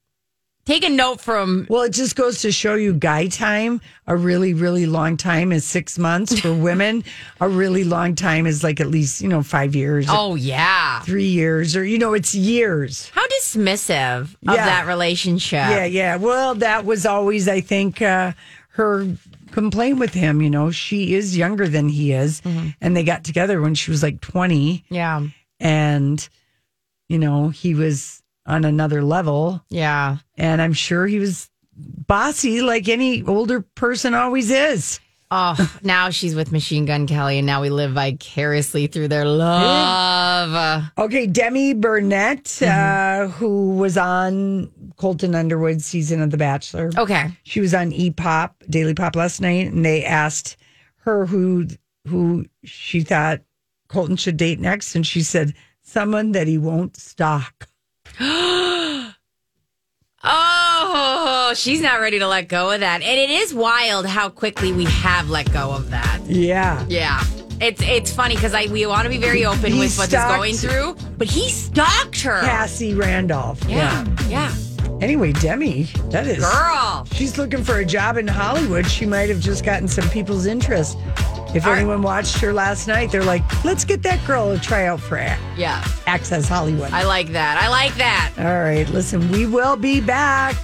Take 0.68 0.84
a 0.84 0.90
note 0.90 1.18
from. 1.22 1.66
Well, 1.70 1.84
it 1.84 1.94
just 1.94 2.14
goes 2.14 2.42
to 2.42 2.52
show 2.52 2.74
you 2.74 2.92
guy 2.92 3.28
time, 3.28 3.80
a 4.06 4.14
really, 4.14 4.52
really 4.52 4.84
long 4.84 5.16
time 5.16 5.50
is 5.50 5.64
six 5.64 5.98
months. 5.98 6.38
For 6.40 6.52
women, 6.68 7.04
a 7.40 7.48
really 7.48 7.84
long 7.84 8.14
time 8.14 8.46
is 8.46 8.62
like 8.62 8.78
at 8.78 8.88
least, 8.88 9.22
you 9.22 9.28
know, 9.28 9.42
five 9.42 9.74
years, 9.74 10.04
Oh 10.10 10.34
yeah. 10.34 11.00
three 11.00 11.24
years, 11.28 11.74
or, 11.74 11.86
you 11.86 11.96
know, 11.96 12.12
it's 12.12 12.34
years. 12.34 13.08
How 13.14 13.26
dismissive 13.28 14.24
of 14.34 14.38
Yeah. 14.42 14.66
that 14.66 14.86
relationship. 14.86 15.70
Yeah, 15.70 15.86
yeah. 15.86 16.16
Well, 16.16 16.54
that 16.56 16.84
was 16.84 17.06
always, 17.06 17.48
I 17.48 17.62
think, 17.62 18.02
uh, 18.02 18.32
her 18.72 19.06
complaint 19.52 19.98
with 19.98 20.12
him. 20.12 20.42
You 20.42 20.50
know, 20.50 20.70
she 20.70 21.14
is 21.14 21.34
younger 21.34 21.66
than 21.66 21.88
he 21.88 22.12
is, 22.12 22.42
and 22.82 22.94
they 22.94 23.04
got 23.04 23.24
together 23.24 23.62
when 23.62 23.74
she 23.74 23.90
was 23.90 24.02
like 24.02 24.20
20, 24.20 24.84
Yeah. 24.90 25.22
and, 25.60 26.28
you 27.08 27.18
know, 27.18 27.48
he 27.48 27.74
was 27.74 28.22
on 28.48 28.64
another 28.64 29.02
level. 29.04 29.62
Yeah. 29.68 30.16
And 30.36 30.60
I'm 30.60 30.72
sure 30.72 31.06
he 31.06 31.20
was 31.20 31.48
bossy 31.76 32.60
like 32.62 32.88
any 32.88 33.22
older 33.22 33.60
person 33.60 34.14
always 34.14 34.50
is. 34.50 34.98
Oh, 35.30 35.78
now 35.82 36.08
she's 36.08 36.34
with 36.34 36.52
Machine 36.52 36.86
Gun 36.86 37.06
Kelly, 37.06 37.36
and 37.36 37.46
now 37.46 37.60
we 37.60 37.68
live 37.68 37.92
vicariously 37.92 38.86
through 38.86 39.08
their 39.08 39.26
love. 39.26 40.84
Okay, 40.96 41.26
Demi 41.26 41.74
Burnett, 41.74 42.44
Mm-hmm. 42.44 43.24
uh, 43.24 43.28
who 43.32 43.74
was 43.76 43.98
on 43.98 44.70
Colton 44.96 45.34
Underwood's 45.34 45.84
season 45.84 46.22
of 46.22 46.30
The 46.30 46.38
Bachelor. 46.38 46.90
Okay. 46.96 47.30
She 47.42 47.60
was 47.60 47.74
on 47.74 47.92
E 47.92 48.10
Pop, 48.10 48.56
Daily 48.70 48.94
Pop 48.94 49.16
last 49.16 49.42
night, 49.42 49.70
and 49.70 49.84
they 49.84 50.02
asked 50.02 50.56
her 51.00 51.26
who 51.26 51.66
who 52.06 52.46
she 52.64 53.02
thought 53.02 53.40
Colton 53.88 54.16
should 54.16 54.38
date 54.38 54.60
next, 54.60 54.94
and 54.94 55.06
she 55.06 55.20
said 55.20 55.52
someone 55.82 56.32
that 56.32 56.46
he 56.46 56.56
won't 56.56 56.96
stalk. 56.96 57.68
Oh, 60.24 61.52
she's 61.54 61.80
not 61.80 62.00
ready 62.00 62.18
to 62.18 62.26
let 62.26 62.48
go 62.48 62.70
of 62.72 62.80
that. 62.80 63.02
And 63.02 63.18
it 63.20 63.30
is 63.30 63.54
wild 63.54 64.04
how 64.04 64.28
quickly 64.28 64.72
we 64.72 64.84
have 64.84 65.30
let 65.30 65.50
go 65.52 65.70
of 65.70 65.90
that. 65.90 66.20
Yeah. 66.26 66.84
Yeah. 66.88 67.22
It's 67.60 67.80
it's 67.82 68.12
funny 68.12 68.34
because 68.34 68.52
I 68.54 68.66
we 68.66 68.84
want 68.86 69.04
to 69.04 69.08
be 69.10 69.18
very 69.18 69.44
open 69.46 69.72
He 69.72 69.78
with 69.78 69.96
what 69.96 70.08
he's 70.10 70.18
stalked- 70.18 70.36
going 70.36 70.54
through, 70.54 70.96
but 71.16 71.28
he 71.28 71.48
stalked 71.50 72.20
her. 72.22 72.40
Cassie 72.40 72.94
Randolph. 72.94 73.62
Yeah. 73.68 74.04
Yeah. 74.28 74.52
Anyway, 75.00 75.32
Demi, 75.32 75.84
that 76.10 76.26
is 76.26 76.38
Girl. 76.44 77.06
She's 77.12 77.38
looking 77.38 77.62
for 77.62 77.76
a 77.78 77.84
job 77.84 78.16
in 78.16 78.26
Hollywood. 78.26 78.84
She 78.86 79.06
might 79.06 79.28
have 79.28 79.40
just 79.40 79.64
gotten 79.64 79.86
some 79.86 80.08
people's 80.10 80.46
interest. 80.46 80.98
If 81.54 81.66
anyone 81.66 82.02
watched 82.02 82.36
her 82.38 82.52
last 82.52 82.88
night, 82.88 83.10
they're 83.10 83.24
like, 83.24 83.42
"Let's 83.64 83.84
get 83.84 84.02
that 84.02 84.22
girl 84.26 84.50
a 84.50 84.58
tryout 84.58 85.00
for 85.00 85.16
Yeah. 85.56 85.82
Access 86.06 86.46
Hollywood." 86.46 86.92
I 86.92 87.04
like 87.04 87.32
that. 87.32 87.62
I 87.62 87.68
like 87.68 87.94
that. 87.96 88.32
All 88.38 88.60
right, 88.60 88.86
listen, 88.90 89.30
we 89.30 89.46
will 89.46 89.76
be 89.76 90.00
back. 90.00 90.56